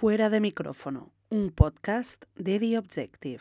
Fuera 0.00 0.30
de 0.30 0.38
micrófono, 0.38 1.12
un 1.28 1.50
podcast 1.50 2.22
de 2.36 2.60
The 2.60 2.78
Objective. 2.78 3.40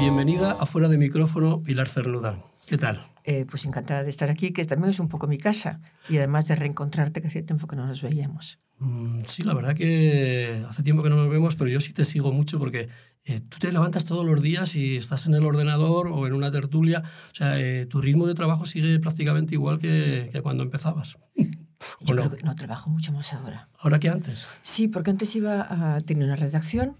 Bienvenida 0.00 0.56
a 0.58 0.66
Fuera 0.66 0.88
de 0.88 0.98
micrófono, 0.98 1.62
Pilar 1.62 1.86
Cernuda. 1.86 2.42
¿Qué 2.66 2.78
tal? 2.78 3.06
Eh, 3.22 3.46
pues 3.48 3.64
encantada 3.64 4.02
de 4.02 4.10
estar 4.10 4.28
aquí, 4.28 4.52
que 4.52 4.64
también 4.64 4.90
es 4.90 4.98
un 4.98 5.08
poco 5.08 5.28
mi 5.28 5.38
casa, 5.38 5.80
y 6.08 6.16
además 6.16 6.48
de 6.48 6.56
reencontrarte, 6.56 7.22
que 7.22 7.28
hace 7.28 7.44
tiempo 7.44 7.68
que 7.68 7.76
no 7.76 7.86
nos 7.86 8.02
veíamos. 8.02 8.58
Mm, 8.80 9.20
sí, 9.20 9.44
la 9.44 9.54
verdad 9.54 9.76
que 9.76 10.64
hace 10.68 10.82
tiempo 10.82 11.04
que 11.04 11.10
no 11.10 11.14
nos 11.14 11.30
vemos, 11.30 11.54
pero 11.54 11.70
yo 11.70 11.78
sí 11.78 11.92
te 11.92 12.04
sigo 12.04 12.32
mucho 12.32 12.58
porque 12.58 12.88
eh, 13.24 13.40
tú 13.48 13.58
te 13.60 13.70
levantas 13.70 14.04
todos 14.04 14.26
los 14.26 14.42
días 14.42 14.74
y 14.74 14.96
estás 14.96 15.28
en 15.28 15.34
el 15.34 15.44
ordenador 15.44 16.08
o 16.08 16.26
en 16.26 16.32
una 16.32 16.50
tertulia. 16.50 17.04
O 17.30 17.34
sea, 17.36 17.60
eh, 17.60 17.86
tu 17.86 18.00
ritmo 18.00 18.26
de 18.26 18.34
trabajo 18.34 18.66
sigue 18.66 18.98
prácticamente 18.98 19.54
igual 19.54 19.78
que, 19.78 20.28
que 20.32 20.42
cuando 20.42 20.64
empezabas. 20.64 21.18
Yo 22.00 22.14
no? 22.14 22.22
creo 22.22 22.36
que 22.36 22.44
no 22.44 22.54
trabajo 22.54 22.90
mucho 22.90 23.12
más 23.12 23.32
ahora. 23.32 23.68
¿Ahora 23.78 23.98
que 23.98 24.08
antes? 24.08 24.48
Sí, 24.62 24.88
porque 24.88 25.10
antes 25.10 25.34
iba 25.36 25.66
a 25.68 26.00
tener 26.00 26.24
una 26.24 26.36
redacción, 26.36 26.96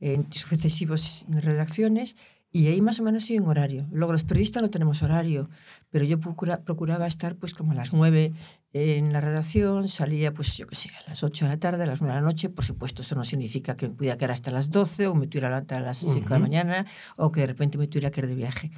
en 0.00 0.32
sucesivas 0.32 1.24
redacciones, 1.28 2.16
y 2.50 2.68
ahí 2.68 2.80
más 2.80 2.98
o 2.98 3.02
menos 3.02 3.24
sí 3.24 3.36
en 3.36 3.46
horario. 3.46 3.86
Luego 3.92 4.12
los 4.12 4.24
periodistas 4.24 4.62
no 4.62 4.70
tenemos 4.70 5.02
horario, 5.02 5.50
pero 5.90 6.04
yo 6.04 6.18
procura, 6.18 6.62
procuraba 6.62 7.06
estar 7.06 7.36
pues 7.36 7.52
como 7.52 7.72
a 7.72 7.74
las 7.74 7.92
nueve 7.92 8.32
en 8.72 9.12
la 9.12 9.20
redacción, 9.20 9.88
salía 9.88 10.32
pues 10.32 10.56
yo 10.56 10.66
qué 10.66 10.74
sé, 10.74 10.90
a 11.04 11.08
las 11.08 11.22
ocho 11.22 11.44
de 11.44 11.52
la 11.52 11.58
tarde, 11.58 11.82
a 11.82 11.86
las 11.86 12.00
nueve 12.00 12.14
de 12.14 12.20
la 12.22 12.26
noche. 12.26 12.48
Por 12.48 12.64
supuesto, 12.64 13.02
eso 13.02 13.14
no 13.16 13.24
significa 13.24 13.76
que 13.76 13.88
me 13.88 13.94
pudiera 13.94 14.16
quedar 14.16 14.30
hasta 14.32 14.50
las 14.50 14.70
doce 14.70 15.06
o 15.06 15.14
me 15.14 15.26
tuviera 15.26 15.48
levantar 15.48 15.82
a 15.82 15.86
las 15.86 15.98
cinco 15.98 16.20
de 16.20 16.30
la 16.30 16.38
mañana 16.38 16.86
o 17.18 17.32
que 17.32 17.40
de 17.40 17.48
repente 17.48 17.76
me 17.76 17.86
tuviera 17.86 18.10
que 18.10 18.20
ir 18.20 18.28
de 18.28 18.34
viaje. 18.34 18.70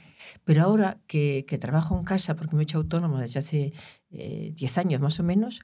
Pero 0.45 0.62
ahora 0.62 0.98
que, 1.06 1.45
que 1.47 1.59
trabajo 1.59 1.97
en 1.97 2.05
casa, 2.05 2.34
porque 2.34 2.56
me 2.56 2.62
he 2.62 2.64
hecho 2.64 2.78
autónomo 2.78 3.19
desde 3.19 3.39
hace 3.39 3.73
eh, 4.10 4.52
diez 4.55 4.78
años 4.78 5.00
más 5.00 5.20
o 5.20 5.23
menos, 5.23 5.62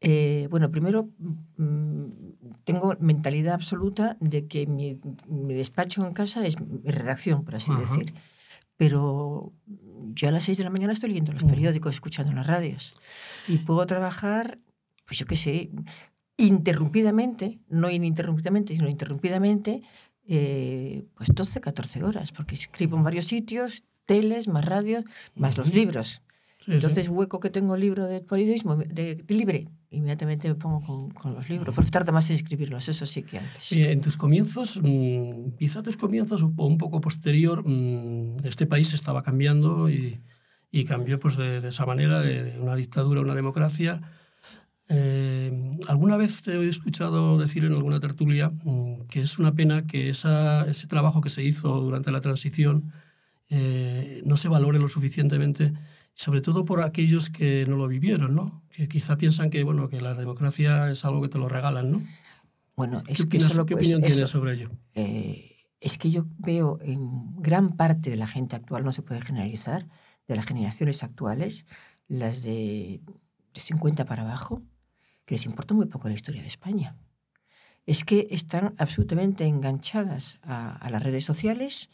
eh, 0.00 0.48
bueno, 0.50 0.70
primero 0.70 1.10
mmm, 1.58 2.06
tengo 2.64 2.96
mentalidad 3.00 3.54
absoluta 3.54 4.16
de 4.20 4.46
que 4.46 4.66
mi, 4.66 4.98
mi, 5.28 5.54
despacho 5.54 6.06
en 6.06 6.12
casa 6.12 6.46
es 6.46 6.58
mi 6.58 6.90
redacción, 6.90 7.44
por 7.44 7.56
así 7.56 7.70
uh 7.70 7.74
-huh. 7.74 7.80
decir. 7.80 8.14
Pero 8.76 9.52
yo 10.14 10.28
a 10.28 10.32
las 10.32 10.44
6 10.44 10.56
de 10.58 10.64
la 10.64 10.70
mañana 10.70 10.92
estoy 10.94 11.10
leyendo 11.10 11.32
los 11.32 11.44
periódicos, 11.44 11.94
escuchando 11.94 12.32
las 12.32 12.46
radios. 12.46 12.94
Y 13.46 13.58
puedo 13.58 13.84
trabajar, 13.84 14.58
pues 15.04 15.18
yo 15.18 15.26
qué 15.26 15.36
sé, 15.36 15.70
interrumpidamente, 16.38 17.58
no 17.68 17.90
ininterrumpidamente, 17.90 18.74
sino 18.74 18.88
interrumpidamente, 18.88 19.82
eh, 20.26 21.04
pues 21.14 21.28
12, 21.34 21.60
14 21.60 22.04
horas, 22.04 22.32
porque 22.32 22.54
escribo 22.54 22.96
en 22.96 23.04
varios 23.04 23.26
sitios, 23.26 23.84
teles, 24.06 24.48
más 24.48 24.64
radios, 24.64 25.04
más 25.34 25.52
uh 25.52 25.54
-huh. 25.56 25.58
los 25.58 25.74
libros. 25.74 26.22
Sí, 26.64 26.72
Entonces, 26.72 27.06
sí. 27.06 27.12
hueco 27.12 27.40
que 27.40 27.48
tengo 27.48 27.76
libro 27.76 28.06
de 28.06 28.20
periodismo 28.20 28.76
de, 28.76 29.14
de 29.16 29.34
libre, 29.34 29.68
inmediatamente 29.90 30.46
me 30.46 30.54
pongo 30.54 30.80
con, 30.80 31.10
con, 31.10 31.34
los 31.34 31.48
libros. 31.48 31.74
Pero 31.74 31.88
tarda 31.88 32.12
más 32.12 32.28
en 32.28 32.36
escribirlos, 32.36 32.88
eso 32.88 33.06
sí 33.06 33.22
que 33.22 33.38
antes. 33.38 33.72
Y 33.72 33.82
en 33.84 34.00
tus 34.02 34.16
comienzos, 34.16 34.78
mmm, 34.82 35.52
quizá 35.58 35.82
tus 35.82 35.96
comienzos 35.96 36.42
o 36.42 36.66
un 36.66 36.76
poco 36.76 37.00
posterior, 37.00 37.66
mmm, 37.66 38.44
este 38.44 38.66
país 38.66 38.92
estaba 38.92 39.22
cambiando 39.22 39.88
y, 39.88 40.20
y 40.70 40.84
cambió 40.84 41.18
pues 41.18 41.36
de, 41.36 41.60
de 41.62 41.68
esa 41.68 41.86
manera, 41.86 42.20
de, 42.20 42.58
una 42.60 42.76
dictadura 42.76 43.20
a 43.20 43.24
una 43.24 43.34
democracia. 43.34 44.02
Eh, 44.92 45.78
alguna 45.88 46.16
vez 46.16 46.42
te 46.42 46.52
he 46.52 46.68
escuchado 46.68 47.38
decir 47.38 47.64
en 47.64 47.72
alguna 47.72 48.00
tertulia 48.00 48.50
mmm, 48.50 49.06
que 49.08 49.20
es 49.20 49.38
una 49.38 49.54
pena 49.54 49.86
que 49.86 50.10
esa, 50.10 50.66
ese 50.66 50.88
trabajo 50.88 51.20
que 51.20 51.28
se 51.28 51.44
hizo 51.44 51.80
durante 51.80 52.10
la 52.10 52.20
transición 52.20 52.92
eh, 53.50 54.20
no 54.24 54.36
se 54.36 54.48
valore 54.48 54.78
lo 54.78 54.88
suficientemente 54.88 55.72
sobre 56.20 56.42
todo 56.42 56.66
por 56.66 56.82
aquellos 56.82 57.30
que 57.30 57.64
no 57.66 57.76
lo 57.76 57.88
vivieron, 57.88 58.34
¿no? 58.34 58.62
Que 58.68 58.88
quizá 58.88 59.16
piensan 59.16 59.48
que, 59.48 59.64
bueno, 59.64 59.88
que 59.88 60.02
la 60.02 60.12
democracia 60.12 60.90
es 60.90 61.06
algo 61.06 61.22
que 61.22 61.30
te 61.30 61.38
lo 61.38 61.48
regalan, 61.48 61.90
¿no? 61.90 62.02
Bueno, 62.76 63.02
es 63.06 63.24
¿Qué, 63.24 63.38
que 63.38 63.40
solo, 63.40 63.64
¿qué 63.64 63.74
pues, 63.74 63.86
opinión 63.86 64.04
eso, 64.04 64.12
tienes 64.12 64.28
sobre 64.28 64.52
ello? 64.52 64.70
Eh, 64.94 65.56
es 65.80 65.96
que 65.96 66.10
yo 66.10 66.26
veo 66.36 66.78
en 66.82 67.40
gran 67.40 67.74
parte 67.74 68.10
de 68.10 68.16
la 68.16 68.26
gente 68.26 68.54
actual, 68.54 68.84
no 68.84 68.92
se 68.92 69.00
puede 69.00 69.22
generalizar, 69.22 69.88
de 70.28 70.36
las 70.36 70.44
generaciones 70.44 71.02
actuales, 71.02 71.64
las 72.06 72.42
de, 72.42 73.00
de 73.54 73.60
50 73.60 74.04
para 74.04 74.20
abajo, 74.20 74.62
que 75.24 75.36
les 75.36 75.46
importa 75.46 75.72
muy 75.72 75.86
poco 75.86 76.10
la 76.10 76.16
historia 76.16 76.42
de 76.42 76.48
España. 76.48 76.98
Es 77.86 78.04
que 78.04 78.28
están 78.30 78.74
absolutamente 78.76 79.46
enganchadas 79.46 80.38
a, 80.42 80.76
a 80.76 80.90
las 80.90 81.02
redes 81.02 81.24
sociales, 81.24 81.88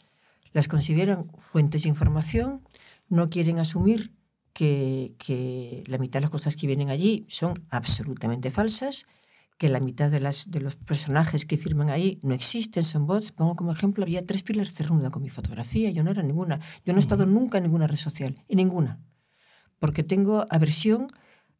las 0.51 0.67
consideran 0.67 1.23
fuentes 1.37 1.83
de 1.83 1.89
información, 1.89 2.67
no 3.07 3.29
quieren 3.29 3.59
asumir 3.59 4.16
que, 4.57 5.13
que, 5.19 5.83
la 5.85 5.99
mitad 5.99 6.17
de 6.17 6.21
las 6.21 6.31
cosas 6.31 6.55
que 6.55 6.65
vienen 6.65 6.89
allí 6.89 7.27
son 7.27 7.53
absolutamente 7.69 8.49
falsas, 8.49 9.05
que 9.59 9.69
la 9.69 9.79
mitad 9.79 10.09
de, 10.09 10.19
las, 10.19 10.49
de 10.49 10.61
los 10.61 10.75
personajes 10.75 11.45
que 11.45 11.57
firman 11.57 11.91
ahí 11.91 12.19
no 12.23 12.33
existen, 12.33 12.83
son 12.83 13.05
bots. 13.05 13.31
Pongo 13.31 13.55
como 13.55 13.71
ejemplo, 13.71 14.03
había 14.03 14.25
tres 14.25 14.41
pilas 14.41 14.73
cernuda 14.73 15.11
con 15.11 15.21
mi 15.21 15.29
fotografía, 15.29 15.91
yo 15.91 16.03
no 16.03 16.09
era 16.09 16.23
ninguna. 16.23 16.59
Yo 16.83 16.93
no 16.93 16.97
he 16.97 17.05
estado 17.05 17.27
nunca 17.27 17.59
en 17.59 17.65
ninguna 17.65 17.85
red 17.85 17.97
social, 17.97 18.33
en 18.47 18.57
ninguna, 18.57 18.99
porque 19.77 20.01
tengo 20.01 20.47
aversión 20.49 21.05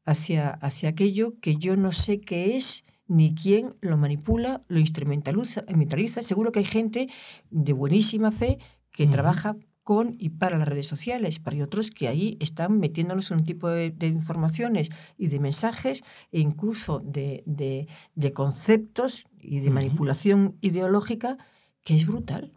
hacia, 0.04 0.50
hacia 0.50 0.90
aquello 0.90 1.40
que 1.40 1.56
yo 1.58 1.78
no 1.78 1.92
sé 1.92 2.20
qué 2.20 2.58
es, 2.58 2.84
ni 3.08 3.36
quién 3.36 3.76
lo 3.80 3.98
manipula, 3.98 4.64
lo 4.70 4.80
instrumentaliza. 4.80 5.60
instrumentaliza. 5.60 6.24
Seguro 6.24 6.52
que 6.52 6.60
hay 6.60 6.66
gente 6.66 7.10
de 7.52 7.74
buenísima 7.74 8.32
fe 8.32 8.58
que 8.92 9.04
uh 9.04 9.08
-huh. 9.08 9.12
trabaja 9.12 9.56
con 9.88 10.18
y 10.20 10.32
para 10.32 10.58
las 10.58 10.68
redes 10.68 10.86
sociales, 10.86 11.40
pero 11.40 11.56
hay 11.56 11.62
otros 11.62 11.92
que 11.92 12.10
ahí 12.10 12.36
están 12.42 12.78
metiéndonos 12.78 13.32
en 13.32 13.38
un 13.38 13.46
tipo 13.46 13.70
de, 13.70 13.90
de 13.92 14.08
informaciones 14.08 14.90
y 15.18 15.28
de 15.28 15.40
mensajes 15.40 16.04
e 16.34 16.42
incluso 16.42 17.00
de, 17.00 17.42
de, 17.46 17.88
de 18.14 18.34
conceptos 18.34 19.28
y 19.40 19.62
de 19.62 19.68
uh 19.68 19.72
-huh. 19.72 19.76
manipulación 19.76 20.58
ideológica 20.60 21.38
que 21.86 21.96
es 21.96 22.06
brutal. 22.06 22.52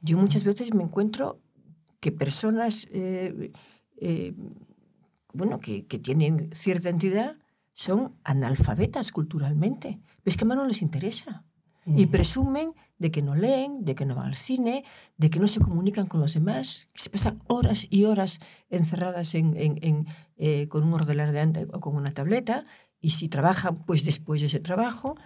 Yo 0.00 0.18
muchas 0.18 0.42
veces 0.42 0.74
me 0.74 0.82
encuentro 0.82 1.38
que 2.00 2.10
personas 2.10 2.88
eh, 2.90 3.52
eh, 3.98 4.34
bueno, 5.32 5.60
que, 5.60 5.86
que, 5.86 6.00
tienen 6.00 6.50
cierta 6.52 6.88
entidad 6.88 7.36
son 7.72 8.16
analfabetas 8.24 9.12
culturalmente, 9.12 10.00
pero 10.24 10.32
es 10.32 10.36
que 10.36 10.44
más 10.44 10.56
no 10.56 10.66
les 10.66 10.82
interesa. 10.82 11.44
Uh 11.86 11.92
-huh. 11.92 12.00
Y 12.00 12.06
presumen 12.06 12.72
de 12.98 13.10
que 13.10 13.22
no 13.22 13.34
leen, 13.34 13.84
de 13.84 13.94
que 13.94 14.06
no 14.06 14.14
van 14.14 14.26
al 14.26 14.36
cine, 14.36 14.84
de 15.16 15.30
que 15.30 15.40
no 15.40 15.48
se 15.48 15.60
comunican 15.60 16.06
con 16.06 16.20
los 16.20 16.34
demás, 16.34 16.88
que 16.92 17.02
se 17.02 17.10
pasan 17.10 17.42
horas 17.48 17.86
y 17.90 18.04
horas 18.04 18.40
encerradas 18.70 19.34
en, 19.34 19.56
en, 19.56 19.78
en, 19.82 20.06
eh, 20.36 20.68
con 20.68 20.84
un 20.84 20.94
ordenador 20.94 21.66
o 21.72 21.80
con 21.80 21.96
una 21.96 22.12
tableta, 22.12 22.66
y 23.00 23.10
si 23.10 23.28
trabajan, 23.28 23.84
pues 23.84 24.04
después 24.04 24.40
de 24.40 24.46
ese 24.46 24.60
trabajo. 24.60 25.16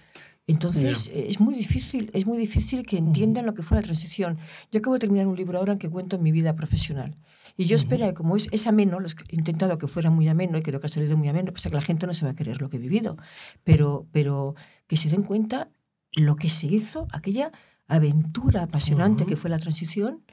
Entonces 0.48 1.04
yeah. 1.04 1.24
es 1.24 1.40
muy 1.40 1.54
difícil, 1.54 2.10
es 2.14 2.26
muy 2.26 2.38
difícil 2.38 2.86
que 2.86 2.96
entiendan 2.96 3.44
uh 3.44 3.48
-huh. 3.48 3.50
lo 3.50 3.54
que 3.54 3.62
fue 3.62 3.76
la 3.76 3.82
transición. 3.82 4.38
Yo 4.72 4.80
acabo 4.80 4.94
de 4.94 5.00
terminar 5.00 5.26
un 5.26 5.36
libro 5.36 5.58
ahora 5.58 5.74
en 5.74 5.78
que 5.78 5.90
cuento 5.90 6.18
mi 6.18 6.32
vida 6.32 6.54
profesional. 6.56 7.18
Y 7.58 7.64
yo 7.66 7.76
uh 7.76 7.78
-huh. 7.78 7.82
espero 7.82 8.06
que 8.06 8.14
como 8.14 8.34
es, 8.34 8.48
es 8.50 8.66
ameno, 8.66 8.98
los, 8.98 9.14
he 9.28 9.36
intentado 9.36 9.76
que 9.76 9.86
fuera 9.86 10.10
muy 10.10 10.26
ameno 10.26 10.56
y 10.56 10.62
creo 10.62 10.80
que 10.80 10.86
ha 10.86 10.88
salido 10.88 11.16
muy 11.18 11.28
ameno, 11.28 11.52
pues 11.52 11.64
que 11.64 11.70
la 11.70 11.82
gente 11.82 12.06
no 12.06 12.14
se 12.14 12.24
va 12.24 12.30
a 12.32 12.34
creer 12.34 12.62
lo 12.62 12.68
que 12.70 12.78
he 12.78 12.80
vivido, 12.80 13.16
pero, 13.62 14.06
pero 14.10 14.54
que 14.86 14.96
se 14.96 15.10
den 15.10 15.22
cuenta 15.22 15.68
lo 16.18 16.36
que 16.36 16.48
se 16.48 16.66
hizo, 16.66 17.08
aquella 17.12 17.52
aventura 17.86 18.62
apasionante 18.64 19.22
uh 19.22 19.26
-huh. 19.26 19.30
que 19.30 19.36
fue 19.36 19.50
la 19.50 19.58
transición 19.58 20.24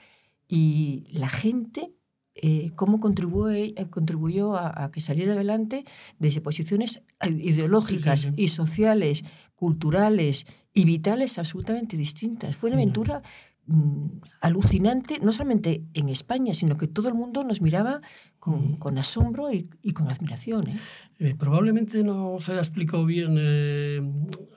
y 0.47 1.05
la 1.11 1.29
gente, 1.29 1.93
eh, 2.35 2.71
cómo 2.75 2.99
contribuyó, 2.99 3.49
eh, 3.49 3.73
contribuyó 3.89 4.55
a, 4.55 4.83
a, 4.83 4.91
que 4.91 5.01
saliera 5.01 5.33
adelante 5.33 5.85
desde 6.19 6.41
posiciones 6.41 7.01
ideológicas 7.21 8.19
sí, 8.19 8.29
sí, 8.29 8.35
sí. 8.35 8.43
y 8.43 8.47
sociales, 8.49 9.23
culturales 9.55 10.45
y 10.73 10.85
vitales 10.85 11.37
absolutamente 11.37 11.97
distintas. 11.97 12.55
Fue 12.57 12.69
una 12.69 12.77
aventura 12.77 13.21
mm, 13.67 14.07
alucinante, 14.41 15.19
no 15.19 15.31
solamente 15.31 15.83
en 15.93 16.09
España, 16.09 16.53
sino 16.53 16.77
que 16.77 16.87
todo 16.87 17.09
el 17.09 17.15
mundo 17.15 17.43
nos 17.43 17.61
miraba 17.61 18.01
con, 18.39 18.75
con 18.77 18.97
asombro 18.97 19.51
y, 19.51 19.69
y, 19.81 19.91
con 19.91 20.09
admiración. 20.09 20.69
¿eh? 20.69 20.77
Eh, 21.19 21.35
probablemente 21.35 22.03
no 22.03 22.37
se 22.39 22.51
haya 22.51 22.61
explicado 22.61 23.05
bien 23.05 23.35
eh, 23.37 24.01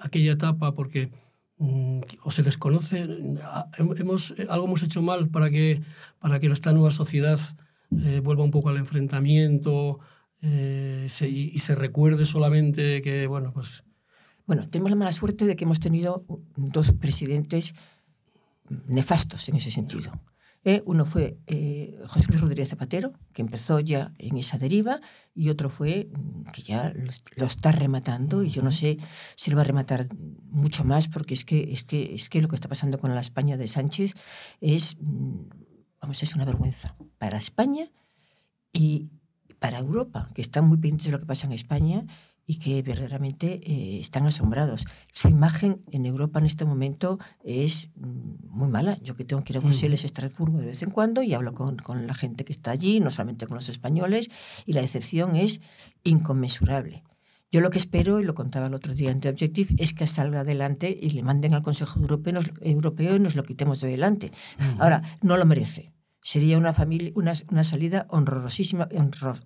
aquella 0.00 0.32
etapa 0.32 0.75
porque 0.75 1.10
mm, 1.58 2.00
o 2.25 2.31
se 2.31 2.43
desconoce, 2.43 3.06
hemos, 3.78 4.34
algo 4.49 4.66
hemos 4.66 4.82
hecho 4.82 5.02
mal 5.02 5.28
para 5.28 5.50
que, 5.50 5.82
para 6.19 6.38
que 6.40 6.46
esta 6.49 6.72
nueva 6.72 6.90
sociedad 6.90 7.40
eh, 7.96 8.20
vuelva 8.22 8.44
un 8.44 8.50
poco 8.50 8.69
al 8.69 8.76
enfrentamiento 8.76 10.00
eh, 10.43 11.06
se, 11.08 11.28
y, 11.28 11.50
y, 11.52 11.58
se 11.58 11.75
recuerde 11.75 12.25
solamente 12.25 13.02
que, 13.02 13.26
bueno, 13.26 13.52
pues... 13.52 13.82
Bueno, 14.46 14.69
tenemos 14.69 14.90
la 14.90 14.96
mala 14.96 15.12
suerte 15.12 15.44
de 15.44 15.56
que 15.56 15.64
hemos 15.64 15.81
tenido 15.81 16.25
dos 16.56 16.93
presidentes 16.93 17.75
nefastos 18.86 19.48
en 19.48 19.56
ese 19.56 19.70
sentido. 19.70 20.12
Eh, 20.64 20.82
uno 20.86 21.04
fue 21.06 21.38
eh, 21.46 21.98
José 22.08 22.26
Luis 22.28 22.40
Rodríguez 22.40 22.68
Zapatero, 22.68 23.12
que 23.32 23.42
empezó 23.42 23.78
ya 23.80 24.12
en 24.18 24.36
esa 24.36 24.58
deriva, 24.58 25.00
y 25.34 25.50
otro 25.50 25.68
fue 25.68 26.10
mm, 26.10 26.50
que 26.52 26.62
ya 26.62 26.92
lo, 27.36 27.46
está 27.46 27.72
rematando, 27.72 28.42
y 28.42 28.50
yo 28.50 28.62
no 28.62 28.70
sé 28.70 28.98
si 29.36 29.50
lo 29.50 29.56
va 29.56 29.62
a 29.62 29.66
rematar 29.66 30.08
mucho 30.50 30.84
más, 30.84 31.08
porque 31.08 31.34
es 31.34 31.44
que, 31.44 31.72
es 31.72 31.84
que, 31.84 32.14
es 32.14 32.28
que 32.28 32.42
lo 32.42 32.48
que 32.48 32.56
está 32.56 32.68
pasando 32.68 32.98
con 32.98 33.14
la 33.14 33.20
España 33.20 33.56
de 33.56 33.66
Sánchez 33.68 34.14
es, 34.60 34.96
mm, 35.00 35.48
vamos, 36.00 36.22
es 36.22 36.34
una 36.34 36.44
vergüenza 36.44 36.96
para 37.18 37.38
España 37.38 37.90
y 38.72 39.08
para 39.60 39.78
Europa, 39.78 40.28
que 40.34 40.42
están 40.42 40.66
muy 40.66 40.78
pendientes 40.78 41.06
de 41.06 41.12
lo 41.12 41.18
que 41.20 41.26
pasa 41.26 41.46
en 41.46 41.52
España, 41.52 42.04
y 42.48 42.58
que 42.58 42.80
verdaderamente 42.80 43.60
eh, 43.62 44.00
están 44.00 44.26
asombrados. 44.26 44.86
Su 45.12 45.28
imagen 45.28 45.82
en 45.92 46.06
Europa 46.06 46.38
en 46.38 46.46
este 46.46 46.64
momento 46.64 47.18
es 47.44 47.90
mm, 47.94 48.48
muy 48.48 48.68
mala. 48.68 48.96
Yo 49.02 49.16
que 49.16 49.26
tengo 49.26 49.44
que 49.44 49.52
ir 49.52 49.58
a 49.58 49.60
Bruselas, 49.60 50.02
Estrasburgo 50.02 50.58
de 50.58 50.66
vez 50.66 50.82
en 50.82 50.90
cuando 50.90 51.22
y 51.22 51.34
hablo 51.34 51.52
con, 51.52 51.76
con, 51.76 52.06
la 52.06 52.14
gente 52.14 52.46
que 52.46 52.52
está 52.54 52.70
allí, 52.70 53.00
no 53.00 53.10
solamente 53.10 53.46
con 53.46 53.56
los 53.56 53.68
españoles, 53.68 54.30
y 54.64 54.72
la 54.72 54.80
decepción 54.80 55.36
es 55.36 55.60
inconmensurable. 56.04 57.04
Yo 57.52 57.60
lo 57.60 57.68
que 57.68 57.78
espero, 57.78 58.18
y 58.18 58.24
lo 58.24 58.34
contaba 58.34 58.68
el 58.68 58.74
otro 58.74 58.94
día 58.94 59.10
en 59.10 59.20
The 59.20 59.28
Objective, 59.28 59.74
es 59.76 59.92
que 59.92 60.06
salga 60.06 60.40
adelante 60.40 60.96
y 60.98 61.10
le 61.10 61.22
manden 61.22 61.52
al 61.52 61.60
Consejo 61.60 62.00
Europeo, 62.00 62.32
nos, 62.32 62.50
Europeo 62.62 63.16
y 63.16 63.20
nos 63.20 63.36
lo 63.36 63.42
quitemos 63.42 63.82
de 63.82 63.88
delante. 63.88 64.32
Ahora, 64.78 65.02
no 65.20 65.36
lo 65.36 65.44
merece. 65.44 65.92
Sería 66.22 66.56
una, 66.56 66.72
familia, 66.72 67.12
una, 67.14 67.34
una 67.50 67.64
salida 67.64 68.06
honrosísima, 68.08 68.88
honor, 68.94 69.40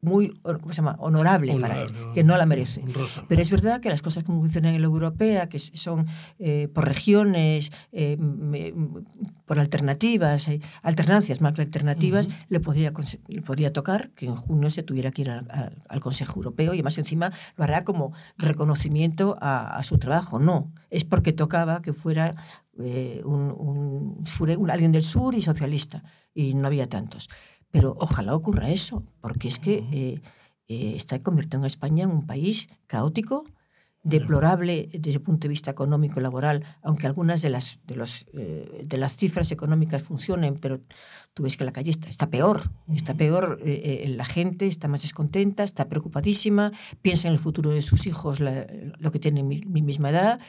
muy 0.00 0.28
¿cómo 0.42 0.68
se 0.68 0.76
llama? 0.76 0.96
honorable, 0.98 1.52
honorable 1.52 1.60
para 1.60 1.82
él, 1.82 2.12
que 2.14 2.22
no 2.22 2.36
la 2.36 2.46
merece. 2.46 2.84
Pero 3.28 3.42
es 3.42 3.50
verdad 3.50 3.80
que 3.80 3.88
las 3.88 4.02
cosas 4.02 4.24
como 4.24 4.40
funcionan 4.40 4.74
en 4.74 4.82
la 4.82 4.86
europea, 4.86 5.48
que 5.48 5.58
son 5.58 6.06
eh, 6.38 6.68
por 6.72 6.86
regiones, 6.86 7.72
eh, 7.92 8.16
por 9.46 9.58
alternativas, 9.58 10.48
eh, 10.48 10.60
alternancias 10.82 11.40
más 11.40 11.54
que 11.54 11.62
alternativas, 11.62 12.26
uh 12.26 12.30
-huh. 12.30 12.46
le, 12.48 12.60
podría, 12.60 12.92
le 13.28 13.42
podría 13.42 13.72
tocar 13.72 14.10
que 14.10 14.26
en 14.26 14.36
junio 14.36 14.70
se 14.70 14.82
tuviera 14.82 15.10
que 15.10 15.22
ir 15.22 15.30
al, 15.30 15.46
al, 15.50 15.82
al, 15.88 16.00
Consejo 16.00 16.36
Europeo 16.36 16.72
y 16.74 16.76
además 16.78 16.98
encima 16.98 17.32
lo 17.56 17.64
hará 17.64 17.84
como 17.84 18.12
reconocimiento 18.38 19.36
a, 19.40 19.76
a 19.76 19.82
su 19.82 19.98
trabajo. 19.98 20.38
No, 20.38 20.72
es 20.90 21.04
porque 21.04 21.32
tocaba 21.32 21.82
que 21.82 21.92
fuera 21.92 22.34
eh, 22.78 23.22
un, 23.24 23.54
un, 23.56 24.24
un, 24.58 24.70
alguien 24.70 24.92
del 24.92 25.02
sur 25.02 25.34
y 25.34 25.40
socialista, 25.40 26.02
y 26.34 26.52
no 26.52 26.66
había 26.66 26.86
tantos. 26.88 27.30
Pero 27.70 27.96
ojalá 28.00 28.34
ocurra 28.34 28.70
eso, 28.70 29.04
porque 29.20 29.48
es 29.48 29.58
que 29.58 29.84
eh, 29.92 30.20
eh, 30.68 30.92
está 30.96 31.22
convirtiendo 31.22 31.64
a 31.64 31.68
España 31.68 32.04
en 32.04 32.10
un 32.10 32.26
país 32.26 32.68
caótico, 32.86 33.44
deplorable 34.06 34.88
desde 34.92 35.18
el 35.18 35.22
punto 35.22 35.42
de 35.42 35.48
vista 35.48 35.72
económico 35.72 36.20
y 36.20 36.22
laboral, 36.22 36.64
aunque 36.82 37.08
algunas 37.08 37.42
de 37.42 37.50
las, 37.50 37.80
de, 37.86 37.96
los, 37.96 38.24
eh, 38.34 38.84
de 38.84 38.98
las 38.98 39.16
cifras 39.16 39.50
económicas 39.50 40.04
funcionen, 40.04 40.54
pero 40.60 40.80
tú 41.34 41.42
ves 41.42 41.56
que 41.56 41.64
la 41.64 41.72
calle 41.72 41.90
está, 41.90 42.08
está 42.08 42.30
peor, 42.30 42.70
está 42.94 43.14
peor, 43.14 43.58
eh, 43.64 44.04
la 44.08 44.24
gente 44.24 44.68
está 44.68 44.86
más 44.86 45.02
descontenta, 45.02 45.64
está 45.64 45.88
preocupadísima, 45.88 46.70
piensa 47.02 47.26
en 47.26 47.32
el 47.32 47.40
futuro 47.40 47.70
de 47.70 47.82
sus 47.82 48.06
hijos, 48.06 48.38
la, 48.38 48.68
lo 48.96 49.10
que 49.10 49.18
tienen 49.18 49.48
mi, 49.48 49.62
mi 49.62 49.82
misma 49.82 50.10
edad, 50.10 50.40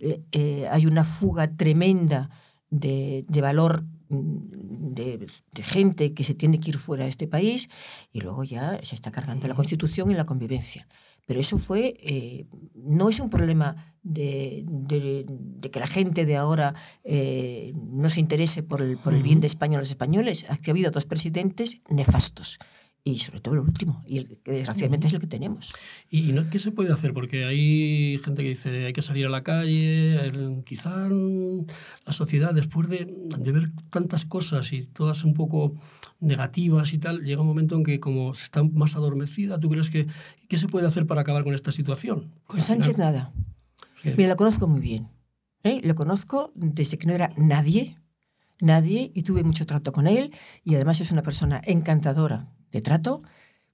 eh, 0.00 0.68
hay 0.70 0.84
una 0.84 1.02
fuga 1.02 1.56
tremenda 1.56 2.28
de, 2.70 3.24
de 3.28 3.40
valor 3.40 3.84
de, 4.08 5.18
de, 5.18 5.62
gente 5.62 6.14
que 6.14 6.24
se 6.24 6.34
tiene 6.34 6.60
que 6.60 6.70
ir 6.70 6.78
fuera 6.78 7.04
de 7.04 7.10
este 7.10 7.26
país 7.26 7.68
y 8.12 8.20
luego 8.20 8.44
ya 8.44 8.80
se 8.82 8.94
está 8.94 9.10
cargando 9.10 9.46
la 9.48 9.54
Constitución 9.54 10.10
y 10.10 10.14
la 10.14 10.24
convivencia. 10.24 10.88
Pero 11.26 11.40
eso 11.40 11.58
fue, 11.58 11.94
eh, 12.02 12.46
no 12.74 13.10
es 13.10 13.20
un 13.20 13.28
problema 13.28 13.94
de, 14.02 14.64
de, 14.66 15.26
de, 15.28 15.70
que 15.70 15.78
la 15.78 15.86
gente 15.86 16.24
de 16.24 16.36
ahora 16.36 16.74
eh, 17.04 17.74
no 17.76 18.08
se 18.08 18.20
interese 18.20 18.62
por 18.62 18.80
el, 18.80 18.96
por 18.96 19.12
el 19.12 19.22
bien 19.22 19.40
de 19.40 19.46
España 19.46 19.76
a 19.76 19.80
los 19.80 19.90
españoles. 19.90 20.46
Aquí 20.48 20.70
ha 20.70 20.72
habido 20.72 20.90
dos 20.90 21.04
presidentes 21.04 21.82
nefastos 21.90 22.58
y 23.04 23.18
sobre 23.18 23.40
todo 23.40 23.54
el 23.54 23.60
último, 23.60 24.02
y 24.06 24.18
el 24.18 24.38
que 24.42 24.52
desgraciadamente 24.52 25.06
es 25.06 25.14
el 25.14 25.20
que 25.20 25.26
tenemos. 25.26 25.74
¿Y 26.10 26.32
no, 26.32 26.50
qué 26.50 26.58
se 26.58 26.72
puede 26.72 26.92
hacer? 26.92 27.14
Porque 27.14 27.44
hay 27.44 28.18
gente 28.18 28.42
que 28.42 28.50
dice 28.50 28.86
hay 28.86 28.92
que 28.92 29.02
salir 29.02 29.26
a 29.26 29.30
la 29.30 29.42
calle, 29.42 30.26
el, 30.26 30.62
quizá 30.64 31.08
la 31.08 32.12
sociedad 32.12 32.52
después 32.52 32.88
de, 32.88 33.06
de, 33.38 33.52
ver 33.52 33.70
tantas 33.90 34.24
cosas 34.26 34.72
y 34.72 34.82
todas 34.82 35.24
un 35.24 35.34
poco 35.34 35.74
negativas 36.20 36.92
y 36.92 36.98
tal, 36.98 37.24
llega 37.24 37.40
un 37.40 37.48
momento 37.48 37.76
en 37.76 37.84
que 37.84 37.98
como 38.00 38.32
está 38.32 38.62
más 38.62 38.96
adormecida, 38.96 39.58
¿tú 39.58 39.70
crees 39.70 39.90
que 39.90 40.06
qué 40.48 40.58
se 40.58 40.68
puede 40.68 40.86
hacer 40.86 41.06
para 41.06 41.22
acabar 41.22 41.44
con 41.44 41.54
esta 41.54 41.72
situación? 41.72 42.34
Con 42.46 42.60
Sánchez 42.60 42.98
nada. 42.98 43.32
Sí. 44.02 44.10
Mira, 44.16 44.28
lo 44.28 44.36
conozco 44.36 44.68
muy 44.68 44.80
bien. 44.80 45.08
¿eh? 45.62 45.80
Lo 45.82 45.94
conozco 45.94 46.52
desde 46.54 46.98
que 46.98 47.06
no 47.06 47.14
era 47.14 47.30
nadie, 47.36 47.96
nadie, 48.60 49.12
y 49.14 49.22
tuve 49.22 49.44
mucho 49.44 49.66
trato 49.66 49.92
con 49.92 50.06
él, 50.06 50.32
y 50.64 50.74
además 50.74 51.00
es 51.00 51.12
una 51.12 51.22
persona 51.22 51.60
encantadora, 51.64 52.48
de 52.72 52.80
trato, 52.80 53.22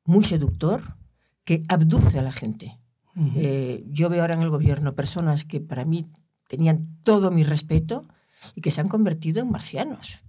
muy 0.04 0.24
seductor, 0.24 0.96
que 1.44 1.62
abduce 1.68 2.18
a 2.18 2.22
la 2.22 2.32
gente. 2.32 2.78
Uh 3.16 3.20
-huh. 3.20 3.32
eh, 3.36 3.84
yo 3.88 4.08
veo 4.08 4.22
ahora 4.22 4.34
en 4.34 4.42
el 4.42 4.50
gobierno 4.50 4.94
personas 4.94 5.44
que 5.44 5.60
para 5.60 5.84
mí 5.84 6.06
tenían 6.48 6.98
todo 7.04 7.30
mi 7.30 7.44
respeto 7.44 8.06
y 8.54 8.60
que 8.60 8.70
se 8.70 8.80
han 8.80 8.88
convertido 8.88 9.40
en 9.42 9.50
marcianos 9.50 10.24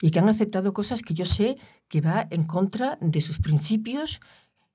y 0.00 0.10
que 0.10 0.18
han 0.18 0.28
aceptado 0.28 0.72
cosas 0.72 1.02
que 1.02 1.14
yo 1.14 1.24
sé 1.24 1.56
que 1.88 2.00
va 2.00 2.26
en 2.30 2.44
contra 2.44 2.98
de 3.00 3.20
sus 3.20 3.40
principios 3.40 4.20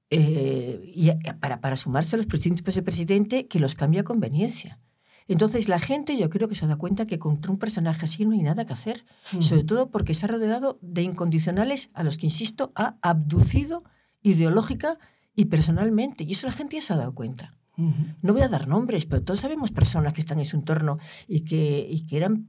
eh, 0.10 0.92
y 0.94 1.12
para, 1.40 1.62
para 1.62 1.76
sumarse 1.76 2.16
a 2.16 2.18
los 2.18 2.28
principios 2.28 2.76
del 2.76 2.84
presidente 2.84 3.48
que 3.48 3.60
los 3.60 3.76
cambia 3.76 4.02
a 4.02 4.04
conveniencia. 4.04 4.80
Entonces 5.28 5.70
la 5.70 5.80
gente 5.80 6.18
yo 6.18 6.30
creo 6.30 6.48
que 6.48 6.56
se 6.56 6.68
da 6.68 6.76
cuenta 6.76 7.06
que 7.06 7.20
contra 7.20 7.52
un 7.52 7.58
personaje 7.58 8.06
así 8.06 8.26
no 8.26 8.34
hay 8.34 8.42
nada 8.44 8.66
que 8.66 8.74
hacer, 8.74 9.06
-huh. 9.32 9.42
sobre 9.42 9.64
todo 9.64 9.90
porque 9.90 10.14
se 10.14 10.26
ha 10.26 10.30
rodeado 10.30 10.80
de 10.82 11.04
incondicionales 11.04 11.90
a 11.94 12.04
los 12.04 12.18
que, 12.18 12.28
insisto, 12.28 12.72
ha 12.76 12.98
abducido 13.02 13.84
ideológica 14.22 14.98
y 15.36 15.46
personalmente. 15.46 16.24
Y 16.24 16.32
eso 16.34 16.48
la 16.48 16.54
gente 16.54 16.76
ya 16.76 16.82
se 16.82 16.94
ha 16.94 16.98
dado 16.98 17.14
cuenta. 17.14 17.58
Uh 17.76 17.90
-huh. 17.90 18.16
No 18.22 18.34
voy 18.34 18.44
a 18.44 18.50
dar 18.50 18.68
nombres, 18.68 19.06
pero 19.06 19.24
todos 19.24 19.40
sabemos 19.40 19.72
personas 19.72 20.14
que 20.14 20.22
están 20.22 20.40
en 20.40 20.46
su 20.46 20.58
entorno 20.58 20.98
y 21.28 21.42
que, 21.42 21.88
y 21.90 22.06
que 22.06 22.18
eran 22.18 22.46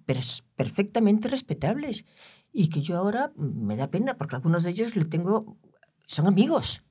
perfectamente 0.57 1.29
respetables. 1.29 2.05
Y 2.53 2.69
que 2.69 2.83
yo 2.83 2.97
ahora 2.99 3.33
me 3.37 3.77
da 3.77 3.91
pena 3.91 4.17
porque 4.17 4.37
algunos 4.37 4.63
de 4.63 4.71
ellos 4.71 4.95
le 4.97 5.05
tengo, 5.07 5.57
son 6.07 6.27
amigos. 6.27 6.85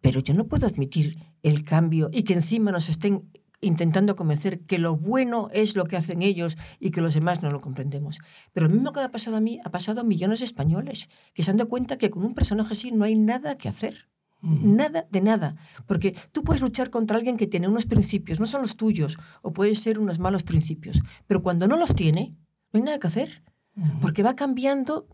Pero 0.00 0.20
yo 0.20 0.32
no 0.32 0.46
puedo 0.46 0.66
admitir 0.66 1.18
el 1.42 1.62
cambio 1.62 2.08
y 2.12 2.22
que 2.22 2.32
encima 2.34 2.72
nos 2.72 2.88
estén 2.88 3.28
intentando 3.60 4.16
convencer 4.16 4.60
que 4.60 4.78
lo 4.78 4.96
bueno 4.96 5.48
es 5.52 5.76
lo 5.76 5.84
que 5.84 5.96
hacen 5.96 6.22
ellos 6.22 6.56
y 6.78 6.90
que 6.90 7.00
los 7.00 7.14
demás 7.14 7.42
no 7.42 7.50
lo 7.50 7.60
comprendemos. 7.60 8.18
Pero 8.52 8.68
lo 8.68 8.74
mismo 8.74 8.92
que 8.92 9.00
ha 9.00 9.10
pasado 9.10 9.36
a 9.36 9.40
mí, 9.40 9.60
ha 9.64 9.70
pasado 9.70 10.00
a 10.00 10.04
millones 10.04 10.40
de 10.40 10.46
españoles 10.46 11.08
que 11.34 11.42
se 11.42 11.50
han 11.50 11.56
dado 11.56 11.68
cuenta 11.68 11.98
que 11.98 12.10
con 12.10 12.24
un 12.24 12.34
personaje 12.34 12.72
así 12.72 12.90
no 12.90 13.04
hay 13.04 13.16
nada 13.16 13.56
que 13.58 13.68
hacer. 13.68 14.08
Mm. 14.40 14.76
Nada 14.76 15.06
de 15.10 15.20
nada. 15.20 15.56
Porque 15.86 16.16
tú 16.32 16.42
puedes 16.42 16.62
luchar 16.62 16.90
contra 16.90 17.18
alguien 17.18 17.36
que 17.36 17.46
tiene 17.46 17.68
unos 17.68 17.86
principios, 17.86 18.40
no 18.40 18.46
son 18.46 18.62
los 18.62 18.76
tuyos, 18.76 19.18
o 19.42 19.52
pueden 19.52 19.74
ser 19.76 19.98
unos 19.98 20.18
malos 20.18 20.44
principios. 20.44 21.02
Pero 21.26 21.42
cuando 21.42 21.68
no 21.68 21.76
los 21.76 21.94
tiene, 21.94 22.34
no 22.72 22.78
hay 22.78 22.84
nada 22.84 22.98
que 22.98 23.06
hacer. 23.06 23.42
Mm. 23.74 24.00
Porque 24.00 24.22
va 24.22 24.34
cambiando 24.36 25.06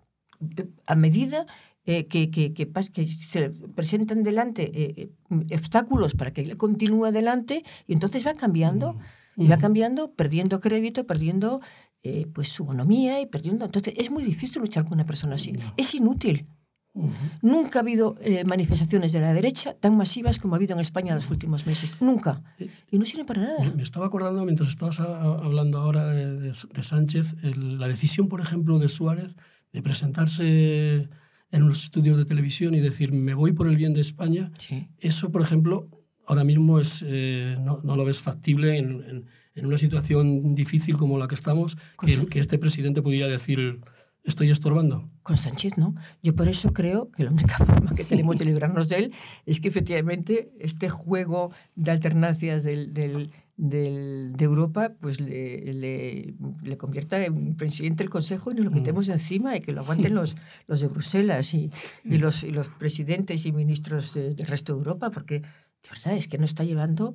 eh, 0.57 0.69
a 0.87 0.95
medida 0.95 1.47
eh, 1.87 2.07
que, 2.07 2.31
que, 2.31 2.53
que, 2.53 2.69
que, 2.93 3.07
se 3.07 3.51
presentan 3.51 4.25
delante 4.25 4.71
eh, 4.75 5.11
obstáculos 5.55 6.15
para 6.15 6.33
que 6.33 6.43
él 6.43 6.57
continúe 6.57 7.07
adelante 7.07 7.63
y 7.87 7.93
entonces 7.93 8.27
va 8.27 8.35
cambiando 8.35 8.95
mm. 9.37 9.43
y 9.43 9.49
va 9.49 9.59
cambiando, 9.59 10.13
perdiendo 10.13 10.59
crédito, 10.59 11.07
perdiendo 11.07 11.61
eh, 12.03 12.27
pues 12.33 12.49
su 12.49 12.65
bonomía 12.65 13.21
y 13.21 13.27
perdiendo. 13.27 13.65
Entonces 13.65 13.95
es 13.97 14.11
muy 14.11 14.23
difícil 14.25 14.61
luchar 14.61 14.85
con 14.85 14.95
una 14.95 15.07
persona 15.07 15.35
así. 15.37 15.57
Es 15.77 15.95
inútil. 15.95 16.47
Uh 16.93 17.09
-huh. 17.09 17.13
Nunca 17.43 17.79
ha 17.79 17.83
habido 17.83 18.17
eh, 18.21 18.45
manifestaciones 18.45 19.13
de 19.13 19.21
la 19.21 19.35
derecha 19.35 19.75
tan 19.75 19.97
masivas 19.97 20.39
como 20.39 20.55
ha 20.55 20.57
habido 20.57 20.75
en 20.75 20.81
España 20.81 21.11
en 21.11 21.17
los 21.17 21.31
últimos 21.31 21.67
meses. 21.67 21.95
Nunca. 22.01 22.43
Y 22.91 22.99
no 22.99 23.05
sirven 23.05 23.27
para 23.27 23.43
nada. 23.43 23.73
Me 23.75 23.83
estaba 23.83 24.07
acordando 24.07 24.45
mientras 24.45 24.69
estabas 24.69 24.99
hablando 25.01 25.79
ahora 25.79 26.07
de, 26.07 26.41
de, 26.41 26.53
de 26.77 26.83
Sánchez, 26.83 27.35
el, 27.43 27.79
la 27.79 27.89
decisión, 27.89 28.29
por 28.29 28.41
ejemplo, 28.41 28.79
de 28.79 28.89
Suárez 28.89 29.37
de 29.73 29.83
presentarse 29.83 31.09
en 31.51 31.63
unos 31.63 31.85
estudios 31.85 32.17
de 32.17 32.25
televisión 32.25 32.75
y 32.75 32.81
decir, 32.81 33.13
me 33.13 33.35
voy 33.35 33.53
por 33.53 33.69
el 33.69 33.77
bien 33.77 33.95
de 33.95 34.01
España, 34.01 34.53
sí. 34.59 34.89
eso, 34.99 35.31
por 35.31 35.43
ejemplo, 35.43 35.89
ahora 36.27 36.45
mismo 36.45 36.81
es, 36.81 37.05
eh, 37.07 37.57
no, 37.61 37.81
no, 37.83 37.97
lo 37.97 38.05
ves 38.05 38.21
factible 38.21 38.79
en, 38.79 39.05
en, 39.05 39.27
en, 39.55 39.67
una 39.67 39.79
situación 39.79 40.55
difícil 40.55 40.97
como 40.97 41.19
la 41.19 41.29
que 41.29 41.35
estamos, 41.35 41.77
que, 42.01 42.27
que, 42.27 42.41
este 42.41 42.59
presidente 42.59 43.01
pudiera 43.01 43.29
decir, 43.29 43.81
estoy 44.25 44.51
estorbando. 44.51 45.09
Con 45.23 45.37
Sánchez, 45.37 45.79
¿no? 45.79 45.95
Yo 46.23 46.35
por 46.35 46.49
eso 46.49 46.73
creo 46.73 47.11
que 47.11 47.25
la 47.25 47.31
única 47.31 47.57
forma 47.65 47.95
que 47.95 48.05
tenemos 48.05 48.37
de 48.39 48.45
librarnos 48.47 48.89
de 48.89 48.97
él 48.97 49.15
es 49.47 49.61
que 49.61 49.69
efectivamente 49.69 50.51
este 50.59 50.89
juego 50.89 51.53
de 51.75 51.93
alternancias 51.93 52.65
del, 52.65 52.93
del 52.93 53.31
del, 53.57 54.35
de 54.37 54.45
Europa 54.45 54.93
pues 55.01 55.21
le, 55.21 55.73
le, 55.73 56.35
le, 56.63 56.77
convierta 56.77 57.25
en 57.25 57.57
presidente 57.57 58.05
del 58.05 58.11
Consejo 58.11 58.51
y 58.51 58.55
nos 58.55 58.67
lo 58.67 58.73
quitemos 58.73 59.09
mm. 59.09 59.13
encima 59.13 59.57
y 59.57 59.61
que 59.61 59.73
lo 59.73 59.81
aguanten 59.81 60.15
los, 60.15 60.37
los 60.67 60.81
de 60.81 60.89
Bruselas 60.89 61.55
y, 61.55 61.71
y, 62.05 62.19
los, 62.19 62.45
y 62.45 62.51
los 62.51 62.69
presidentes 62.69 63.47
y 63.47 63.53
ministros 63.53 64.13
de, 64.13 64.35
del 64.35 64.47
resto 64.47 64.75
de 64.75 64.79
Europa, 64.79 65.11
porque 65.11 65.41
de 65.41 65.91
verdad 65.91 66.17
es 66.17 66.29
que 66.29 66.39
nos 66.39 66.51
está 66.51 66.65
llevando, 66.65 67.15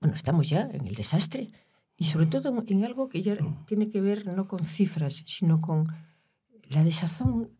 bueno, 0.00 0.14
estamos 0.14 0.48
ya 0.48 0.68
en 0.72 0.86
el 0.86 0.94
desastre. 0.94 1.50
Y 1.96 2.06
sobre 2.06 2.26
todo 2.26 2.64
en, 2.66 2.84
algo 2.84 3.08
que 3.08 3.22
ya 3.22 3.36
tiene 3.66 3.88
que 3.88 4.00
ver 4.00 4.26
no 4.26 4.48
con 4.48 4.66
cifras, 4.66 5.22
sino 5.26 5.60
con 5.60 5.84
la 6.68 6.84
desazón, 6.84 7.50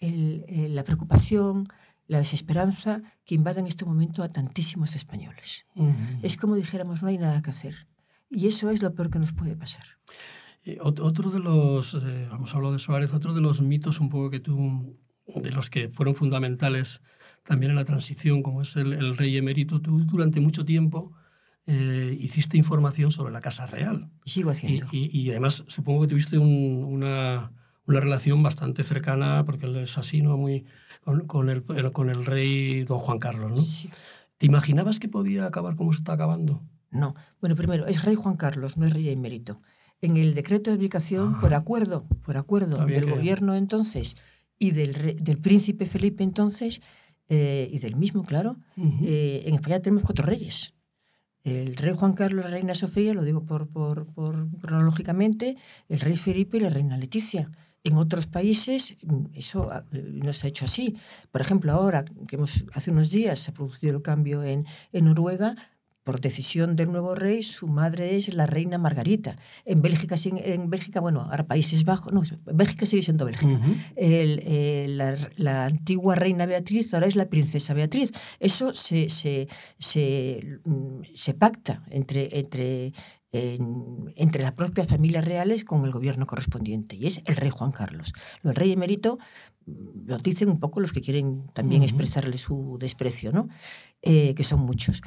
el, 0.00 0.44
el, 0.48 0.74
la 0.74 0.84
preocupación, 0.84 1.64
la 2.10 2.18
desesperanza 2.18 3.02
que 3.24 3.36
invade 3.36 3.60
en 3.60 3.68
este 3.68 3.84
momento 3.84 4.24
a 4.24 4.28
tantísimos 4.28 4.96
españoles. 4.96 5.66
Uh 5.76 5.90
-huh. 5.90 6.18
Es 6.22 6.36
como 6.36 6.56
dijéramos, 6.56 7.02
no 7.02 7.08
hay 7.08 7.18
nada 7.18 7.40
que 7.40 7.50
hacer. 7.50 7.86
Y 8.28 8.48
eso 8.48 8.70
es 8.70 8.82
lo 8.82 8.92
peor 8.94 9.10
que 9.10 9.20
nos 9.20 9.32
puede 9.32 9.54
pasar. 9.54 9.86
Eh, 10.64 10.78
otro 10.80 11.30
de 11.30 11.38
los, 11.38 11.94
eh, 11.94 12.28
hemos 12.34 12.52
hablado 12.54 12.72
de 12.72 12.80
Suárez, 12.80 13.14
otro 13.14 13.32
de 13.32 13.40
los 13.40 13.60
mitos 13.60 14.00
un 14.00 14.08
poco 14.08 14.28
que 14.28 14.40
tú 14.40 14.98
de 15.36 15.50
los 15.52 15.70
que 15.70 15.88
fueron 15.88 16.16
fundamentales 16.16 17.00
también 17.44 17.70
en 17.70 17.76
la 17.76 17.84
transición, 17.84 18.42
como 18.42 18.62
es 18.62 18.74
el, 18.74 18.92
el 18.92 19.16
rey 19.16 19.36
emérito, 19.36 19.80
tú 19.80 20.00
durante 20.04 20.40
mucho 20.40 20.64
tiempo 20.64 21.12
eh, 21.66 22.16
hiciste 22.18 22.58
información 22.58 23.12
sobre 23.12 23.32
la 23.32 23.40
Casa 23.40 23.66
Real. 23.66 24.10
Sigo 24.24 24.50
haciendo. 24.50 24.88
Y, 24.90 25.08
y, 25.12 25.20
y 25.20 25.30
además 25.30 25.62
supongo 25.68 26.00
que 26.02 26.08
tuviste 26.08 26.38
un, 26.38 26.82
una, 26.84 27.52
una, 27.90 28.00
relación 28.00 28.42
bastante 28.42 28.84
cercana, 28.84 29.44
porque 29.44 29.66
él 29.66 29.76
es 29.76 29.98
así, 29.98 30.22
¿no? 30.22 30.36
Muy, 30.36 30.64
con, 31.02 31.26
con, 31.26 31.48
el, 31.50 31.64
con 31.92 32.10
el 32.10 32.24
rey 32.24 32.84
don 32.84 32.98
Juan 32.98 33.18
Carlos, 33.18 33.52
¿no? 33.52 33.62
Sí. 33.62 33.90
¿Te 34.38 34.46
imaginabas 34.46 34.98
que 34.98 35.08
podía 35.08 35.46
acabar 35.46 35.76
como 35.76 35.92
se 35.92 35.98
está 35.98 36.14
acabando? 36.14 36.62
No. 36.90 37.14
Bueno, 37.40 37.56
primero, 37.56 37.86
es 37.86 38.04
rey 38.04 38.14
Juan 38.14 38.36
Carlos, 38.36 38.76
no 38.76 38.86
es 38.86 38.92
rey 38.92 39.08
emérito. 39.10 39.60
En 40.00 40.16
el 40.16 40.34
decreto 40.34 40.70
de 40.70 40.78
ubicación, 40.78 41.34
ah. 41.36 41.40
por 41.40 41.54
acuerdo, 41.54 42.06
por 42.24 42.36
acuerdo 42.36 42.84
del 42.86 43.04
que... 43.04 43.10
gobierno 43.10 43.54
entonces 43.54 44.16
y 44.58 44.70
del, 44.72 44.94
rey, 44.94 45.14
del 45.20 45.38
príncipe 45.38 45.86
Felipe 45.86 46.24
entonces, 46.24 46.80
eh, 47.28 47.68
y 47.70 47.78
del 47.78 47.96
mismo, 47.96 48.24
claro, 48.24 48.56
uh 48.76 48.82
-huh. 48.82 48.98
eh, 49.04 49.42
en 49.46 49.54
España 49.54 49.80
tenemos 49.80 50.04
cuatro 50.04 50.26
reyes. 50.26 50.74
El 51.44 51.76
rey 51.76 51.94
Juan 51.94 52.12
Carlos, 52.12 52.44
la 52.44 52.50
reina 52.50 52.74
Sofía, 52.74 53.14
lo 53.14 53.22
digo 53.22 53.44
por, 53.44 53.68
por, 53.68 54.06
por 54.06 54.48
cronológicamente, 54.60 55.56
el 55.88 56.00
rey 56.00 56.16
Felipe 56.16 56.58
y 56.58 56.60
la 56.60 56.70
reina 56.70 56.98
Leticia. 56.98 57.50
En 57.82 57.96
otros 57.96 58.26
países 58.26 58.96
eso 59.34 59.70
no 59.92 60.32
se 60.32 60.46
ha 60.46 60.50
hecho 60.50 60.66
así. 60.66 60.96
Por 61.30 61.40
ejemplo, 61.40 61.72
ahora 61.72 62.04
que 62.28 62.36
hemos, 62.36 62.64
hace 62.74 62.90
unos 62.90 63.10
días 63.10 63.38
se 63.40 63.50
ha 63.50 63.54
producido 63.54 63.96
el 63.96 64.02
cambio 64.02 64.42
en, 64.42 64.66
en 64.92 65.04
Noruega, 65.06 65.54
por 66.02 66.20
decisión 66.20 66.76
del 66.76 66.90
nuevo 66.90 67.14
rey, 67.14 67.42
su 67.42 67.68
madre 67.68 68.16
es 68.16 68.34
la 68.34 68.46
reina 68.46 68.78
Margarita. 68.78 69.36
En 69.64 69.82
Bélgica, 69.82 70.16
en 70.24 70.70
Bélgica 70.70 71.00
bueno, 71.00 71.20
ahora 71.20 71.46
Países 71.46 71.84
Bajos, 71.84 72.12
no, 72.12 72.22
Bélgica 72.52 72.86
sigue 72.86 73.02
siendo 73.02 73.26
Bélgica. 73.26 73.52
Uh 73.52 73.60
-huh. 73.60 73.76
el, 73.96 74.38
el, 74.40 74.98
la, 74.98 75.16
la, 75.36 75.66
antigua 75.66 76.14
reina 76.14 76.46
Beatriz 76.46 76.94
ahora 76.94 77.06
es 77.06 77.16
la 77.16 77.26
princesa 77.26 77.74
Beatriz. 77.74 78.12
Eso 78.38 78.72
se, 78.74 79.08
se, 79.08 79.48
se, 79.78 80.60
se 81.14 81.34
pacta 81.34 81.84
entre, 81.90 82.28
entre, 82.38 82.92
en, 83.32 84.12
entre 84.16 84.42
las 84.42 84.52
propias 84.52 84.88
familias 84.88 85.24
reales 85.24 85.64
con 85.64 85.84
el 85.84 85.92
gobierno 85.92 86.26
correspondiente, 86.26 86.96
y 86.96 87.06
es 87.06 87.22
el 87.26 87.36
rey 87.36 87.50
Juan 87.50 87.72
Carlos. 87.72 88.12
El 88.42 88.54
rey 88.54 88.72
emérito 88.72 89.18
lo 89.66 90.18
dicen 90.18 90.48
un 90.48 90.58
poco 90.58 90.80
los 90.80 90.92
que 90.92 91.00
quieren 91.00 91.46
también 91.54 91.82
uh 91.82 91.84
-huh. 91.84 91.88
expresarle 91.88 92.38
su 92.38 92.76
desprecio, 92.80 93.32
¿no? 93.32 93.48
Eh, 94.02 94.34
que 94.34 94.44
son 94.44 94.60
muchos. 94.60 95.02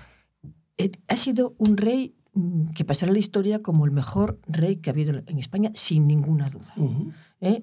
Eh, 0.77 0.91
ha 1.07 1.15
sido 1.17 1.55
un 1.57 1.75
rey 1.77 2.15
mm, 2.33 2.69
que 2.69 2.85
pasará 2.85 3.11
a 3.11 3.13
la 3.13 3.19
historia 3.19 3.61
como 3.61 3.85
el 3.85 3.91
mejor 3.91 4.39
rey 4.47 4.77
que 4.77 4.89
ha 4.89 4.93
habido 4.93 5.21
en 5.27 5.39
España, 5.39 5.71
sin 5.73 6.07
ninguna 6.07 6.49
duda. 6.49 6.73
Uh 6.77 6.89
-huh. 6.89 7.13
¿Eh? 7.41 7.61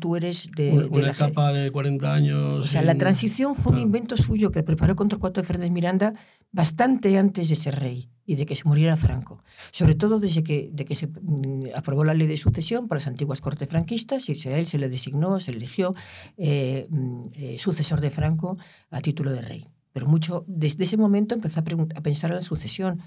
Tú 0.00 0.14
eres 0.14 0.48
de... 0.56 0.70
Una, 0.70 0.82
de 0.82 0.88
una 0.88 1.10
etapa 1.10 1.52
de 1.52 1.72
40 1.72 2.14
años... 2.14 2.64
O 2.64 2.66
sea, 2.68 2.82
sin... 2.82 2.86
la 2.86 2.94
transición 2.94 3.56
fue 3.56 3.72
claro. 3.72 3.78
un 3.78 3.82
invento 3.82 4.16
suyo 4.16 4.52
que 4.52 4.62
preparó 4.62 4.94
contra 4.94 5.18
Cuatro 5.18 5.42
de 5.42 5.48
Fernández 5.48 5.72
Miranda 5.72 6.14
bastante 6.52 7.18
antes 7.18 7.48
de 7.48 7.56
ser 7.56 7.74
rey 7.80 8.08
y 8.26 8.34
de 8.34 8.44
que 8.44 8.56
se 8.56 8.64
muriera 8.64 8.96
Franco. 8.96 9.42
Sobre 9.70 9.94
todo 9.94 10.18
desde 10.18 10.42
que, 10.42 10.68
de 10.72 10.84
que 10.84 10.94
se 10.94 11.06
mm, 11.06 11.68
aprobó 11.74 12.04
la 12.04 12.14
ley 12.14 12.26
de 12.26 12.36
sucesión 12.36 12.88
para 12.88 12.98
las 12.98 13.06
antiguas 13.06 13.40
cortes 13.40 13.68
franquistas 13.68 14.28
y 14.28 14.48
a 14.48 14.58
él 14.58 14.66
se 14.66 14.78
le 14.78 14.88
designó, 14.88 15.40
se 15.40 15.52
le 15.52 15.58
eligió 15.58 15.94
eh, 16.36 16.86
mm, 16.90 17.22
eh, 17.34 17.56
sucesor 17.58 18.00
de 18.00 18.10
Franco 18.10 18.58
a 18.90 19.00
título 19.00 19.32
de 19.32 19.42
rey 19.42 19.68
pero 19.92 20.08
mucho 20.08 20.44
desde 20.46 20.84
ese 20.84 20.98
momento 20.98 21.34
empezó 21.34 21.60
a, 21.60 21.62
a 21.62 22.02
pensar 22.02 22.30
en 22.30 22.36
la 22.36 22.42
sucesión. 22.42 23.00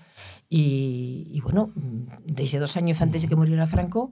Y, 0.50 1.28
y, 1.30 1.40
bueno, 1.40 1.72
desde 2.26 2.58
dos 2.58 2.78
años 2.78 3.00
antes 3.04 3.22
de 3.22 3.28
que 3.28 3.36
muriera 3.36 3.68
Franco, 3.68 4.10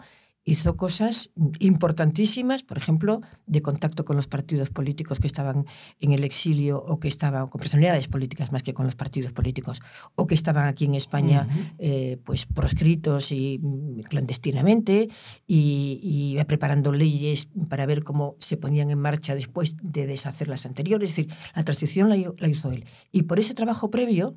hizo 0.48 0.78
cosas 0.78 1.30
importantísimas, 1.60 2.64
por 2.64 2.78
ejemplo, 2.78 3.22
de 3.48 3.62
contacto 3.62 4.06
con 4.06 4.16
los 4.16 4.30
partidos 4.30 4.70
políticos 4.70 5.20
que 5.20 5.28
estaban 5.28 5.66
en 6.00 6.14
el 6.14 6.24
exilio 6.24 6.82
o 6.82 7.02
que 7.02 7.10
estaban 7.10 7.50
con 7.50 7.60
personalidades 7.60 8.08
políticas 8.08 8.54
más 8.54 8.64
que 8.64 8.74
con 8.74 8.86
los 8.86 8.96
partidos 8.96 9.34
políticos 9.34 9.82
o 10.16 10.26
que 10.26 10.36
estaban 10.36 10.66
aquí 10.66 10.86
en 10.86 10.96
España 10.96 11.46
uh 11.50 11.52
-huh. 11.52 11.76
eh, 11.80 12.18
pues 12.24 12.46
proscritos 12.46 13.34
y 13.34 13.60
mm, 13.62 14.04
clandestinamente 14.04 15.10
y, 15.46 16.00
y, 16.02 16.42
preparando 16.46 16.94
leyes 16.94 17.50
para 17.68 17.86
ver 17.86 18.06
cómo 18.06 18.38
se 18.40 18.56
ponían 18.56 18.90
en 18.90 19.00
marcha 19.00 19.36
después 19.36 19.76
de 19.84 20.08
deshacer 20.08 20.48
las 20.48 20.66
anteriores. 20.66 21.10
Es 21.10 21.16
decir, 21.18 21.34
la 21.56 21.66
transición 21.66 22.08
la, 22.08 22.16
la 22.38 22.48
hizo 22.48 22.72
él. 22.72 22.86
Y 23.12 23.24
por 23.24 23.38
ese 23.38 23.54
trabajo 23.54 23.92
previo, 23.92 24.34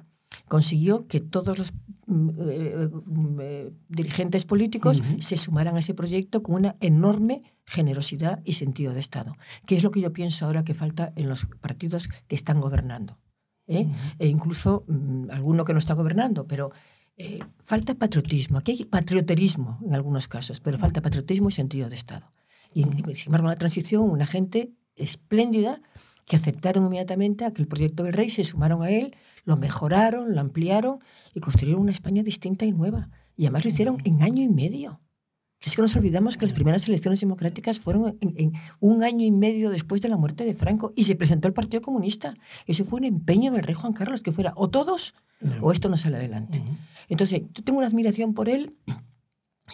consiguió 0.49 1.07
que 1.07 1.21
todos 1.21 1.59
los 1.59 1.73
eh, 2.11 2.91
eh, 3.41 3.73
dirigentes 3.89 4.45
políticos 4.45 5.01
uh 5.01 5.05
-huh. 5.05 5.21
se 5.21 5.37
sumaran 5.37 5.77
a 5.77 5.79
ese 5.79 5.95
proyecto 5.95 6.43
con 6.43 6.57
una 6.57 6.77
enorme 6.81 7.43
generosidad 7.65 8.41
y 8.45 8.53
sentido 8.53 8.93
de 8.93 9.01
Estado, 9.01 9.37
que 9.67 9.77
es 9.77 9.83
lo 9.83 9.91
que 9.91 10.01
yo 10.01 10.13
pienso 10.13 10.47
ahora 10.47 10.65
que 10.65 10.75
falta 10.75 11.13
en 11.17 11.29
los 11.29 11.47
partidos 11.61 12.09
que 12.27 12.35
están 12.35 12.61
gobernando. 12.61 13.19
¿eh? 13.67 13.85
Uh 13.87 13.91
-huh. 13.91 14.17
E 14.19 14.27
incluso 14.27 14.85
mm, 14.89 15.31
alguno 15.31 15.65
que 15.65 15.73
no 15.73 15.79
está 15.79 15.95
gobernando, 15.95 16.47
pero 16.47 16.73
eh, 17.17 17.39
falta 17.59 17.95
patriotismo. 17.95 18.59
Aquí 18.59 18.73
hay 18.73 18.85
patrioterismo 18.85 19.79
en 19.87 19.95
algunos 19.95 20.27
casos, 20.27 20.61
pero 20.61 20.79
falta 20.79 21.01
patriotismo 21.01 21.49
y 21.49 21.53
sentido 21.53 21.89
de 21.89 21.95
Estado. 21.95 22.33
Y, 22.75 22.85
uh 22.85 22.89
-huh. 22.89 23.15
sin 23.15 23.29
embargo, 23.29 23.47
en 23.47 23.55
la 23.55 23.59
transición, 23.59 24.03
una 24.11 24.27
gente 24.27 24.73
espléndida 24.97 25.81
que 26.27 26.37
aceptaron 26.37 26.87
inmediatamente 26.87 27.45
a 27.45 27.53
que 27.53 27.63
el 27.63 27.69
proyecto 27.69 28.05
del 28.05 28.13
rey 28.13 28.31
se 28.31 28.45
sumaron 28.45 28.83
a 28.83 28.91
él, 28.91 29.17
lo 29.45 29.57
mejoraron, 29.57 30.35
lo 30.35 30.41
ampliaron 30.41 30.99
y 31.35 31.41
construyeron 31.41 31.83
una 31.83 31.93
España 31.93 32.23
distinta 32.23 32.65
y 32.65 32.73
nueva. 32.73 33.09
Y 33.37 33.47
además 33.47 33.65
lo 33.65 33.71
hicieron 33.71 33.99
en 34.05 34.23
año 34.23 34.43
y 34.43 34.49
medio. 34.49 35.01
Es 35.61 35.77
que 35.77 35.83
nos 35.83 35.95
olvidamos 35.95 36.39
que 36.39 36.47
las 36.47 36.55
primeras 36.55 36.89
elecciones 36.89 37.21
democráticas 37.21 37.81
fueron 37.81 38.17
en, 38.21 38.35
en, 38.37 38.53
un 38.81 39.05
año 39.05 39.27
y 39.27 39.31
medio 39.31 39.71
después 39.71 40.01
de 40.01 40.09
la 40.09 40.17
muerte 40.17 40.45
de 40.45 40.55
Franco 40.55 40.95
y 40.97 41.05
se 41.05 41.17
presentó 41.17 41.49
el 41.49 41.55
Partido 41.55 41.83
Comunista. 41.83 42.35
Eso 42.67 42.85
fue 42.85 43.01
un 43.01 43.05
empeño 43.05 43.53
del 43.53 43.63
rey 43.63 43.75
Juan 43.75 43.93
Carlos, 43.93 44.23
que 44.23 44.33
fuera 44.33 44.55
o 44.57 44.71
todos 44.71 45.15
no. 45.41 45.55
o 45.61 45.71
esto 45.73 45.91
no 45.91 45.99
sale 45.99 46.17
adelante. 46.17 46.61
Uh 46.61 46.63
-huh. 46.63 46.77
Entonces, 47.09 47.43
yo 47.53 47.63
tengo 47.63 47.79
una 47.79 47.89
admiración 47.89 48.33
por 48.33 48.49
él 48.49 48.75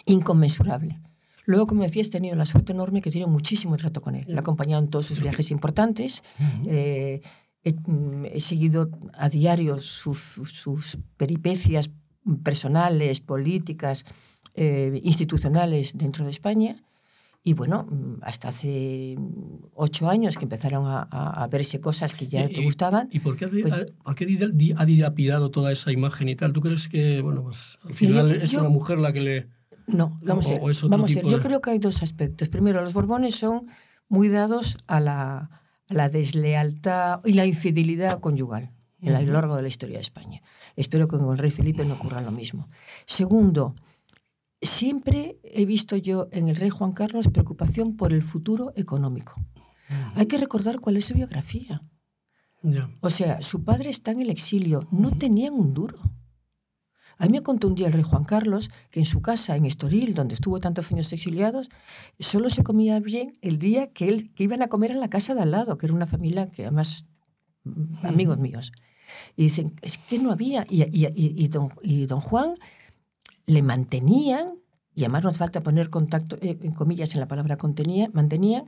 inconmensurable. 0.05 0.99
Luego, 1.45 1.65
como 1.67 1.83
decías, 1.83 2.07
he 2.07 2.11
tenido 2.11 2.35
la 2.35 2.45
suerte 2.45 2.73
enorme 2.73 3.01
que 3.01 3.07
he 3.07 3.11
tenido 3.11 3.29
muchísimo 3.29 3.77
trato 3.77 4.01
con 4.01 4.15
él. 4.15 4.25
Le 4.27 4.35
he 4.35 4.39
acompañado 4.39 4.83
en 4.83 4.89
todos 4.89 5.05
sus 5.05 5.21
viajes 5.21 5.49
importantes. 5.49 6.21
Eh, 6.65 7.21
he, 7.63 7.73
mm, 7.73 8.25
he, 8.25 8.41
seguido 8.41 8.89
a 9.13 9.29
diario 9.29 9.79
sus, 9.79 10.17
sus 10.19 10.97
peripecias 11.17 11.89
personales, 12.43 13.21
políticas, 13.21 14.05
eh, 14.53 14.99
institucionales 15.03 15.97
dentro 15.97 16.25
de 16.25 16.31
España. 16.31 16.83
Y 17.43 17.53
bueno, 17.53 17.83
mm, 17.83 18.23
hasta 18.23 18.49
hace 18.49 19.17
ocho 19.73 20.09
años 20.09 20.37
que 20.37 20.45
empezaron 20.45 20.85
a, 20.85 21.07
a, 21.09 21.43
a 21.43 21.47
verse 21.47 21.79
cosas 21.79 22.13
que 22.13 22.27
ya 22.27 22.45
¿Y, 22.45 22.53
te 22.53 22.63
gustaban. 22.63 23.07
¿Y 23.11 23.19
por 23.19 23.37
qué, 23.37 23.45
ha, 23.45 23.49
pues, 23.49 23.63
por 24.03 24.15
qué 24.15 24.73
ha 24.75 24.85
dilapidado 24.85 25.51
toda 25.51 25.71
esa 25.71 25.91
imagen 25.91 26.29
y 26.29 26.35
tal? 26.35 26.53
¿Tú 26.53 26.61
crees 26.61 26.89
que, 26.89 27.21
bueno, 27.21 27.43
pues 27.43 27.77
al 27.83 27.95
final 27.95 28.29
yo, 28.29 28.35
es 28.35 28.51
yo, 28.51 28.59
una 28.59 28.69
mujer 28.69 28.99
la 28.99 29.13
que 29.13 29.21
le 29.21 29.57
no, 29.87 30.19
vamos 30.21 30.47
a 30.47 30.51
ver. 30.51 30.61
Vamos 30.89 31.11
a 31.11 31.21
ver. 31.21 31.27
Yo 31.27 31.39
creo 31.39 31.61
que 31.61 31.69
hay 31.71 31.79
dos 31.79 32.03
aspectos. 32.03 32.49
Primero, 32.49 32.81
los 32.81 32.93
Borbones 32.93 33.35
son 33.35 33.67
muy 34.09 34.27
dados 34.27 34.77
a 34.85 34.99
la, 34.99 35.49
la 35.89 36.09
deslealtad 36.09 37.21
y 37.25 37.33
la 37.33 37.45
infidelidad 37.45 38.19
conyugal 38.19 38.71
a 39.05 39.21
lo 39.21 39.33
largo 39.33 39.55
de 39.55 39.61
la 39.61 39.67
historia 39.67 39.95
de 39.97 40.01
España. 40.01 40.41
Espero 40.75 41.07
que 41.07 41.17
con 41.17 41.31
el 41.31 41.37
rey 41.37 41.51
Felipe 41.51 41.85
no 41.85 41.93
ocurra 41.93 42.21
lo 42.21 42.31
mismo. 42.31 42.67
Segundo, 43.05 43.75
siempre 44.61 45.39
he 45.43 45.65
visto 45.65 45.95
yo 45.97 46.27
en 46.31 46.49
el 46.49 46.55
rey 46.55 46.69
Juan 46.69 46.93
Carlos 46.93 47.29
preocupación 47.29 47.95
por 47.95 48.11
el 48.13 48.23
futuro 48.23 48.73
económico. 48.75 49.35
Hay 50.15 50.25
que 50.25 50.37
recordar 50.37 50.79
cuál 50.79 50.97
es 50.97 51.05
su 51.05 51.13
biografía. 51.13 51.81
O 53.01 53.09
sea, 53.09 53.41
su 53.41 53.63
padre 53.63 53.89
está 53.89 54.11
en 54.11 54.21
el 54.21 54.29
exilio, 54.29 54.87
no 54.91 55.11
tenían 55.11 55.53
un 55.53 55.73
duro. 55.73 55.99
A 57.17 57.25
mí 57.25 57.31
me 57.31 57.41
contó 57.41 57.67
un 57.67 57.75
día 57.75 57.87
el 57.87 57.93
rey 57.93 58.03
Juan 58.03 58.23
Carlos 58.23 58.69
que 58.91 58.99
en 58.99 59.05
su 59.05 59.21
casa, 59.21 59.55
en 59.55 59.65
Estoril, 59.65 60.13
donde 60.13 60.35
estuvo 60.35 60.59
tantos 60.59 60.91
años 60.91 61.11
exiliados, 61.11 61.69
solo 62.19 62.49
se 62.49 62.63
comía 62.63 62.99
bien 62.99 63.37
el 63.41 63.57
día 63.57 63.87
que, 63.91 64.07
él, 64.07 64.31
que 64.35 64.43
iban 64.43 64.61
a 64.61 64.67
comer 64.67 64.91
en 64.91 64.99
la 64.99 65.09
casa 65.09 65.33
de 65.33 65.41
al 65.41 65.51
lado, 65.51 65.77
que 65.77 65.87
era 65.87 65.95
una 65.95 66.05
familia 66.05 66.47
que 66.47 66.63
además, 66.63 67.05
amigos 68.03 68.37
míos. 68.37 68.71
Y 69.35 69.43
dicen, 69.43 69.73
es 69.81 69.97
que 69.97 70.19
no 70.19 70.31
había. 70.31 70.65
Y, 70.69 70.83
y, 70.83 71.07
y, 71.07 71.43
y 71.43 71.47
don, 71.47 71.71
don, 72.07 72.19
Juan 72.19 72.53
le 73.45 73.61
mantenían, 73.61 74.47
y 74.93 75.01
además 75.01 75.23
no 75.23 75.29
hace 75.29 75.39
falta 75.39 75.63
poner 75.63 75.89
contacto, 75.89 76.37
eh, 76.41 76.57
en 76.61 76.73
comillas, 76.73 77.13
en 77.13 77.21
la 77.21 77.27
palabra 77.27 77.57
contenía, 77.57 78.09
mantenían, 78.13 78.65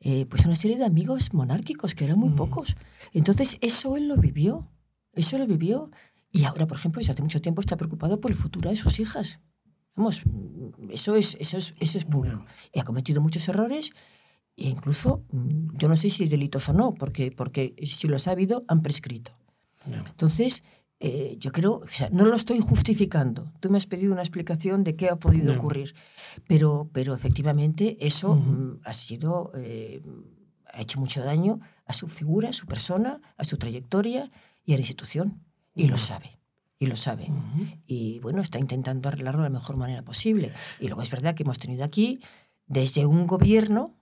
eh, 0.00 0.26
pues 0.26 0.44
una 0.46 0.56
serie 0.56 0.76
de 0.76 0.84
amigos 0.84 1.34
monárquicos, 1.34 1.94
que 1.94 2.04
eran 2.04 2.18
muy 2.18 2.30
mm. 2.30 2.36
pocos. 2.36 2.76
Entonces, 3.12 3.58
eso 3.60 3.96
él 3.96 4.08
lo 4.08 4.16
vivió. 4.16 4.68
Eso 5.12 5.38
lo 5.38 5.46
vivió. 5.46 5.90
Y 6.36 6.44
ahora, 6.44 6.66
por 6.66 6.76
ejemplo, 6.76 7.00
desde 7.00 7.12
hace 7.12 7.22
mucho 7.22 7.40
tiempo 7.40 7.60
está 7.60 7.76
preocupado 7.76 8.20
por 8.20 8.30
el 8.30 8.36
futuro 8.36 8.68
de 8.68 8.76
sus 8.76 9.00
hijas. 9.00 9.40
Vamos, 9.94 10.22
eso 10.90 11.16
es, 11.16 11.36
eso 11.40 11.56
es, 11.56 11.74
eso 11.80 11.98
es 11.98 12.04
público. 12.04 12.44
Y 12.74 12.80
ha 12.80 12.84
cometido 12.84 13.22
muchos 13.22 13.48
errores 13.48 13.92
e 14.56 14.68
incluso, 14.68 15.24
mm, 15.32 15.76
yo 15.78 15.88
no 15.88 15.96
sé 15.96 16.10
si 16.10 16.28
delitos 16.28 16.68
o 16.68 16.74
no, 16.74 16.92
porque, 16.92 17.30
porque 17.30 17.74
si 17.82 18.06
los 18.08 18.28
ha 18.28 18.32
habido, 18.32 18.64
han 18.68 18.82
prescrito. 18.82 19.32
No. 19.86 20.06
Entonces, 20.06 20.62
eh, 21.00 21.36
yo 21.38 21.52
creo, 21.52 21.80
o 21.84 21.88
sea, 21.88 22.10
no 22.10 22.26
lo 22.26 22.34
estoy 22.34 22.60
justificando. 22.60 23.52
Tú 23.60 23.70
me 23.70 23.78
has 23.78 23.86
pedido 23.86 24.12
una 24.12 24.22
explicación 24.22 24.84
de 24.84 24.96
qué 24.96 25.08
ha 25.08 25.16
podido 25.16 25.52
no. 25.52 25.58
ocurrir, 25.58 25.94
pero, 26.46 26.90
pero 26.92 27.14
efectivamente 27.14 27.96
eso 28.00 28.32
uh 28.32 28.36
-huh. 28.36 28.80
ha 28.84 28.92
sido... 28.92 29.52
Eh, 29.56 30.02
ha 30.72 30.82
hecho 30.82 31.00
mucho 31.00 31.24
daño 31.24 31.60
a 31.86 31.94
su 31.94 32.06
figura, 32.06 32.50
a 32.50 32.52
su 32.52 32.66
persona, 32.66 33.22
a 33.38 33.44
su 33.44 33.56
trayectoria 33.56 34.30
y 34.66 34.74
a 34.74 34.76
la 34.76 34.80
institución. 34.80 35.40
Y 35.76 35.86
lo 35.86 35.98
sabe. 35.98 36.38
Y 36.78 36.86
lo 36.86 36.96
sabe. 36.96 37.28
Y 37.86 38.18
bueno, 38.20 38.40
está 38.40 38.58
intentando 38.58 39.08
arreglarlo 39.08 39.42
de 39.42 39.50
la 39.50 39.58
mejor 39.58 39.76
manera 39.76 40.02
posible. 40.02 40.52
Y 40.80 40.86
luego 40.88 41.02
es 41.02 41.10
verdad 41.10 41.34
que 41.34 41.42
hemos 41.42 41.58
tenido 41.58 41.84
aquí, 41.84 42.20
desde 42.66 43.06
un 43.06 43.26
gobierno, 43.26 43.94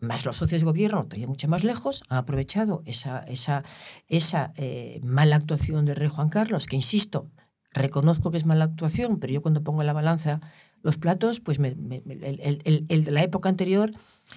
más 0.00 0.26
los 0.26 0.36
socios 0.36 0.62
de 0.62 0.66
gobierno, 0.66 1.04
todavía 1.04 1.26
mucho 1.26 1.48
más 1.48 1.64
lejos, 1.64 2.02
han 2.08 2.18
aprovechado 2.18 2.82
esa, 2.84 3.20
esa, 3.20 3.64
esa 4.08 4.52
eh, 4.56 5.00
mala 5.02 5.36
actuación 5.36 5.84
del 5.84 5.96
rey 5.96 6.08
Juan 6.08 6.28
Carlos, 6.28 6.66
que 6.66 6.76
insisto, 6.76 7.30
reconozco 7.72 8.30
que 8.30 8.36
es 8.36 8.46
mala 8.46 8.64
actuación, 8.64 9.18
pero 9.18 9.32
yo 9.32 9.42
cuando 9.42 9.62
pongo 9.62 9.82
en 9.82 9.86
la 9.86 9.92
balanza 9.92 10.40
los 10.82 10.98
platos, 10.98 11.40
pues 11.40 11.58
el, 11.58 12.84
el, 12.88 13.04
de 13.04 13.10
la 13.10 13.22
época 13.22 13.48
anterior, 13.48 13.92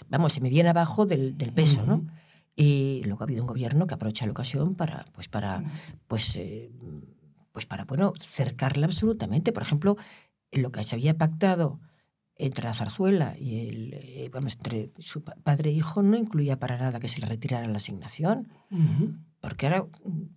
vamos, 0.10 0.34
se 0.34 0.42
me 0.42 0.50
viene 0.50 0.70
abajo 0.70 1.06
del, 1.06 1.38
del 1.38 1.54
peso, 1.54 1.86
¿no? 1.86 2.06
Y 2.56 3.02
luego 3.06 3.22
ha 3.22 3.26
habido 3.26 3.42
un 3.42 3.48
gobierno 3.48 3.88
que 3.88 3.96
aprovecha 3.96 4.26
la 4.26 4.32
ocasión 4.32 4.76
para, 4.76 5.06
pues, 5.14 5.28
para, 5.28 5.64
pues, 6.08 6.36
eh, 6.36 6.72
pues 7.52 7.66
para, 7.66 7.86
bueno, 7.86 8.14
cercarla 8.20 8.86
absolutamente. 8.86 9.52
Por 9.52 9.64
ejemplo, 9.64 9.98
lo 10.52 10.72
que 10.72 10.84
se 10.84 10.96
había 10.96 11.18
pactado 11.18 11.80
entre 12.36 12.66
la 12.66 12.74
zarzuela 12.74 13.36
y 13.38 13.68
el, 13.68 13.94
eh, 13.94 14.30
vamos, 14.32 14.56
entre 14.56 14.92
su 14.98 15.24
padre 15.24 15.70
e 15.70 15.74
hijo 15.74 16.02
no 16.02 16.18
incluía 16.18 16.60
para 16.60 16.78
nada 16.78 17.00
que 17.00 17.08
se 17.08 17.22
le 17.22 17.28
retirara 17.28 17.68
la 17.68 17.78
asignación. 17.78 18.50
Porque 19.40 19.68
ahora 19.68 19.88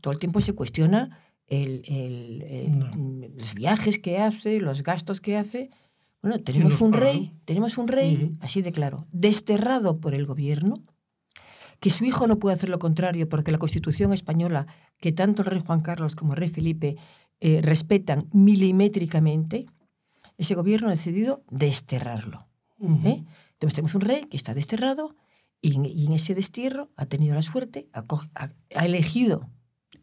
todo 0.01 0.13
el 0.13 0.19
tiempo 0.19 0.41
se 0.41 0.55
cuestiona 0.55 1.19
el, 1.47 1.83
el, 1.87 3.33
los 3.37 3.55
viajes 3.55 3.99
que 3.99 4.19
hace, 4.19 4.61
los 4.61 4.83
gastos 4.83 5.21
que 5.21 5.37
hace. 5.37 5.71
Bueno, 6.23 6.43
tenemos 6.43 6.81
un 6.81 6.93
rey, 6.93 7.33
tenemos 7.45 7.79
un 7.79 7.89
rey, 7.89 8.37
así 8.41 8.63
de 8.63 8.73
claro, 8.73 9.07
desterrado 9.13 9.97
por 9.97 10.15
el 10.15 10.27
gobierno, 10.27 10.75
que 11.80 11.90
su 11.90 12.04
hijo 12.04 12.26
no 12.26 12.38
puede 12.38 12.54
hacer 12.54 12.68
lo 12.68 12.78
contrario 12.78 13.28
porque 13.28 13.52
la 13.52 13.59
Constitución 13.59 14.12
española, 14.12 14.66
que 14.99 15.12
tanto 15.12 15.42
el 15.42 15.49
rey 15.49 15.62
Juan 15.64 15.80
Carlos 15.80 16.14
como 16.14 16.33
el 16.33 16.38
rey 16.38 16.49
Felipe 16.49 16.97
eh, 17.40 17.61
respetan 17.62 18.28
milimétricamente, 18.33 19.66
ese 20.38 20.54
gobierno 20.54 20.88
ha 20.88 20.92
decidido 20.92 21.42
desterrarlo. 21.50 22.47
¿eh? 22.80 23.25
Entonces 23.52 23.75
tenemos 23.75 23.95
un 23.95 24.02
rey 24.02 24.25
que 24.25 24.37
está 24.37 24.54
desterrado 24.54 25.16
y, 25.61 26.04
en 26.04 26.12
ese 26.12 26.35
destierro 26.35 26.90
ha 26.97 27.06
tenido 27.06 27.35
la 27.35 27.42
suerte, 27.42 27.88
ha, 27.92 28.85
elegido 28.85 29.49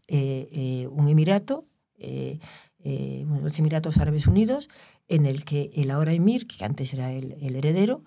eh, 0.08 0.88
un 0.92 1.08
emirato, 1.08 1.68
los 2.00 3.60
Emiratos 3.60 3.98
Árabes 3.98 4.28
Unidos, 4.28 4.70
en 5.08 5.26
el 5.26 5.46
que 5.46 5.72
el 5.76 5.92
ahora 5.92 6.14
emir, 6.14 6.48
que 6.48 6.66
antes 6.66 6.94
era 6.94 7.14
el, 7.14 7.34
el 7.34 7.56
heredero, 7.56 8.04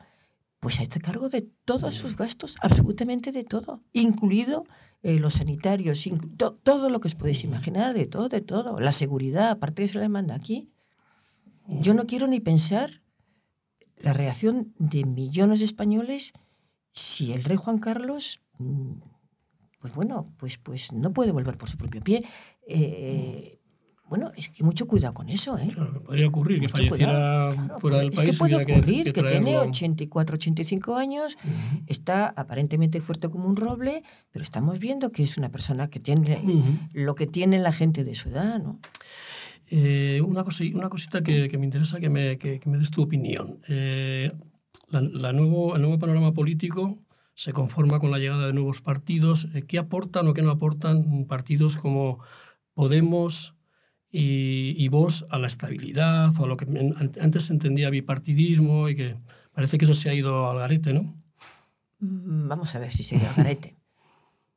pues 0.60 0.80
a 0.80 0.82
este 0.82 1.00
cargo 1.00 1.28
de 1.28 1.42
todos 1.64 1.94
sus 1.94 2.16
gastos, 2.16 2.56
absolutamente 2.60 3.30
de 3.32 3.44
todo, 3.44 3.82
incluido 3.92 4.64
eh, 5.02 5.18
los 5.18 5.34
sanitarios, 5.34 6.08
todo 6.62 6.90
lo 6.90 7.00
que 7.00 7.08
os 7.08 7.14
podéis 7.14 7.44
imaginar, 7.44 7.94
de 7.94 8.06
todo, 8.06 8.28
de 8.28 8.40
todo. 8.40 8.80
La 8.80 8.92
seguridad, 8.92 9.50
aparte 9.50 9.82
de 9.82 9.88
se 9.88 9.98
le 9.98 10.08
manda 10.08 10.34
aquí. 10.34 10.70
Yo 11.68 11.94
no 11.94 12.06
quiero 12.06 12.26
ni 12.26 12.40
pensar 12.40 13.02
la 13.98 14.12
reacción 14.12 14.74
de 14.78 15.04
millones 15.04 15.60
de 15.60 15.66
españoles 15.66 16.32
si 16.92 17.32
el 17.32 17.44
rey 17.44 17.56
Juan 17.56 17.78
Carlos, 17.78 18.40
mm, 18.58 18.94
pues 19.80 19.94
bueno, 19.94 20.34
pues, 20.38 20.58
pues 20.58 20.92
no 20.92 21.12
puede 21.12 21.32
volver 21.32 21.58
por 21.58 21.68
su 21.68 21.76
propio 21.76 22.00
pie. 22.00 22.24
Eh, 22.66 23.60
bueno, 24.08 24.30
es 24.36 24.48
que 24.48 24.62
mucho 24.62 24.86
cuidado 24.86 25.14
con 25.14 25.28
eso, 25.28 25.58
¿eh? 25.58 25.70
Claro, 25.72 26.02
podría 26.02 26.28
ocurrir 26.28 26.60
que 26.60 26.68
falleciera 26.68 27.50
fuera 27.78 27.98
del 27.98 28.12
país. 28.12 28.30
Es 28.30 28.36
que 28.36 28.38
puede 28.38 28.56
ocurrir 28.56 29.12
que, 29.12 29.22
tiene 29.22 29.58
84, 29.58 30.34
85 30.34 30.96
años, 30.96 31.36
está 31.86 32.28
aparentemente 32.28 33.00
fuerte 33.00 33.28
como 33.28 33.48
un 33.48 33.56
roble, 33.56 34.02
pero 34.30 34.42
estamos 34.42 34.78
viendo 34.78 35.10
que 35.10 35.24
es 35.24 35.36
una 35.38 35.50
persona 35.50 35.88
que 35.88 35.98
tiene 35.98 36.38
lo 36.92 37.14
que 37.14 37.26
tiene 37.26 37.58
la 37.58 37.72
gente 37.72 38.04
de 38.04 38.14
su 38.14 38.28
edad, 38.28 38.60
¿no? 38.60 38.80
Eh, 39.68 40.22
una, 40.24 40.44
cosa, 40.44 40.62
una 40.74 40.88
cosita 40.88 41.22
que, 41.22 41.48
que 41.48 41.58
me 41.58 41.64
interesa 41.64 41.98
que 41.98 42.08
me, 42.08 42.38
que, 42.38 42.60
me 42.66 42.78
des 42.78 42.92
tu 42.92 43.02
opinión. 43.02 43.58
Eh, 43.68 44.30
la, 44.90 45.32
nuevo, 45.32 45.74
el 45.74 45.82
nuevo 45.82 45.98
panorama 45.98 46.32
político 46.32 46.98
se 47.34 47.52
conforma 47.52 47.98
con 47.98 48.12
la 48.12 48.18
llegada 48.18 48.46
de 48.46 48.52
nuevos 48.52 48.80
partidos. 48.80 49.48
Eh, 49.54 49.62
¿Qué 49.62 49.78
aportan 49.78 50.28
o 50.28 50.34
qué 50.34 50.42
no 50.42 50.50
aportan 50.50 51.26
partidos 51.26 51.76
como 51.76 52.20
Podemos, 52.76 53.55
y, 54.10 54.88
vos 54.88 55.26
a 55.30 55.38
la 55.38 55.46
estabilidad 55.46 56.32
o 56.38 56.44
a 56.44 56.46
lo 56.46 56.56
que 56.56 56.66
antes 57.20 57.44
se 57.44 57.52
entendía 57.52 57.90
bipartidismo 57.90 58.88
y 58.88 58.96
que 58.96 59.18
parece 59.52 59.78
que 59.78 59.84
eso 59.84 59.94
se 59.94 60.08
ha 60.08 60.14
ido 60.14 60.50
al 60.50 60.58
garete, 60.58 60.92
¿no? 60.92 61.14
Mm, 61.98 62.48
vamos 62.48 62.74
a 62.74 62.78
ver 62.78 62.92
si 62.92 63.02
se 63.02 63.16
ha 63.16 63.18
ido 63.18 63.28
al 63.28 63.36
garete. 63.36 63.76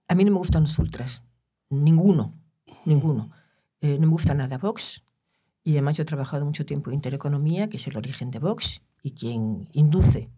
A 0.07 0.15
mí 0.15 0.23
no 0.23 0.31
me 0.31 0.37
gustan 0.37 0.63
los 0.63 0.79
ultras, 0.79 1.23
ninguno, 1.69 2.33
ninguno. 2.85 3.31
Eh, 3.81 3.97
no 3.99 4.07
me 4.07 4.11
gusta 4.11 4.33
nada 4.33 4.57
Vox 4.57 5.03
y 5.63 5.73
además 5.73 5.97
yo 5.97 6.03
he 6.03 6.05
trabajado 6.05 6.45
mucho 6.45 6.65
tiempo 6.65 6.89
en 6.89 6.95
Intereconomía, 6.95 7.69
que 7.69 7.77
es 7.77 7.87
el 7.87 7.97
origen 7.97 8.31
de 8.31 8.39
Vox 8.39 8.81
y 9.03 9.11
quien 9.11 9.69
induce 9.71 10.29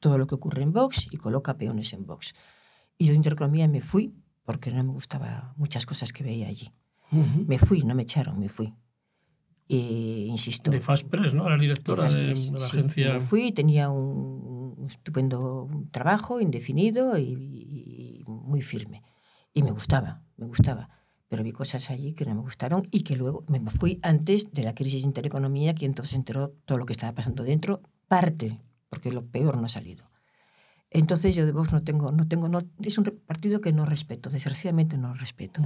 todo 0.00 0.16
lo 0.16 0.26
que 0.26 0.34
ocurre 0.34 0.62
en 0.62 0.72
Vox 0.72 1.08
y 1.10 1.16
coloca 1.16 1.56
peones 1.56 1.92
en 1.92 2.06
Vox. 2.06 2.34
Y 2.96 3.06
yo 3.06 3.12
de 3.12 3.16
Intereconomía 3.16 3.68
me 3.68 3.80
fui 3.80 4.14
porque 4.44 4.70
no 4.70 4.82
me 4.84 4.92
gustaban 4.92 5.52
muchas 5.56 5.86
cosas 5.86 6.12
que 6.12 6.24
veía 6.24 6.48
allí. 6.48 6.72
Me 7.10 7.58
fui, 7.58 7.82
no 7.82 7.94
me 7.94 8.02
echaron, 8.02 8.38
me 8.38 8.48
fui. 8.48 8.72
E, 9.68 10.26
insisto. 10.28 10.70
De 10.70 10.80
Fast 10.80 11.06
Press, 11.08 11.32
¿no? 11.32 11.48
La 11.48 11.56
directora 11.56 12.08
de, 12.08 12.34
de, 12.34 12.50
la 12.52 12.66
agencia. 12.66 13.14
Me 13.14 13.20
fui, 13.20 13.52
tenía 13.52 13.88
un, 13.88 14.86
estupendo 14.88 15.68
trabajo 15.92 16.40
indefinido 16.40 17.16
y, 17.18 17.22
y, 17.22 18.24
muy 18.26 18.62
firme. 18.62 19.02
Y 19.54 19.62
me 19.62 19.70
gustaba, 19.70 20.22
me 20.36 20.46
gustaba. 20.46 20.88
Pero 21.28 21.44
vi 21.44 21.52
cosas 21.52 21.90
allí 21.90 22.14
que 22.14 22.24
no 22.24 22.34
me 22.34 22.40
gustaron 22.40 22.88
y 22.90 23.02
que 23.02 23.14
luego 23.14 23.44
me 23.46 23.60
fui 23.70 24.00
antes 24.02 24.52
de 24.52 24.64
la 24.64 24.74
crisis 24.74 25.02
de 25.02 25.06
intereconomía, 25.06 25.74
que 25.74 25.86
entonces 25.86 26.14
enteró 26.14 26.50
todo 26.64 26.78
lo 26.78 26.86
que 26.86 26.92
estaba 26.92 27.14
pasando 27.14 27.44
dentro, 27.44 27.82
parte, 28.08 28.58
porque 28.88 29.12
lo 29.12 29.24
peor 29.24 29.56
no 29.56 29.66
ha 29.66 29.68
salido. 29.68 30.09
Entonces 30.90 31.36
yo 31.36 31.46
de 31.46 31.52
Vox 31.52 31.72
no 31.72 31.82
tengo, 31.82 32.10
no 32.10 32.26
tengo, 32.26 32.48
no, 32.48 32.60
es 32.80 32.98
un 32.98 33.04
partido 33.04 33.60
que 33.60 33.72
no 33.72 33.86
respeto, 33.86 34.28
desgraciadamente 34.28 34.98
no 34.98 35.14
respeto. 35.14 35.62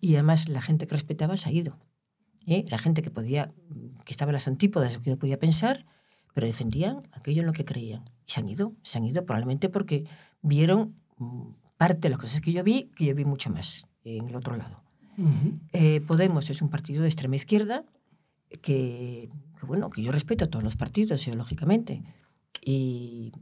Y 0.00 0.14
además 0.14 0.48
la 0.48 0.62
gente 0.62 0.86
que 0.86 0.94
respetaba 0.94 1.36
se 1.36 1.48
ha 1.48 1.52
ido. 1.52 1.76
¿eh? 2.46 2.64
La 2.68 2.78
gente 2.78 3.02
que 3.02 3.10
podía, 3.10 3.52
que 4.04 4.12
estaba 4.12 4.30
en 4.30 4.34
las 4.34 4.46
antípodas 4.46 4.98
que 4.98 5.10
yo 5.10 5.18
podía 5.18 5.38
pensar, 5.38 5.84
pero 6.32 6.46
defendían 6.46 7.02
aquello 7.12 7.40
en 7.40 7.46
lo 7.46 7.52
que 7.52 7.64
creían. 7.64 8.04
Y 8.24 8.32
se 8.32 8.40
han 8.40 8.48
ido, 8.48 8.72
se 8.82 8.98
han 8.98 9.04
ido 9.04 9.26
probablemente 9.26 9.68
porque 9.68 10.04
vieron 10.42 10.94
mm, 11.16 11.50
parte 11.76 12.02
de 12.02 12.10
las 12.10 12.20
cosas 12.20 12.40
que 12.40 12.52
yo 12.52 12.62
vi, 12.62 12.90
que 12.94 13.06
yo 13.06 13.14
vi 13.16 13.24
mucho 13.24 13.50
más 13.50 13.86
en 14.04 14.28
el 14.28 14.36
otro 14.36 14.56
lado. 14.56 14.82
Eh, 15.72 16.00
Podemos 16.06 16.48
es 16.48 16.62
un 16.62 16.68
partido 16.68 17.02
de 17.02 17.08
extrema 17.08 17.34
izquierda 17.34 17.84
que, 18.62 19.28
que, 19.58 19.66
bueno, 19.66 19.90
que 19.90 20.02
yo 20.02 20.12
respeto 20.12 20.44
a 20.44 20.48
todos 20.48 20.62
los 20.62 20.76
partidos, 20.76 21.26
ideológicamente. 21.26 22.04
Y 22.64 23.32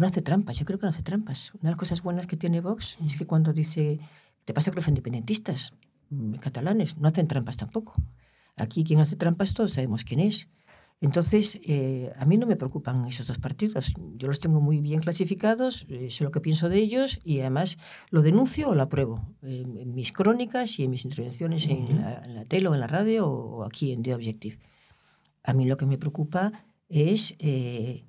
no 0.00 0.06
hace 0.06 0.22
trampas, 0.22 0.58
yo 0.58 0.64
creo 0.64 0.78
que 0.78 0.86
no 0.86 0.90
hace 0.90 1.02
trampas. 1.02 1.52
Una 1.54 1.64
de 1.64 1.70
las 1.70 1.78
cosas 1.78 2.02
buenas 2.02 2.26
que 2.26 2.36
tiene 2.36 2.60
Vox 2.60 2.98
es 3.04 3.16
que 3.16 3.26
cuando 3.26 3.52
dice, 3.52 4.00
te 4.44 4.52
pasa 4.54 4.70
con 4.70 4.76
los 4.76 4.88
independentistas 4.88 5.72
mm, 6.10 6.34
catalanes, 6.34 6.98
no 6.98 7.08
hacen 7.08 7.28
trampas 7.28 7.56
tampoco. 7.56 7.94
Aquí 8.56 8.84
quien 8.84 9.00
hace 9.00 9.16
trampas 9.16 9.54
todos 9.54 9.72
sabemos 9.72 10.04
quién 10.04 10.20
es. 10.20 10.48
Entonces, 11.00 11.60
eh, 11.62 12.10
a 12.16 12.24
mí 12.24 12.38
no 12.38 12.46
me 12.46 12.56
preocupan 12.56 13.04
esos 13.04 13.26
dos 13.26 13.38
partidos. 13.38 13.92
Yo 14.16 14.28
los 14.28 14.40
tengo 14.40 14.62
muy 14.62 14.80
bien 14.80 15.00
clasificados, 15.00 15.84
eh, 15.90 16.08
sé 16.10 16.24
lo 16.24 16.30
que 16.30 16.40
pienso 16.40 16.70
de 16.70 16.78
ellos 16.78 17.20
y 17.22 17.40
además 17.40 17.76
lo 18.10 18.22
denuncio 18.22 18.70
o 18.70 18.74
lo 18.74 18.82
apruebo 18.82 19.22
en 19.42 19.94
mis 19.94 20.12
crónicas 20.12 20.78
y 20.78 20.84
en 20.84 20.90
mis 20.90 21.04
intervenciones 21.04 21.68
en, 21.68 22.00
la, 22.00 22.44
tele 22.46 22.68
o 22.68 22.74
en 22.74 22.80
la 22.80 22.86
radio 22.86 23.28
o 23.28 23.64
aquí 23.64 23.92
en 23.92 24.02
The 24.02 24.14
Objective. 24.14 24.58
A 25.42 25.52
mí 25.52 25.66
lo 25.66 25.76
que 25.76 25.84
me 25.84 25.98
preocupa 25.98 26.64
es 26.88 27.34
eh, 27.40 28.05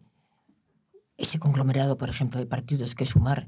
ese 1.17 1.39
conglomerado, 1.39 1.97
por 1.97 2.10
ejemplo, 2.10 2.39
de 2.39 2.45
partidos 2.45 2.95
que 2.95 3.06
sumar 3.06 3.47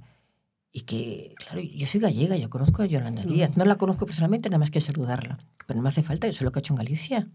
y 0.71 0.81
que, 0.81 1.33
claro, 1.37 1.61
yo 1.61 1.87
soy 1.87 1.99
gallega, 1.99 2.35
yo 2.37 2.49
conozco 2.49 2.83
a 2.83 2.85
Yolanda 2.85 3.23
Díaz, 3.23 3.57
no 3.57 3.65
la 3.65 3.77
conozco 3.77 4.05
personalmente, 4.05 4.49
nada 4.49 4.59
más 4.59 4.71
que 4.71 4.81
saludarla, 4.81 5.39
pero 5.65 5.77
no 5.77 5.83
me 5.83 5.89
hace 5.89 6.03
falta, 6.03 6.27
eso 6.27 6.37
es 6.39 6.41
lo 6.43 6.51
que 6.51 6.59
ha 6.59 6.61
hecho 6.61 6.73
en 6.73 6.77
Galicia. 6.77 7.27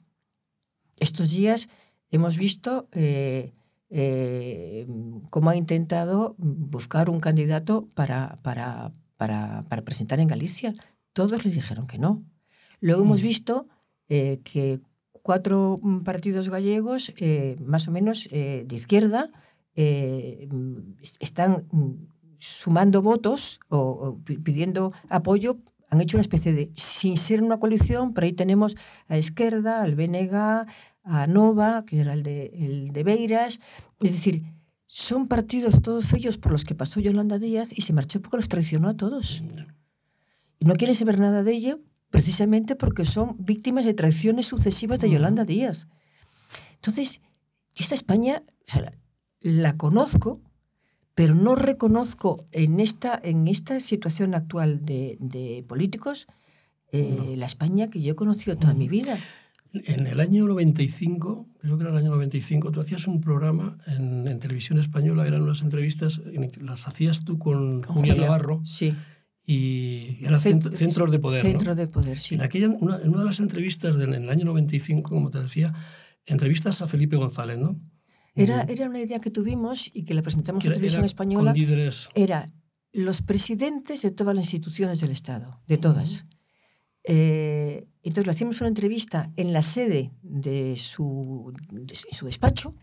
Estos 0.96 1.30
días 1.30 1.68
hemos 2.10 2.36
visto 2.36 2.88
eh, 2.92 3.52
eh, 3.90 4.86
cómo 5.30 5.50
ha 5.50 5.56
intentado 5.56 6.34
buscar 6.38 7.10
un 7.10 7.20
candidato 7.20 7.88
para, 7.94 8.38
para, 8.42 8.92
para, 9.16 9.64
para, 9.68 9.82
presentar 9.82 10.20
en 10.20 10.28
Galicia. 10.28 10.74
Todos 11.12 11.44
le 11.44 11.50
dijeron 11.50 11.86
que 11.86 11.98
no. 11.98 12.22
Luego 12.80 13.02
hemos 13.02 13.20
mm. 13.20 13.24
visto 13.24 13.68
eh, 14.08 14.40
que 14.44 14.78
cuatro 15.22 15.80
partidos 16.04 16.50
gallegos, 16.50 17.12
más 17.64 17.88
o 17.88 17.90
menos 17.90 18.28
de 18.30 18.66
izquierda, 18.70 19.30
eh, 19.76 20.48
están 21.20 21.66
sumando 22.38 23.02
votos 23.02 23.60
o, 23.68 24.18
pidiendo 24.24 24.92
apoyo, 25.08 25.58
han 25.90 26.00
hecho 26.00 26.16
una 26.16 26.22
especie 26.22 26.52
de, 26.52 26.70
sin 26.74 27.16
ser 27.16 27.42
una 27.42 27.58
coalición, 27.58 28.14
pero 28.14 28.26
ahí 28.26 28.32
tenemos 28.32 28.76
a 29.08 29.16
Esquerda, 29.16 29.82
al 29.82 29.94
BNG, 29.94 30.66
a 31.04 31.26
Nova, 31.26 31.84
que 31.86 32.00
era 32.00 32.12
el 32.12 32.22
de, 32.22 32.46
el 32.54 32.92
de 32.92 33.04
Beiras, 33.04 33.60
es 34.00 34.12
decir, 34.12 34.42
son 34.86 35.26
partidos 35.26 35.82
todos 35.82 36.12
ellos 36.12 36.38
por 36.38 36.52
los 36.52 36.64
que 36.64 36.74
pasó 36.74 37.00
Yolanda 37.00 37.38
Díaz 37.38 37.70
y 37.74 37.82
se 37.82 37.92
marchó 37.92 38.20
porque 38.20 38.36
los 38.36 38.48
traicionó 38.48 38.88
a 38.88 38.96
todos. 38.96 39.42
Y 40.58 40.66
no 40.66 40.74
quieren 40.74 40.94
saber 40.94 41.18
nada 41.18 41.42
de 41.42 41.52
ello 41.52 41.80
precisamente 42.10 42.76
porque 42.76 43.04
son 43.04 43.36
víctimas 43.40 43.84
de 43.84 43.94
traiciones 43.94 44.46
sucesivas 44.46 45.00
de 45.00 45.10
Yolanda 45.10 45.44
Díaz. 45.44 45.88
Entonces, 46.76 47.20
esta 47.74 47.96
España 47.96 48.44
la, 49.44 49.76
conozco, 49.76 50.40
pero 51.14 51.34
no 51.34 51.54
reconozco 51.54 52.46
en 52.50 52.80
esta, 52.80 53.20
en 53.22 53.46
esta 53.46 53.78
situación 53.78 54.34
actual 54.34 54.84
de, 54.84 55.64
políticos 55.68 56.26
eh, 56.92 57.34
la 57.36 57.46
España 57.46 57.90
que 57.90 58.00
yo 58.00 58.12
he 58.12 58.16
conocido 58.16 58.56
toda 58.56 58.74
mi 58.74 58.88
vida. 58.88 59.18
En 59.72 60.06
el 60.06 60.20
año 60.20 60.46
95, 60.46 61.48
creo 61.60 61.76
que 61.76 61.82
era 61.82 61.90
el 61.90 61.98
año 61.98 62.10
95, 62.10 62.70
tú 62.70 62.80
hacías 62.80 63.06
un 63.06 63.20
programa 63.20 63.76
en, 63.86 64.38
televisión 64.38 64.78
española, 64.78 65.26
eran 65.26 65.42
unas 65.42 65.62
entrevistas, 65.62 66.20
las 66.60 66.86
hacías 66.86 67.24
tú 67.24 67.38
con, 67.38 67.82
Julia 67.82 68.14
Navarro. 68.14 68.62
Sí. 68.64 68.94
Y 69.46 70.24
era 70.24 70.38
centros 70.38 71.10
de 71.10 71.18
poder. 71.18 71.42
Centro 71.42 71.74
de 71.74 71.86
poder, 71.86 72.18
sí. 72.18 72.36
En, 72.36 72.42
aquella, 72.42 72.68
una, 72.68 72.98
en 73.02 73.10
una 73.10 73.18
de 73.18 73.24
las 73.26 73.40
entrevistas 73.40 73.96
del, 73.96 74.14
en 74.14 74.22
el 74.22 74.30
año 74.30 74.46
95, 74.46 75.10
como 75.10 75.30
te 75.30 75.40
decía, 75.40 75.74
entrevistas 76.24 76.80
a 76.80 76.86
Felipe 76.86 77.16
González, 77.16 77.58
¿no? 77.58 77.76
Era, 78.34 78.62
era 78.62 78.88
una 78.88 79.00
idea 79.00 79.20
que 79.20 79.30
tuvimos 79.30 79.90
y 79.92 80.04
que 80.04 80.14
la 80.14 80.22
presentamos 80.22 80.64
en 80.64 80.72
televisión 80.72 81.04
española. 81.04 81.54
Era 82.14 82.52
los 82.92 83.22
presidentes 83.22 84.02
de 84.02 84.10
todas 84.10 84.34
las 84.34 84.44
instituciones 84.44 85.00
del 85.00 85.10
Estado, 85.10 85.60
de 85.66 85.78
todas. 85.78 86.26
Eh, 87.04 87.86
entonces 88.02 88.26
le 88.26 88.32
hacíamos 88.32 88.60
una 88.60 88.68
entrevista 88.68 89.30
en 89.36 89.52
la 89.52 89.62
sede 89.62 90.12
de 90.22 90.74
su, 90.76 91.52
su 92.10 92.26
despacho. 92.26 92.74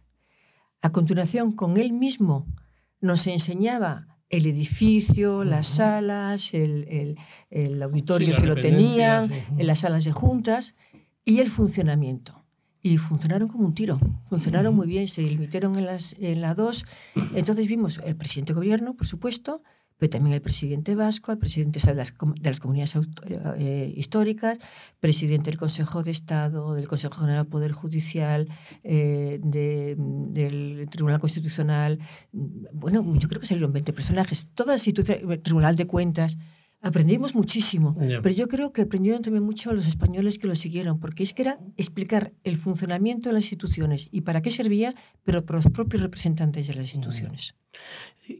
A 0.81 0.91
continuación, 0.91 1.51
con 1.51 1.77
él 1.77 1.93
mismo 1.93 2.47
nos 2.99 3.27
enseñaba 3.27 4.07
el 4.29 4.45
edificio, 4.45 5.43
las 5.43 5.67
salas, 5.67 6.53
el, 6.53 7.17
el, 7.49 7.81
auditorio 7.81 8.33
si 8.33 8.45
lo 8.45 8.55
tenían, 8.55 9.31
en 9.57 9.67
las 9.67 9.79
salas 9.79 10.05
de 10.05 10.11
juntas 10.11 10.75
y 11.25 11.39
el 11.39 11.49
funcionamiento. 11.49 12.40
Y 12.83 12.97
funcionaron 12.97 13.47
como 13.47 13.65
un 13.65 13.75
tiro, 13.75 13.99
funcionaron 14.29 14.75
muy 14.75 14.87
bien, 14.87 15.07
se 15.07 15.21
limitaron 15.21 15.77
en, 15.77 15.85
las, 15.85 16.15
en 16.19 16.41
la 16.41 16.55
dos. 16.55 16.85
Entonces 17.35 17.67
vimos 17.67 17.99
el 18.03 18.15
presidente 18.15 18.53
de 18.53 18.57
gobierno, 18.57 18.95
por 18.95 19.05
supuesto, 19.05 19.61
pero 20.01 20.09
también 20.09 20.33
el 20.33 20.41
presidente 20.41 20.95
vasco, 20.95 21.31
el 21.31 21.37
presidente 21.37 21.79
de 21.79 21.93
las, 21.93 22.11
de 22.17 22.49
las 22.49 22.59
comunidades 22.59 22.97
eh, 23.59 23.93
históricas, 23.95 24.57
presidente 24.99 25.51
del 25.51 25.59
Consejo 25.59 26.01
de 26.01 26.09
Estado, 26.09 26.73
del 26.73 26.87
Consejo 26.87 27.13
General 27.19 27.43
del 27.43 27.51
Poder 27.51 27.71
Judicial, 27.71 28.49
eh, 28.83 29.39
del 29.43 30.87
Tribunal 30.89 31.19
Constitucional. 31.19 31.99
Bueno, 32.31 33.05
yo 33.15 33.29
creo 33.29 33.39
que 33.39 33.45
salieron 33.45 33.73
20 33.73 33.93
personajes, 33.93 34.49
todas 34.55 34.73
las 34.73 34.87
instituciones, 34.87 35.23
el 35.29 35.43
Tribunal 35.43 35.75
de 35.75 35.85
Cuentas. 35.85 36.39
Aprendimos 36.83 37.35
muchísimo, 37.35 37.95
pero 38.23 38.31
yo 38.31 38.47
creo 38.47 38.73
que 38.73 38.81
aprendieron 38.81 39.21
también 39.21 39.43
mucho 39.43 39.71
los 39.71 39.85
españoles 39.85 40.39
que 40.39 40.47
lo 40.47 40.55
siguieron, 40.55 40.99
porque 40.99 41.21
es 41.21 41.33
que 41.33 41.43
era 41.43 41.59
explicar 41.77 42.33
el 42.43 42.55
funcionamiento 42.55 43.29
de 43.29 43.33
las 43.33 43.43
instituciones 43.43 44.09
y 44.11 44.21
para 44.21 44.41
qué 44.41 44.49
servía, 44.49 44.95
pero 45.23 45.45
por 45.45 45.57
los 45.57 45.67
propios 45.67 46.01
representantes 46.01 46.67
de 46.67 46.73
las 46.73 46.95
instituciones. 46.95 47.55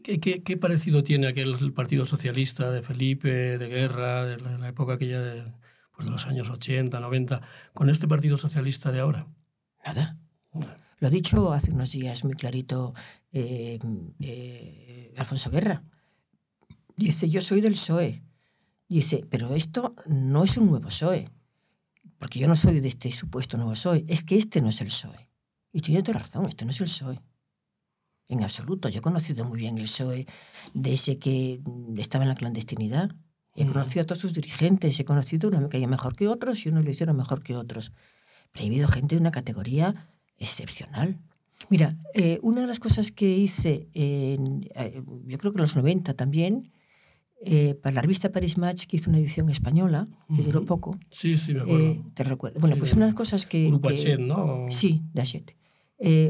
¿Qué, 0.02 0.42
qué, 0.42 0.56
parecido 0.56 1.04
tiene 1.04 1.28
aquel 1.28 1.72
Partido 1.72 2.04
Socialista 2.04 2.72
de 2.72 2.82
Felipe, 2.82 3.58
de 3.58 3.68
Guerra, 3.68 4.24
de 4.24 4.38
la, 4.38 4.68
época 4.68 4.94
aquella 4.94 5.20
de, 5.20 5.44
pues 5.94 6.06
de 6.06 6.10
los 6.10 6.26
años 6.26 6.50
80, 6.50 6.98
90, 6.98 7.42
con 7.74 7.90
este 7.90 8.08
Partido 8.08 8.38
Socialista 8.38 8.90
de 8.90 9.00
ahora? 9.00 9.28
Nada. 9.86 10.18
Lo 10.98 11.06
ha 11.06 11.10
dicho 11.10 11.52
hace 11.52 11.70
unos 11.70 11.92
días 11.92 12.24
muy 12.24 12.34
clarito 12.34 12.92
eh, 13.32 13.78
eh, 14.20 15.14
Alfonso 15.16 15.50
Guerra. 15.50 15.84
Dice, 16.96 17.28
yo 17.28 17.40
soy 17.40 17.60
del 17.60 17.74
PSOE. 17.74 18.22
Dice, 18.92 19.26
pero 19.30 19.54
esto 19.54 19.94
no 20.06 20.44
es 20.44 20.56
un 20.56 20.66
nuevo 20.66 20.86
PSOE, 20.86 21.30
porque 22.18 22.38
yo 22.38 22.46
no 22.46 22.56
soy 22.56 22.80
de 22.80 22.88
este 22.88 23.10
supuesto 23.10 23.56
nuevo 23.56 23.72
PSOE, 23.72 24.04
es 24.08 24.22
que 24.22 24.36
este 24.36 24.60
no 24.60 24.68
es 24.68 24.80
el 24.80 24.88
PSOE. 24.88 25.28
Y 25.72 25.80
tiene 25.80 26.02
toda 26.02 26.18
razón, 26.18 26.46
este 26.46 26.64
no 26.64 26.70
es 26.70 26.80
el 26.80 26.86
PSOE 26.86 27.22
en 28.32 28.42
absoluto. 28.42 28.88
Yo 28.88 28.98
he 28.98 29.02
conocido 29.02 29.44
muy 29.44 29.58
bien 29.58 29.78
el 29.78 29.84
PSOE 29.84 30.26
desde 30.74 31.18
que 31.18 31.60
estaba 31.96 32.24
en 32.24 32.28
la 32.28 32.34
clandestinidad. 32.34 33.10
He 33.54 33.66
conocido 33.66 34.02
a 34.02 34.06
todos 34.06 34.20
sus 34.20 34.32
dirigentes, 34.32 34.98
he 34.98 35.04
conocido 35.04 35.48
uno 35.48 35.60
me 35.60 35.68
caía 35.68 35.86
mejor 35.86 36.16
que 36.16 36.28
otros 36.28 36.64
y 36.64 36.70
uno 36.70 36.82
lo 36.82 36.90
hicieron 36.90 37.16
mejor 37.16 37.42
que 37.42 37.56
otros. 37.56 37.92
Pero 38.52 38.64
he 38.64 38.68
habido 38.68 38.88
gente 38.88 39.14
de 39.14 39.20
una 39.20 39.30
categoría 39.30 40.08
excepcional. 40.38 41.20
Mira, 41.68 41.98
eh, 42.14 42.38
una 42.42 42.62
de 42.62 42.66
las 42.66 42.80
cosas 42.80 43.12
que 43.12 43.36
hice, 43.36 43.88
en, 43.92 44.68
eh, 44.74 45.02
yo 45.26 45.38
creo 45.38 45.52
que 45.52 45.58
en 45.58 45.62
los 45.62 45.76
90 45.76 46.14
también, 46.14 46.72
eh, 47.44 47.74
para 47.74 47.94
la 47.94 48.02
revista 48.02 48.32
Paris 48.32 48.58
Match, 48.58 48.86
que 48.86 48.96
hizo 48.96 49.10
una 49.10 49.18
edición 49.18 49.48
española, 49.48 50.08
que 50.34 50.42
duró 50.42 50.64
poco. 50.64 50.98
Sí, 51.10 51.36
sí, 51.36 51.54
me 51.54 51.60
acuerdo. 51.60 51.96
te 52.14 52.24
recuerdo. 52.24 52.60
Bueno, 52.60 52.76
pues 52.76 52.94
una 52.94 53.06
de 53.06 53.12
las 53.12 53.16
cosas 53.16 53.46
que... 53.46 53.66
Grupo 53.66 53.88
que, 53.88 54.18
¿no? 54.18 54.66
Sí, 54.70 55.02
de 55.12 55.22
Hachette. 55.22 55.56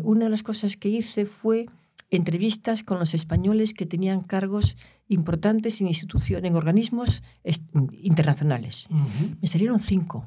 una 0.02 0.24
de 0.24 0.30
las 0.30 0.42
cosas 0.42 0.76
que 0.76 0.88
hice 0.88 1.24
fue 1.24 1.66
entrevistas 2.10 2.82
con 2.82 2.98
los 2.98 3.14
españoles 3.14 3.72
que 3.72 3.86
tenían 3.86 4.20
cargos 4.20 4.76
importantes 5.08 5.80
en 5.80 5.88
instituciones, 5.88 6.50
en 6.50 6.56
organismos 6.56 7.22
internacionales. 8.02 8.88
Me 9.40 9.48
salieron 9.48 9.80
cinco, 9.80 10.26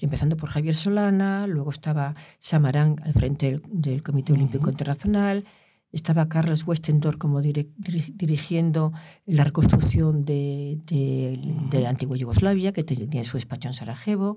empezando 0.00 0.36
por 0.36 0.48
Javier 0.48 0.74
Solana, 0.74 1.46
luego 1.46 1.70
estaba 1.70 2.14
Samarán 2.38 2.96
al 3.04 3.12
frente 3.12 3.60
del, 3.68 4.02
Comité 4.02 4.32
Olímpico 4.32 4.70
Internacional, 4.70 5.44
estaba 5.92 6.28
Carlos 6.28 6.66
Westendorf 6.66 7.16
como 7.18 7.40
dirigiendo 7.42 8.92
la 9.26 9.44
reconstrucción 9.44 10.24
de, 10.24 10.78
de, 10.86 11.80
la 11.80 11.88
antigua 11.88 12.16
Yugoslavia, 12.16 12.72
que 12.72 12.84
tenía 12.84 13.24
su 13.24 13.36
despacho 13.36 13.68
en 13.68 13.74
Sarajevo. 13.74 14.36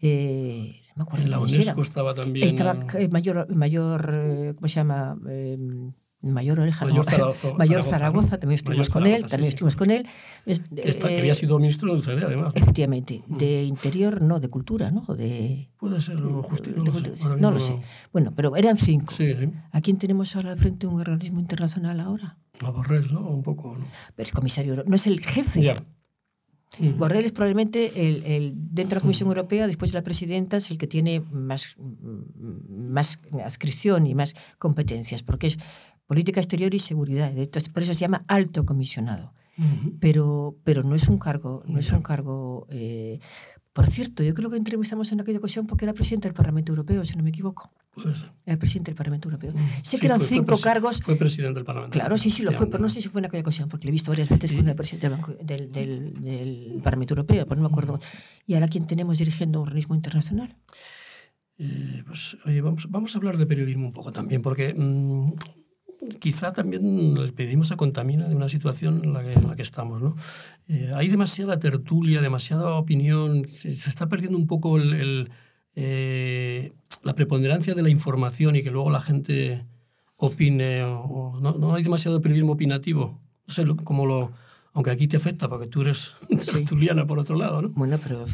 Eh, 0.00 0.82
en 1.12 1.30
la 1.30 1.40
UNESCO 1.40 1.82
estaba 1.82 2.14
también. 2.14 2.46
Estaba 2.46 2.78
eh, 2.98 3.08
mayor, 3.08 3.54
mayor 3.54 4.10
eh, 4.12 4.52
¿cómo 4.54 4.68
se 4.68 4.74
llama? 4.74 5.16
Mayor 6.22 6.60
Oreja, 6.60 6.84
Mayor, 6.84 7.04
Zaragoza, 7.10 7.52
Mayor 7.54 7.82
Zaragoza, 7.82 8.38
también 8.38 8.56
estuvimos 8.56 8.90
con 8.90 9.06
él, 9.06 9.24
también 9.24 9.48
estuvimos 9.48 9.76
con 9.76 9.90
él. 9.90 10.06
que 10.44 11.18
había 11.18 11.34
sido 11.34 11.58
ministro 11.58 11.92
de 11.92 11.98
UCD, 11.98 12.24
además. 12.24 12.54
Efectivamente, 12.54 13.22
de 13.26 13.64
Interior, 13.64 14.20
no, 14.20 14.38
de 14.38 14.48
Cultura, 14.48 14.90
¿no? 14.90 15.02
De, 15.14 15.70
Puede 15.78 16.00
ser, 16.00 16.20
o 16.20 16.42
justicia, 16.42 16.76
no, 16.76 16.84
lo 16.84 16.94
sé, 16.94 17.36
no 17.38 17.50
lo 17.50 17.58
sé. 17.58 17.76
Bueno, 18.12 18.32
pero 18.36 18.54
eran 18.56 18.76
cinco. 18.76 19.14
Sí, 19.14 19.34
sí. 19.34 19.50
¿A 19.72 19.80
quién 19.80 19.98
tenemos 19.98 20.36
ahora 20.36 20.52
al 20.52 20.58
frente 20.58 20.86
un 20.86 21.00
organismo 21.00 21.40
internacional 21.40 22.00
ahora? 22.00 22.36
A 22.60 22.70
Borrell, 22.70 23.12
¿no? 23.12 23.20
Un 23.20 23.42
poco, 23.42 23.76
¿no? 23.78 23.86
Pero 24.14 24.26
es 24.26 24.32
comisario, 24.32 24.84
no 24.86 24.96
es 24.96 25.06
el 25.06 25.20
jefe. 25.20 25.62
Ya. 25.62 25.82
Mm. 26.78 26.98
Borrell 26.98 27.24
es 27.24 27.32
probablemente 27.32 28.08
el, 28.08 28.22
el, 28.24 28.54
dentro 28.56 28.90
de 28.90 28.94
la 28.96 29.00
Comisión 29.00 29.28
Europea, 29.28 29.66
después 29.66 29.92
de 29.92 29.98
la 29.98 30.04
presidenta, 30.04 30.58
es 30.58 30.70
el 30.70 30.78
que 30.78 30.86
tiene 30.86 31.20
más, 31.32 31.76
más 32.68 33.18
adscripción 33.44 34.06
y 34.06 34.14
más 34.14 34.34
competencias, 34.58 35.22
porque 35.22 35.48
es 35.48 35.58
política 36.10 36.40
exterior 36.40 36.74
y 36.74 36.80
seguridad. 36.80 37.30
Entonces, 37.38 37.68
por 37.68 37.84
eso 37.84 37.94
se 37.94 38.00
llama 38.00 38.24
alto 38.26 38.66
comisionado. 38.66 39.32
pero, 40.00 40.56
pero 40.64 40.82
no 40.82 40.96
es 40.96 41.08
un 41.08 41.18
cargo, 41.18 41.62
no 41.68 41.78
es 41.78 41.92
un 41.92 42.02
cargo. 42.02 42.66
Eh, 42.68 43.20
por 43.72 43.86
cierto, 43.86 44.24
yo 44.24 44.34
creo 44.34 44.50
que 44.50 44.56
entrevistamos 44.56 45.12
en 45.12 45.20
aquella 45.20 45.38
ocasión 45.38 45.68
porque 45.68 45.84
era 45.84 45.94
presidente 45.94 46.26
del 46.26 46.34
Parlamento 46.34 46.72
Europeo, 46.72 47.04
si 47.04 47.14
no 47.16 47.22
me 47.22 47.30
equivoco. 47.30 47.70
Puede 47.94 48.16
ser. 48.16 48.32
Era 48.44 48.58
presidente 48.58 48.90
del 48.90 48.96
Parlamento 48.96 49.28
Europeo. 49.28 49.52
Sé 49.82 49.98
que 50.00 50.06
eran 50.06 50.20
cinco 50.20 50.58
cargos. 50.58 51.00
Fue 51.00 51.14
presidente 51.14 51.54
del 51.60 51.64
Parlamento. 51.64 51.96
Claro, 51.96 52.18
sí, 52.18 52.32
sí 52.32 52.42
lo 52.42 52.50
fue, 52.50 52.66
pero 52.68 52.82
no 52.82 52.88
sé 52.88 53.00
si 53.00 53.08
fue 53.08 53.20
en 53.20 53.26
aquella 53.26 53.42
ocasión, 53.42 53.68
porque 53.68 53.84
le 53.86 53.90
he 53.90 53.92
visto 53.92 54.10
varias 54.10 54.30
veces 54.30 54.50
cuando 54.50 54.72
era 54.72 54.76
presidente 54.76 55.08
del, 55.44 55.70
del, 55.70 56.12
del, 56.14 56.80
Parlamento 56.82 57.14
Europeo, 57.14 57.46
pero 57.46 57.60
no 57.60 57.68
me 57.68 57.72
acuerdo. 57.72 58.00
¿Y 58.48 58.54
ahora 58.54 58.66
quién 58.66 58.84
tenemos 58.88 59.18
dirigiendo 59.18 59.60
un 59.60 59.68
organismo 59.68 59.94
internacional? 59.94 60.56
Eh, 61.60 62.02
pues, 62.04 62.36
oye, 62.46 62.60
vamos, 62.62 62.90
vamos 62.90 63.14
a 63.14 63.18
hablar 63.18 63.38
de 63.38 63.46
periodismo 63.46 63.86
un 63.86 63.92
poco 63.92 64.10
también, 64.10 64.42
porque 64.42 64.74
mm, 64.74 65.34
quizá 66.18 66.52
también 66.52 67.16
el 67.16 67.32
periodismo 67.32 67.64
se 67.64 67.76
contamina 67.76 68.28
de 68.28 68.36
una 68.36 68.48
situación 68.48 69.02
en 69.04 69.12
la 69.12 69.22
que, 69.22 69.32
en 69.32 69.46
la 69.46 69.56
que 69.56 69.62
estamos. 69.62 70.00
¿no? 70.00 70.16
Eh, 70.68 70.92
hay 70.94 71.08
demasiada 71.08 71.58
tertulia, 71.58 72.20
demasiada 72.20 72.74
opinión, 72.74 73.48
se, 73.48 73.70
está 73.70 74.08
perdiendo 74.08 74.38
un 74.38 74.46
poco 74.46 74.76
el, 74.76 75.30
eh, 75.76 76.72
la 77.02 77.14
preponderancia 77.14 77.74
de 77.74 77.82
la 77.82 77.90
información 77.90 78.56
y 78.56 78.62
que 78.62 78.70
luego 78.70 78.90
la 78.90 79.00
gente 79.00 79.66
opine. 80.16 80.84
O, 80.84 81.38
no, 81.40 81.52
no, 81.52 81.74
hay 81.74 81.82
demasiado 81.82 82.20
periodismo 82.20 82.52
opinativo. 82.52 83.20
No 83.46 83.54
sé 83.54 83.64
cómo 83.84 84.06
lo, 84.06 84.32
aunque 84.72 84.92
aquí 84.92 85.08
te 85.08 85.16
afecta 85.16 85.48
porque 85.48 85.66
tú 85.66 85.80
eres 85.80 86.14
tertuliana 86.28 87.06
por 87.06 87.18
otro 87.18 87.36
lado, 87.36 87.62
¿no? 87.62 87.68
Bueno, 87.70 87.98
pero 88.02 88.24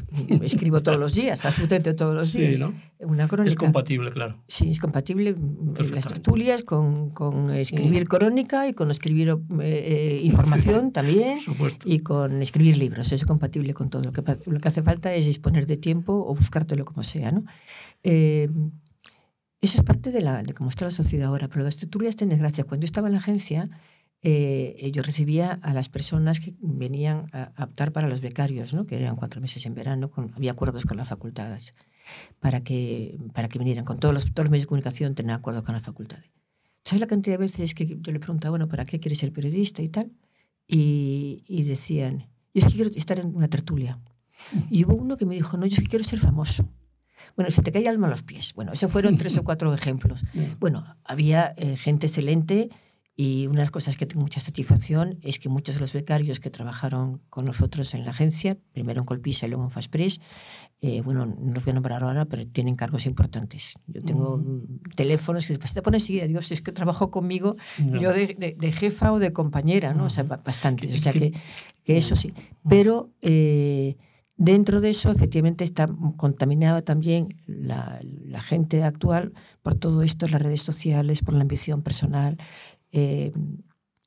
escribo 0.42 0.82
todos 0.82 0.98
los 0.98 1.14
días, 1.14 1.44
absolutamente 1.46 1.94
todos 1.94 2.14
los 2.14 2.32
días. 2.32 2.56
Sí, 2.56 2.60
¿no? 2.60 2.74
Una 2.98 3.26
crónica. 3.26 3.48
Es 3.48 3.56
compatible, 3.56 4.10
claro. 4.12 4.42
Sí, 4.46 4.70
es 4.70 4.80
compatible 4.80 5.34
las 5.90 6.06
tertulias 6.06 6.62
con, 6.62 7.10
con 7.10 7.50
escribir 7.50 8.04
mm. 8.04 8.08
crónica 8.08 8.68
y 8.68 8.74
con 8.74 8.90
escribir 8.90 9.30
eh, 9.30 9.36
eh, 9.60 10.20
información 10.22 10.92
también. 10.92 11.38
Y 11.84 12.00
con 12.00 12.42
escribir 12.42 12.76
libros. 12.76 13.12
Es 13.12 13.24
compatible 13.24 13.72
con 13.72 13.88
todo. 13.88 14.02
Lo 14.02 14.12
que, 14.12 14.22
lo 14.46 14.60
que 14.60 14.68
hace 14.68 14.82
falta 14.82 15.14
es 15.14 15.24
disponer 15.24 15.66
de 15.66 15.78
tiempo 15.78 16.12
o 16.12 16.34
buscártelo 16.34 16.84
como 16.84 17.02
sea, 17.02 17.32
¿no? 17.32 17.44
Eh, 18.02 18.48
Eso 19.60 19.78
es 19.78 19.82
parte 19.84 20.10
de, 20.10 20.20
la, 20.20 20.42
de 20.42 20.52
cómo 20.52 20.68
está 20.68 20.84
la 20.84 20.90
sociedad 20.90 21.28
ahora, 21.28 21.48
pero 21.48 21.64
las 21.64 21.76
tertulias 21.76 22.16
tienen 22.16 22.38
gracia. 22.38 22.64
Cuando 22.64 22.84
yo 22.84 22.86
estaba 22.86 23.08
en 23.08 23.14
la 23.14 23.20
agencia, 23.20 23.70
eh, 24.28 24.90
yo 24.92 25.02
recibía 25.02 25.52
a 25.62 25.72
las 25.72 25.88
personas 25.88 26.40
que 26.40 26.52
venían 26.58 27.26
a 27.32 27.62
optar 27.62 27.92
para 27.92 28.08
los 28.08 28.20
becarios, 28.20 28.74
¿no? 28.74 28.84
que 28.84 28.96
eran 28.96 29.14
cuatro 29.14 29.40
meses 29.40 29.64
en 29.66 29.74
verano, 29.74 30.10
con, 30.10 30.32
había 30.34 30.50
acuerdos 30.50 30.84
con 30.84 30.96
las 30.96 31.10
facultades 31.10 31.74
para 32.40 32.64
que, 32.64 33.20
para 33.32 33.48
que 33.48 33.60
vinieran. 33.60 33.84
Con 33.84 34.00
todos 34.00 34.12
los, 34.12 34.24
todos 34.32 34.46
los 34.46 34.50
medios 34.50 34.64
de 34.64 34.66
comunicación 34.66 35.14
tenían 35.14 35.38
acuerdos 35.38 35.62
con 35.62 35.74
las 35.74 35.84
facultades. 35.84 36.28
¿Sabes 36.82 37.02
la 37.02 37.06
cantidad 37.06 37.34
de 37.34 37.44
veces 37.44 37.72
que 37.72 37.86
yo 37.86 38.12
le 38.12 38.18
preguntaba, 38.18 38.50
bueno, 38.50 38.66
¿para 38.66 38.84
qué 38.84 38.98
quieres 38.98 39.18
ser 39.18 39.32
periodista 39.32 39.80
y 39.80 39.90
tal? 39.90 40.10
Y, 40.66 41.44
y 41.46 41.62
decían, 41.62 42.26
yo 42.52 42.62
es 42.62 42.64
que 42.64 42.74
quiero 42.74 42.90
estar 42.96 43.20
en 43.20 43.32
una 43.32 43.46
tertulia. 43.46 44.00
Y 44.72 44.84
hubo 44.84 44.96
uno 44.96 45.16
que 45.16 45.24
me 45.24 45.36
dijo, 45.36 45.56
no, 45.56 45.66
yo 45.66 45.76
es 45.76 45.82
que 45.84 45.88
quiero 45.88 46.04
ser 46.04 46.18
famoso. 46.18 46.68
Bueno, 47.36 47.52
se 47.52 47.62
te 47.62 47.70
cae 47.70 47.82
el 47.82 47.88
alma 47.88 48.08
a 48.08 48.10
los 48.10 48.24
pies. 48.24 48.54
Bueno, 48.54 48.72
esos 48.72 48.90
fueron 48.90 49.16
tres 49.16 49.36
o 49.36 49.44
cuatro 49.44 49.72
ejemplos. 49.72 50.24
Bueno, 50.58 50.96
había 51.04 51.54
eh, 51.56 51.76
gente 51.76 52.08
excelente 52.08 52.70
y 53.18 53.46
una 53.46 53.60
de 53.60 53.62
las 53.62 53.70
cosas 53.70 53.96
que 53.96 54.04
tengo 54.04 54.20
mucha 54.20 54.40
satisfacción 54.40 55.18
es 55.22 55.38
que 55.38 55.48
muchos 55.48 55.76
de 55.76 55.80
los 55.80 55.94
becarios 55.94 56.38
que 56.38 56.50
trabajaron 56.50 57.22
con 57.30 57.46
nosotros 57.46 57.94
en 57.94 58.04
la 58.04 58.10
agencia, 58.10 58.58
primero 58.72 59.00
en 59.00 59.06
Colpisa 59.06 59.46
y 59.46 59.48
luego 59.48 59.64
en 59.64 59.70
Faspress, 59.70 60.20
eh, 60.82 61.00
bueno, 61.00 61.24
no 61.24 61.54
los 61.54 61.64
voy 61.64 61.70
a 61.70 61.74
nombrar 61.74 62.02
ahora, 62.02 62.26
pero 62.26 62.46
tienen 62.46 62.76
cargos 62.76 63.06
importantes. 63.06 63.74
Yo 63.86 64.02
tengo 64.02 64.36
mm. 64.36 64.90
teléfonos 64.94 65.46
que 65.46 65.54
después 65.54 65.72
te 65.72 65.80
pones 65.80 66.08
y 66.10 66.20
digo, 66.20 66.42
si 66.42 66.52
es 66.52 66.60
que 66.60 66.72
trabajo 66.72 67.10
conmigo, 67.10 67.56
yo 67.78 68.12
de, 68.12 68.54
de, 68.58 68.72
jefa 68.72 69.10
o 69.12 69.18
de 69.18 69.32
compañera, 69.32 69.94
¿no? 69.94 70.04
O 70.04 70.10
sea, 70.10 70.24
bastantes. 70.24 70.94
O 70.94 70.98
sea, 70.98 71.12
que, 71.12 71.32
que 71.84 71.96
eso 71.96 72.14
sí. 72.16 72.34
Pero 72.68 73.10
eh, 73.22 73.96
dentro 74.36 74.82
de 74.82 74.90
eso, 74.90 75.10
efectivamente, 75.10 75.64
está 75.64 75.88
contaminado 76.18 76.84
también 76.84 77.28
la, 77.46 77.98
la 78.02 78.42
gente 78.42 78.84
actual 78.84 79.32
por 79.62 79.74
todo 79.76 80.02
esto, 80.02 80.28
las 80.28 80.42
redes 80.42 80.60
sociales, 80.60 81.22
por 81.22 81.32
la 81.32 81.40
ambición 81.40 81.80
personal. 81.80 82.36
Eh, 82.96 83.30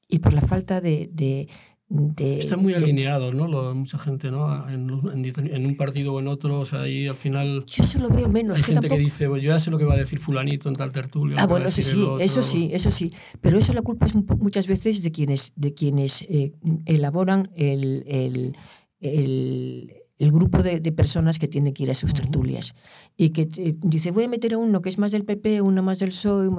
y 0.07 0.19
por 0.19 0.33
la 0.33 0.41
falta 0.41 0.81
de... 0.81 1.09
de, 1.13 1.47
de 1.87 2.39
Está 2.39 2.57
muy 2.57 2.73
alineado, 2.73 3.31
¿no? 3.31 3.47
Lo, 3.47 3.75
mucha 3.75 3.99
gente, 3.99 4.31
¿no? 4.31 4.67
En, 4.67 4.89
en, 4.89 5.47
en, 5.55 5.65
un 5.67 5.77
partido 5.77 6.15
o 6.15 6.19
en 6.19 6.27
otro, 6.27 6.59
o 6.59 6.65
sea, 6.65 6.81
ahí 6.81 7.05
al 7.05 7.15
final... 7.15 7.65
Yo 7.67 7.83
se 7.83 7.99
lo 7.99 8.09
veo 8.09 8.27
menos. 8.27 8.57
Hay 8.57 8.63
gente 8.63 8.89
que 8.89 8.97
dice, 8.97 9.27
pues 9.27 9.43
yo 9.43 9.51
ya 9.51 9.59
sé 9.59 9.69
lo 9.69 9.77
que 9.77 9.85
va 9.85 9.93
a 9.93 9.97
decir 9.97 10.17
fulanito 10.17 10.69
en 10.69 10.75
tal 10.75 10.91
tertulio. 10.91 11.35
Ah, 11.39 11.45
bueno, 11.45 11.67
eso 11.67 11.83
sí, 11.83 12.03
eso 12.19 12.41
sí, 12.41 12.71
eso 12.73 12.89
sí. 12.89 13.13
Pero 13.41 13.59
eso 13.59 13.73
la 13.73 13.83
culpa 13.83 14.07
es 14.07 14.15
muchas 14.15 14.65
veces 14.65 15.03
de 15.03 15.11
quienes, 15.11 15.53
de 15.55 15.75
quienes 15.75 16.23
eh, 16.23 16.53
elaboran 16.85 17.51
el, 17.55 18.03
el, 18.07 18.57
el, 19.01 19.93
el 20.17 20.31
grupo 20.31 20.63
de, 20.63 20.79
de, 20.79 20.91
personas 20.91 21.37
que 21.37 21.47
tienen 21.47 21.75
que 21.75 21.83
ir 21.83 21.91
a 21.91 21.95
sus 21.95 22.15
tertulias. 22.15 22.73
Y 23.15 23.29
que 23.29 23.45
te, 23.45 23.75
dice, 23.83 24.09
voy 24.09 24.23
a 24.23 24.27
meter 24.27 24.55
a 24.55 24.57
uno 24.57 24.81
que 24.81 24.89
es 24.89 24.97
más 24.97 25.11
del 25.11 25.25
PP, 25.25 25.61
uno 25.61 25.83
más 25.83 25.99
del 25.99 26.09
PSOE... 26.09 26.49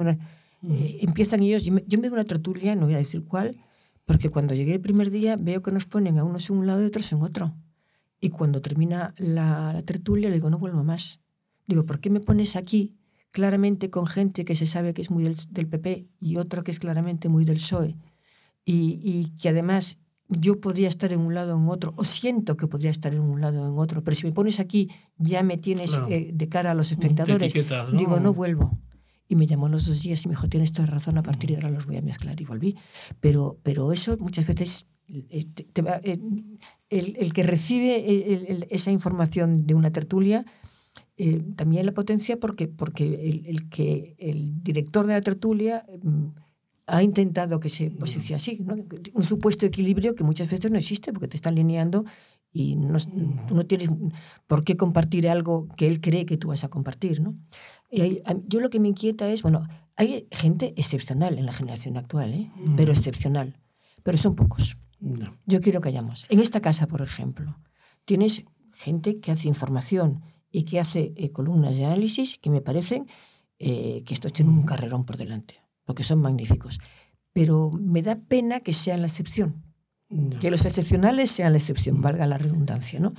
Eh, 0.69 0.99
empiezan 1.01 1.41
ellos, 1.41 1.63
yo 1.63 1.73
me, 1.73 1.83
yo 1.87 1.97
me 1.97 2.03
veo 2.03 2.13
una 2.13 2.25
tertulia, 2.25 2.75
no 2.75 2.85
voy 2.85 2.95
a 2.95 2.99
decir 2.99 3.23
cuál, 3.25 3.57
porque 4.05 4.29
cuando 4.29 4.53
llegué 4.53 4.75
el 4.75 4.81
primer 4.81 5.09
día 5.09 5.35
veo 5.35 5.61
que 5.61 5.71
nos 5.71 5.85
ponen 5.85 6.19
a 6.19 6.23
unos 6.23 6.49
en 6.49 6.57
un 6.57 6.67
lado 6.67 6.81
y 6.83 6.85
otros 6.85 7.11
en 7.11 7.21
otro. 7.21 7.55
Y 8.19 8.29
cuando 8.29 8.61
termina 8.61 9.13
la, 9.17 9.73
la 9.73 9.81
tertulia 9.83 10.29
le 10.29 10.35
digo, 10.35 10.49
no 10.49 10.59
vuelvo 10.59 10.83
más. 10.83 11.19
Digo, 11.65 11.85
¿por 11.85 11.99
qué 11.99 12.09
me 12.09 12.19
pones 12.19 12.55
aquí 12.55 12.95
claramente 13.31 13.89
con 13.89 14.05
gente 14.05 14.45
que 14.45 14.55
se 14.55 14.67
sabe 14.67 14.93
que 14.93 15.01
es 15.01 15.09
muy 15.09 15.23
del, 15.23 15.37
del 15.49 15.67
PP 15.67 16.07
y 16.19 16.37
otro 16.37 16.63
que 16.63 16.71
es 16.71 16.79
claramente 16.79 17.29
muy 17.29 17.45
del 17.45 17.55
PSOE? 17.55 17.95
Y, 18.63 18.99
y, 19.03 19.31
que 19.37 19.49
además 19.49 19.97
yo 20.27 20.61
podría 20.61 20.87
estar 20.87 21.11
en 21.11 21.19
un 21.19 21.33
lado 21.33 21.55
o 21.55 21.57
en 21.57 21.67
otro, 21.67 21.93
o 21.97 22.03
siento 22.03 22.55
que 22.55 22.67
podría 22.67 22.91
estar 22.91 23.13
en 23.13 23.21
un 23.21 23.41
lado 23.41 23.63
o 23.63 23.67
en 23.67 23.77
otro, 23.79 24.03
pero 24.03 24.15
si 24.15 24.25
me 24.25 24.31
pones 24.31 24.59
aquí 24.59 24.89
ya 25.17 25.41
me 25.41 25.57
tienes 25.57 25.91
claro. 25.91 26.07
eh, 26.09 26.29
de 26.31 26.47
cara 26.47 26.71
a 26.71 26.73
los 26.75 26.91
espectadores, 26.91 27.53
¿no? 27.55 27.97
digo, 27.97 28.19
no 28.19 28.33
vuelvo. 28.33 28.77
Y 29.31 29.37
me 29.37 29.47
llamó 29.47 29.69
los 29.69 29.85
dos 29.85 30.01
días 30.01 30.25
y 30.25 30.27
me 30.27 30.33
dijo, 30.33 30.49
tienes 30.49 30.73
toda 30.73 30.87
razón, 30.87 31.17
a 31.17 31.23
partir 31.23 31.51
de 31.51 31.55
ahora 31.55 31.69
los 31.69 31.85
voy 31.85 31.95
a 31.95 32.01
mezclar 32.01 32.41
y 32.41 32.43
volví. 32.43 32.75
Pero, 33.21 33.57
pero 33.63 33.93
eso 33.93 34.17
muchas 34.17 34.45
veces, 34.45 34.87
eh, 35.07 35.45
te, 35.53 35.63
te 35.63 35.81
va, 35.81 36.01
eh, 36.03 36.19
el, 36.89 37.15
el, 37.17 37.31
que 37.31 37.43
recibe 37.43 38.33
el, 38.33 38.45
el, 38.45 38.67
esa 38.69 38.91
información 38.91 39.65
de 39.65 39.73
una 39.73 39.89
tertulia, 39.93 40.43
eh, 41.15 41.41
también 41.55 41.85
la 41.85 41.93
potencia 41.93 42.41
porque, 42.41 42.67
porque 42.67 43.05
el, 43.05 43.45
el, 43.45 43.69
que 43.69 44.17
el 44.19 44.61
director 44.63 45.07
de 45.07 45.13
la 45.13 45.21
tertulia 45.21 45.85
mm, 46.03 46.25
ha 46.87 47.01
intentado 47.01 47.61
que 47.61 47.69
se 47.69 47.89
posicione 47.89 48.35
así, 48.35 48.57
¿no? 48.59 48.75
un 49.13 49.23
supuesto 49.23 49.65
equilibrio 49.65 50.13
que 50.13 50.25
muchas 50.25 50.51
veces 50.51 50.71
no 50.71 50.77
existe 50.77 51.13
porque 51.13 51.29
te 51.29 51.37
están 51.37 51.55
lineando 51.55 52.03
y 52.53 52.75
no, 52.75 52.97
tú 53.47 53.55
no 53.55 53.65
tienes 53.65 53.89
por 54.47 54.63
qué 54.63 54.75
compartir 54.75 55.29
algo 55.29 55.67
que 55.77 55.87
él 55.87 56.01
cree 56.01 56.25
que 56.25 56.37
tú 56.37 56.49
vas 56.49 56.63
a 56.63 56.69
compartir. 56.69 57.21
¿no? 57.21 57.35
Y 57.89 58.01
hay, 58.01 58.21
yo 58.47 58.59
lo 58.59 58.69
que 58.69 58.79
me 58.79 58.89
inquieta 58.89 59.29
es, 59.29 59.41
bueno, 59.41 59.67
hay 59.95 60.27
gente 60.31 60.73
excepcional 60.77 61.37
en 61.37 61.45
la 61.45 61.53
generación 61.53 61.97
actual, 61.97 62.33
¿eh? 62.33 62.51
Mm. 62.55 62.75
pero 62.75 62.91
excepcional, 62.91 63.59
pero 64.03 64.17
son 64.17 64.35
pocos. 64.35 64.77
No. 64.99 65.37
Yo 65.45 65.61
quiero 65.61 65.81
que 65.81 65.89
hayamos. 65.89 66.25
En 66.29 66.39
esta 66.39 66.61
casa, 66.61 66.87
por 66.87 67.01
ejemplo, 67.01 67.57
tienes 68.05 68.45
gente 68.73 69.19
que 69.19 69.31
hace 69.31 69.47
información 69.47 70.21
y 70.51 70.63
que 70.63 70.79
hace 70.79 71.13
eh, 71.15 71.31
columnas 71.31 71.75
de 71.75 71.85
análisis 71.85 72.37
que 72.37 72.49
me 72.49 72.61
parecen 72.61 73.07
eh, 73.59 74.03
que 74.05 74.13
estos 74.13 74.33
tienen 74.33 74.55
un 74.55 74.63
carrerón 74.63 75.05
por 75.05 75.17
delante, 75.17 75.61
porque 75.85 76.03
son 76.03 76.19
magníficos. 76.19 76.79
Pero 77.33 77.71
me 77.71 78.01
da 78.01 78.15
pena 78.15 78.59
que 78.59 78.73
sean 78.73 79.01
la 79.01 79.07
excepción. 79.07 79.63
No. 80.11 80.39
Que 80.39 80.51
los 80.51 80.65
excepcionales 80.65 81.31
sean 81.31 81.53
la 81.53 81.57
excepción, 81.57 82.01
valga 82.01 82.27
la 82.27 82.37
redundancia. 82.37 82.99
¿no? 82.99 83.13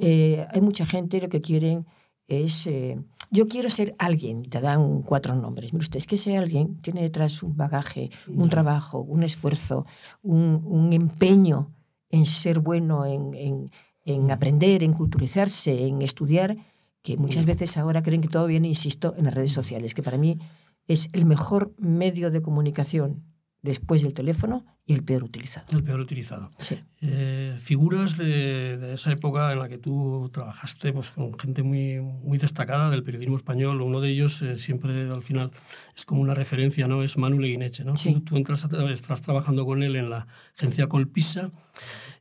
Eh, 0.00 0.46
hay 0.50 0.60
mucha 0.60 0.86
gente 0.86 1.20
lo 1.20 1.28
que 1.28 1.40
quieren 1.40 1.86
es, 2.26 2.66
eh, 2.66 2.98
yo 3.30 3.48
quiero 3.48 3.70
ser 3.70 3.94
alguien, 3.98 4.48
te 4.48 4.60
dan 4.60 5.02
cuatro 5.02 5.34
nombres. 5.34 5.72
Mire 5.72 5.82
usted, 5.82 5.98
es 5.98 6.06
que 6.06 6.16
ese 6.16 6.36
alguien 6.36 6.76
tiene 6.78 7.02
detrás 7.02 7.42
un 7.42 7.56
bagaje, 7.56 8.10
un 8.28 8.36
no. 8.36 8.48
trabajo, 8.48 9.00
un 9.00 9.22
esfuerzo, 9.22 9.86
un, 10.22 10.62
un, 10.64 10.92
empeño 10.92 11.72
en 12.10 12.26
ser 12.26 12.60
bueno, 12.60 13.06
en, 13.06 13.34
en, 13.34 13.70
en, 14.04 14.30
aprender, 14.30 14.82
en 14.82 14.92
culturizarse, 14.92 15.86
en 15.86 16.02
estudiar, 16.02 16.56
que 17.02 17.16
muchas 17.16 17.46
veces 17.46 17.76
ahora 17.78 18.02
creen 18.02 18.20
que 18.20 18.28
todo 18.28 18.46
viene, 18.46 18.68
insisto, 18.68 19.14
en 19.16 19.24
las 19.24 19.34
redes 19.34 19.52
sociales, 19.52 19.94
que 19.94 20.02
para 20.02 20.18
mí 20.18 20.38
es 20.86 21.08
el 21.12 21.24
mejor 21.24 21.74
medio 21.78 22.30
de 22.30 22.42
comunicación 22.42 23.24
después 23.62 24.02
del 24.02 24.12
teléfono 24.14 24.64
y 24.88 24.94
el 24.94 25.04
peor 25.04 25.22
utilizado. 25.22 25.66
El 25.70 25.84
peor 25.84 26.00
utilizado. 26.00 26.50
Sí. 26.56 26.80
Eh, 27.02 27.54
figuras 27.62 28.16
de, 28.16 28.78
de, 28.78 28.94
esa 28.94 29.12
época 29.12 29.52
en 29.52 29.58
la 29.58 29.68
que 29.68 29.76
tú 29.76 30.30
trabajaste 30.32 30.94
pues, 30.94 31.10
con 31.10 31.38
gente 31.38 31.62
muy, 31.62 32.00
muy 32.00 32.38
destacada 32.38 32.88
del 32.88 33.02
periodismo 33.04 33.36
español. 33.36 33.82
Uno 33.82 34.00
de 34.00 34.08
ellos 34.08 34.40
eh, 34.40 34.56
siempre 34.56 35.10
al 35.10 35.22
final 35.22 35.50
es 35.94 36.06
como 36.06 36.22
una 36.22 36.32
referencia, 36.32 36.88
¿no? 36.88 37.02
Es 37.02 37.18
Manu 37.18 37.38
Leguineche, 37.38 37.84
¿no? 37.84 37.98
Sí. 37.98 38.14
Tú, 38.14 38.20
tú 38.22 38.36
entras, 38.38 38.66
estás 38.90 39.20
trabajando 39.20 39.66
con 39.66 39.82
él 39.82 39.94
en 39.94 40.08
la 40.08 40.26
agencia 40.56 40.86
Colpisa. 40.86 41.50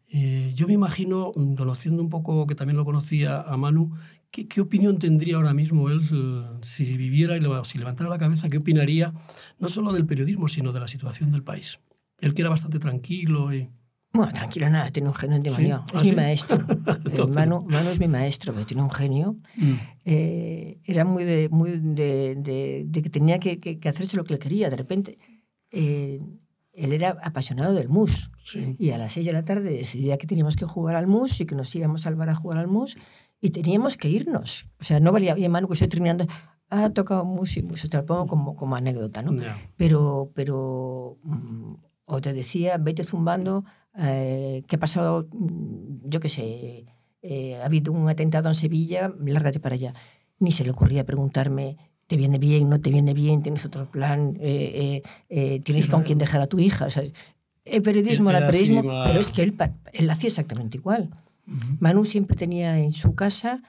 Eh, 0.10 0.52
yo 0.54 0.68
me 0.68 0.74
imagino, 0.74 1.32
conociendo 1.58 2.04
un 2.04 2.10
poco, 2.10 2.48
que 2.48 2.56
también 2.56 2.76
lo 2.76 2.84
conocía 2.84 3.44
a 3.44 3.56
Manu, 3.56 3.96
¿Qué, 4.30 4.46
¿Qué, 4.50 4.60
opinión 4.60 5.00
tendría 5.00 5.38
ahora 5.38 5.54
mismo 5.54 5.90
él 5.90 6.02
si 6.62 6.98
viviera 6.98 7.38
y 7.38 7.42
si 7.64 7.78
levantara 7.78 8.10
la 8.10 8.18
cabeza? 8.18 8.50
¿Qué 8.50 8.58
opinaría 8.58 9.14
no 9.58 9.70
solo 9.70 9.94
del 9.94 10.06
periodismo, 10.06 10.50
sino 10.50 10.74
de 10.74 10.82
la 10.82 10.90
situación 10.90 11.32
del 11.32 11.44
país? 11.44 11.80
Él 12.20 12.34
que 12.34 12.42
era 12.42 12.50
bastante 12.50 12.80
tranquilo 12.80 13.54
y... 13.54 13.70
Bueno, 14.14 14.34
tranquilo 14.34 14.70
nada, 14.70 14.90
tiene 14.90 15.10
un 15.10 15.14
genio 15.14 15.36
endemoniado. 15.36 15.84
¿Sí? 15.86 15.92
¿Ah, 15.94 15.98
es 15.98 16.04
sí? 16.04 16.10
mi 16.10 16.16
maestro. 16.16 16.58
Entonces... 17.06 17.36
Manu, 17.36 17.64
Manu, 17.70 17.90
es 17.90 18.00
mi 18.00 18.08
maestro, 18.08 18.54
pero 18.54 18.66
tiene 18.66 18.82
un 18.82 18.90
genio. 18.90 19.38
Mm. 19.56 19.74
Eh, 20.06 20.80
era 20.86 21.06
muy 21.06 21.24
de, 21.24 21.50
muy 21.50 21.72
de, 21.80 22.36
de, 22.36 22.86
de 22.88 23.02
que 23.02 23.10
tenía 23.10 23.38
que, 23.38 23.60
que, 23.60 23.80
que, 23.80 23.90
hacerse 23.90 24.18
lo 24.18 24.24
que 24.24 24.34
él 24.34 24.40
quería. 24.40 24.70
De 24.70 24.76
repente, 24.78 25.20
eh, 25.72 26.20
él 26.74 26.94
era 26.94 27.18
apasionado 27.22 27.74
del 27.74 27.90
mus. 27.90 28.32
Sí. 28.44 28.76
Y 28.80 28.92
a 28.92 28.98
las 28.98 29.14
seis 29.14 29.26
de 29.26 29.34
la 29.34 29.44
tarde 29.44 29.70
decidía 29.70 30.18
que 30.18 30.26
teníamos 30.26 30.56
que 30.56 30.66
jugar 30.66 30.96
al 30.96 31.08
mus 31.08 31.40
y 31.42 31.46
que 31.46 31.56
nos 31.56 31.76
íbamos 31.76 32.02
a 32.02 32.04
salvar 32.06 32.30
a 32.30 32.36
jugar 32.36 32.58
al 32.58 32.68
mus 32.68 32.96
y 33.42 33.52
teníamos 33.52 33.98
que 33.98 34.10
irnos. 34.10 34.68
O 34.80 34.84
sea, 34.84 35.00
no 35.00 35.12
valía, 35.12 35.34
oye, 35.34 35.50
Manu, 35.50 35.68
que 35.68 35.74
estoy 35.74 35.88
terminando, 35.88 36.26
ha 36.70 36.90
tocado 36.90 37.26
música, 37.26 37.72
o 37.72 37.88
te 37.88 37.98
lo 37.98 38.06
pongo 38.06 38.28
como, 38.28 38.56
como 38.56 38.76
anécdota, 38.76 39.22
¿no? 39.22 39.34
Yeah. 39.34 39.58
Pero, 39.78 40.30
pero, 40.34 41.18
mm, 41.24 41.74
o 42.08 42.22
te 42.22 42.34
decía, 42.34 42.78
vete 42.78 43.04
zumbando, 43.04 43.66
eh, 43.98 44.64
¿qué 44.68 44.78
ha 44.78 44.80
pasado? 44.80 45.28
Mm, 45.32 46.10
yo 46.10 46.20
qué 46.20 46.30
sé, 46.30 46.86
eh, 47.22 47.56
ha 47.62 47.66
habido 47.66 47.94
un 47.94 48.10
atentado 48.10 48.50
en 48.50 48.56
Sevilla, 48.56 49.14
lárgate 49.24 49.60
para 49.60 49.76
allá. 49.76 49.94
Ni 50.40 50.52
se 50.52 50.64
le 50.64 50.72
ocurría 50.72 51.06
preguntarme, 51.06 51.78
¿te 52.08 52.18
viene 52.18 52.40
bien, 52.40 52.70
no 52.70 52.80
te 52.80 52.90
viene 52.90 53.14
bien, 53.14 53.44
tienes 53.44 53.66
otro 53.66 53.86
plan, 53.86 54.38
eh, 54.40 55.04
eh 55.30 55.60
tienes 55.62 55.86
sí, 55.86 55.92
con 55.92 56.04
quién 56.04 56.18
dejar 56.18 56.42
a 56.42 56.48
tu 56.48 56.58
hija? 56.60 56.86
O 56.86 56.90
sea, 56.90 57.04
el 57.66 57.82
periodismo 57.82 58.30
era, 58.30 58.40
era 58.40 58.48
periodismo, 58.48 58.80
así, 58.80 59.10
pero 59.10 59.20
es 59.20 59.32
que 59.32 59.44
él, 59.44 59.56
él 59.94 60.10
hacía 60.10 60.30
exactamente 60.30 60.78
igual. 60.78 61.10
Manu 61.80 62.06
siempre 62.06 62.36
tenía 62.36 62.80
en 62.80 62.92
su 62.92 63.16
casa 63.16 63.64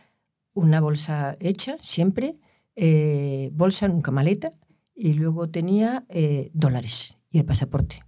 una 0.53 0.81
bolsa 0.81 1.37
hecha, 1.41 1.77
siempre, 1.81 2.37
eh, 2.75 3.51
bolsa, 3.53 3.89
nunca 3.89 4.11
maleta, 4.11 4.53
y 4.95 5.15
luego 5.15 5.49
tenía 5.49 6.05
eh, 6.09 6.51
dólares 6.53 7.19
y 7.31 7.39
el 7.39 7.45
pasaporte. 7.45 8.03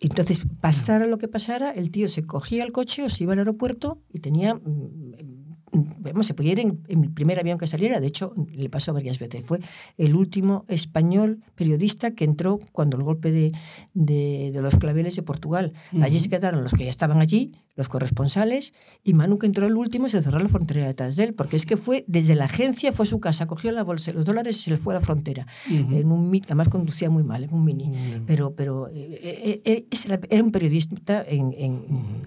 Entonces, 0.00 0.42
pasara 0.60 1.06
lo 1.06 1.18
que 1.18 1.28
pasara, 1.28 1.70
el 1.70 1.90
tío 1.90 2.08
se 2.08 2.24
cogía 2.24 2.64
el 2.64 2.72
coche 2.72 3.04
o 3.04 3.08
se 3.08 3.24
iba 3.24 3.34
al 3.34 3.38
aeropuerto 3.40 3.98
y 4.12 4.20
tenía 4.20 4.54
mm, 4.54 5.40
vamos, 5.72 6.26
se 6.26 6.34
podía 6.34 6.52
ir 6.52 6.60
en, 6.60 6.82
en, 6.88 7.04
el 7.04 7.10
primer 7.12 7.38
avión 7.38 7.58
que 7.58 7.66
saliera, 7.66 8.00
de 8.00 8.06
hecho, 8.06 8.34
le 8.52 8.68
pasó 8.68 8.92
varias 8.92 9.18
veces. 9.18 9.44
Fue 9.44 9.58
el 9.98 10.16
último 10.16 10.64
español 10.68 11.42
periodista 11.54 12.14
que 12.14 12.24
entró 12.24 12.58
cuando 12.72 12.96
el 12.96 13.02
golpe 13.02 13.30
de, 13.30 13.52
de, 13.94 14.50
de 14.52 14.62
los 14.62 14.76
claveles 14.76 15.16
de 15.16 15.22
Portugal. 15.22 15.72
Uh 15.92 15.98
-huh. 15.98 16.04
Allí 16.04 16.20
se 16.20 16.28
quedaron 16.28 16.62
los 16.62 16.72
que 16.72 16.84
ya 16.84 16.90
estaban 16.90 17.20
allí, 17.20 17.52
los 17.80 17.88
corresponsales, 17.88 18.72
y 19.02 19.14
Manu, 19.14 19.38
que 19.38 19.46
entró 19.46 19.66
el 19.66 19.74
último, 19.76 20.08
se 20.08 20.22
cerró 20.22 20.38
la 20.38 20.48
frontera 20.48 20.86
detrás 20.86 21.16
de 21.16 21.24
él, 21.24 21.34
porque 21.34 21.56
es 21.56 21.66
que 21.66 21.76
fue 21.76 22.04
desde 22.06 22.34
la 22.34 22.44
agencia, 22.44 22.92
fue 22.92 23.04
a 23.04 23.06
su 23.06 23.18
casa, 23.18 23.46
cogió 23.46 23.72
la 23.72 23.82
bolsa, 23.82 24.12
los 24.12 24.24
dólares 24.24 24.58
y 24.58 24.62
se 24.64 24.70
le 24.70 24.76
fue 24.76 24.94
a 24.94 24.98
la 24.98 25.00
frontera. 25.00 25.46
Uh 25.68 25.72
-huh. 25.72 26.00
en 26.00 26.12
un, 26.12 26.40
además 26.44 26.68
conducía 26.68 27.08
muy 27.10 27.24
mal, 27.24 27.42
en 27.44 27.52
un 27.52 27.64
mini. 27.64 27.88
Uh 27.88 27.94
-huh. 27.94 28.24
Pero, 28.26 28.54
pero 28.54 28.88
eh, 28.92 29.62
eh, 29.64 29.86
era 30.30 30.42
un 30.42 30.52
periodista 30.52 31.24
en, 31.26 31.52
en, 31.56 31.74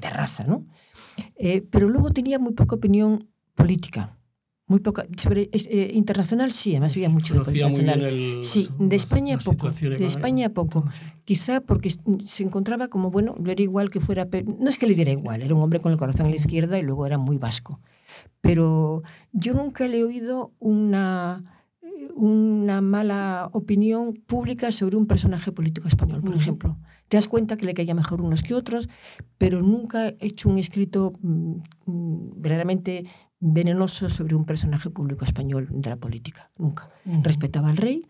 de 0.02 0.10
raza, 0.10 0.44
¿no? 0.44 0.66
Eh, 1.36 1.62
pero 1.72 1.90
luego 1.90 2.10
tenía 2.12 2.40
muy 2.40 2.54
poca 2.54 2.76
opinión 2.76 3.30
política. 3.56 4.18
Muy 4.74 4.80
poca. 4.80 5.06
Sobre 5.18 5.52
eh, 5.52 5.92
internacional 5.94 6.52
sí, 6.52 6.72
además 6.72 6.94
había 6.94 7.10
mucho 7.10 7.36
internacional. 7.36 8.02
El, 8.02 8.44
sí, 8.44 8.70
de 8.80 8.96
España 8.96 9.38
poco. 9.38 9.70
De 9.70 10.08
España 10.08 10.50
poco. 10.50 10.84
Quizá 11.26 11.62
porque 11.62 11.94
se 12.26 12.42
encontraba 12.42 12.88
como, 12.88 13.12
bueno, 13.12 13.36
le 13.40 13.52
era 13.52 13.62
igual 13.62 13.92
que 13.92 14.00
fuera. 14.00 14.28
No 14.58 14.68
es 14.68 14.80
que 14.80 14.88
le 14.88 14.96
diera 14.96 15.12
igual, 15.12 15.44
era 15.44 15.54
un 15.54 15.62
hombre 15.62 15.80
con 15.80 15.92
el 15.92 16.00
corazón 16.00 16.26
a 16.26 16.30
la 16.30 16.38
izquierda 16.38 16.80
y 16.80 16.82
luego 16.82 17.06
era 17.06 17.20
muy 17.20 17.38
vasco. 17.38 17.82
Pero 18.42 19.04
yo 19.32 19.54
nunca 19.54 19.88
le 19.88 20.00
he 20.00 20.04
oído 20.04 20.54
una 20.58 21.44
una 22.16 22.82
mala 22.82 23.50
opinión 23.54 24.14
pública 24.14 24.72
sobre 24.72 24.98
un 24.98 25.06
personaje 25.06 25.52
político 25.52 25.88
español, 25.88 26.22
por 26.22 26.32
uh 26.32 26.34
-huh. 26.34 26.42
ejemplo. 26.42 26.78
Te 27.10 27.18
das 27.18 27.28
cuenta 27.28 27.58
que 27.58 27.66
le 27.66 27.74
caía 27.74 27.94
mejor 27.94 28.22
unos 28.22 28.42
que 28.42 28.56
otros, 28.56 28.90
pero 29.38 29.62
nunca 29.62 30.10
he 30.10 30.18
hecho 30.20 30.50
un 30.50 30.58
escrito 30.58 31.14
mm, 31.22 32.42
verdaderamente 32.42 33.06
venenoso 33.44 34.10
sobre 34.10 34.36
un 34.36 34.46
personaje 34.46 34.90
público 34.90 35.26
español 35.26 35.68
de 35.70 35.90
la 35.90 35.98
política. 35.98 36.50
Nunca. 36.58 36.90
Uh 37.06 37.12
-huh. 37.12 37.24
Respetaba 37.24 37.70
al 37.70 37.78
rey, 37.78 38.08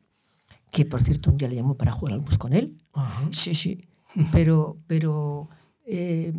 que 0.71 0.85
por 0.85 1.01
cierto 1.01 1.31
un 1.31 1.37
día 1.37 1.47
le 1.49 1.55
llamó 1.55 1.73
para 1.75 1.91
jugar 1.91 2.13
al 2.13 2.19
bus 2.19 2.37
con 2.37 2.53
él. 2.53 2.77
Uh 2.93 2.99
-huh. 2.99 3.33
Sí, 3.33 3.55
sí. 3.55 3.87
Pero, 4.31 4.77
pero 4.85 5.49
eh, 5.87 6.31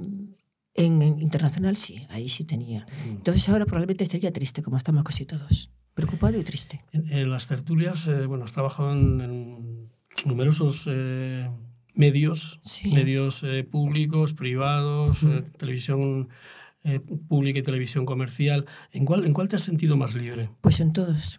en, 0.75 1.03
en, 1.03 1.19
internacional 1.21 1.75
sí, 1.77 2.07
ahí 2.09 2.29
sí 2.29 2.45
tenía. 2.45 2.87
Entonces 3.05 3.49
ahora 3.49 3.65
probablemente 3.67 4.05
estaría 4.05 4.33
triste, 4.33 4.63
como 4.63 4.77
estamos 4.77 5.03
casi 5.03 5.27
todos. 5.27 5.73
Preocupado 5.93 6.39
y 6.39 6.45
triste. 6.45 6.85
En, 6.93 7.11
en 7.11 7.31
las 7.31 7.49
tertulias, 7.49 8.07
eh, 8.07 8.27
bueno, 8.27 8.45
has 8.45 8.53
trabajado 8.53 8.93
en, 8.93 9.21
en 9.21 9.91
numerosos 10.25 10.87
eh, 10.87 11.51
medios, 11.97 12.61
sí. 12.63 12.93
medios 12.93 13.43
eh, 13.43 13.65
públicos, 13.65 14.35
privados, 14.35 15.25
mm. 15.25 15.57
Televisión 16.85 17.27
pública 17.29 17.59
y 17.59 17.63
televisión 17.63 18.07
comercial. 18.07 18.67
¿En 18.93 19.05
cuál, 19.05 19.25
¿En 19.25 19.33
cuál 19.33 19.49
te 19.49 19.57
has 19.57 19.63
sentido 19.63 19.97
más 19.97 20.15
libre? 20.15 20.51
Pues 20.61 20.81
en 20.81 20.93
todos. 20.93 21.39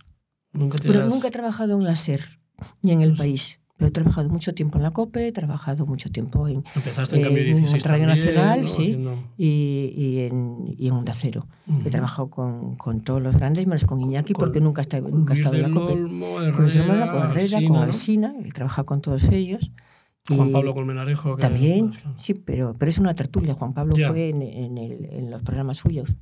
¿Nunca 0.52 0.78
te 0.78 0.88
Pero 0.88 1.04
has... 1.04 1.10
nunca 1.10 1.28
he 1.28 1.32
trabajado 1.32 1.78
en 1.78 1.84
la 1.84 1.96
SER 1.96 2.40
ni 2.82 2.92
en 2.92 3.02
el 3.02 3.10
pues... 3.10 3.20
país. 3.20 3.60
Pero 3.78 3.90
he 3.90 3.92
trabajado 3.92 4.30
mucho 4.30 4.54
tiempo 4.54 4.78
en 4.78 4.84
la 4.84 4.92
COPE, 4.92 5.28
he 5.28 5.32
trabajado 5.34 5.86
mucho 5.86 6.10
tiempo 6.10 6.48
en, 6.48 6.64
Empezaste 6.76 7.18
en, 7.18 7.24
cambio 7.24 7.44
16 7.44 7.84
en 7.84 7.90
Radio 7.90 8.08
también, 8.08 8.26
Nacional 8.26 8.62
¿no? 8.62 8.68
sí, 8.68 8.84
Haciendo... 8.84 9.24
y, 9.38 9.94
y, 9.98 10.20
en, 10.22 10.76
y 10.78 10.88
en 10.88 10.94
Onda 10.94 11.14
Cero. 11.14 11.46
Uh 11.68 11.74
-huh. 11.74 11.86
He 11.88 11.90
trabajado 11.90 12.30
con, 12.30 12.78
con, 12.78 13.02
todos 13.02 13.22
los 13.22 13.36
grandes, 13.36 13.68
menos 13.68 13.84
con 13.84 14.00
Iñaki, 14.00 14.32
con, 14.32 14.46
porque 14.46 14.62
nunca, 14.62 14.82
está, 14.82 15.02
nunca 15.02 15.34
he 15.34 15.36
estado 15.36 15.56
en 15.56 15.62
la 15.64 15.72
COPE. 15.72 15.92
Olmo, 15.92 16.42
Herrera, 16.42 17.10
con 17.10 17.24
Herrera, 17.32 17.60
con 17.68 17.78
Alsina, 17.78 18.32
¿no? 18.32 18.46
he 18.46 18.52
trabajado 18.54 18.86
con 18.86 19.02
todos 19.02 19.26
ellos. 19.26 19.72
Juan 20.28 20.52
Pablo 20.52 20.74
Colmenarejo. 20.74 21.36
Que 21.36 21.42
también, 21.42 21.92
sí, 22.16 22.34
pero, 22.34 22.76
pero 22.78 22.90
es 22.90 22.98
una 22.98 23.14
tertulia. 23.14 23.54
Juan 23.54 23.74
Pablo 23.74 23.96
fue 23.96 24.30
en, 24.30 24.42
en, 24.42 24.78
el, 24.78 25.06
en, 25.06 25.30
los 25.30 25.44
programas 25.44 25.78
suyos 25.78 26.16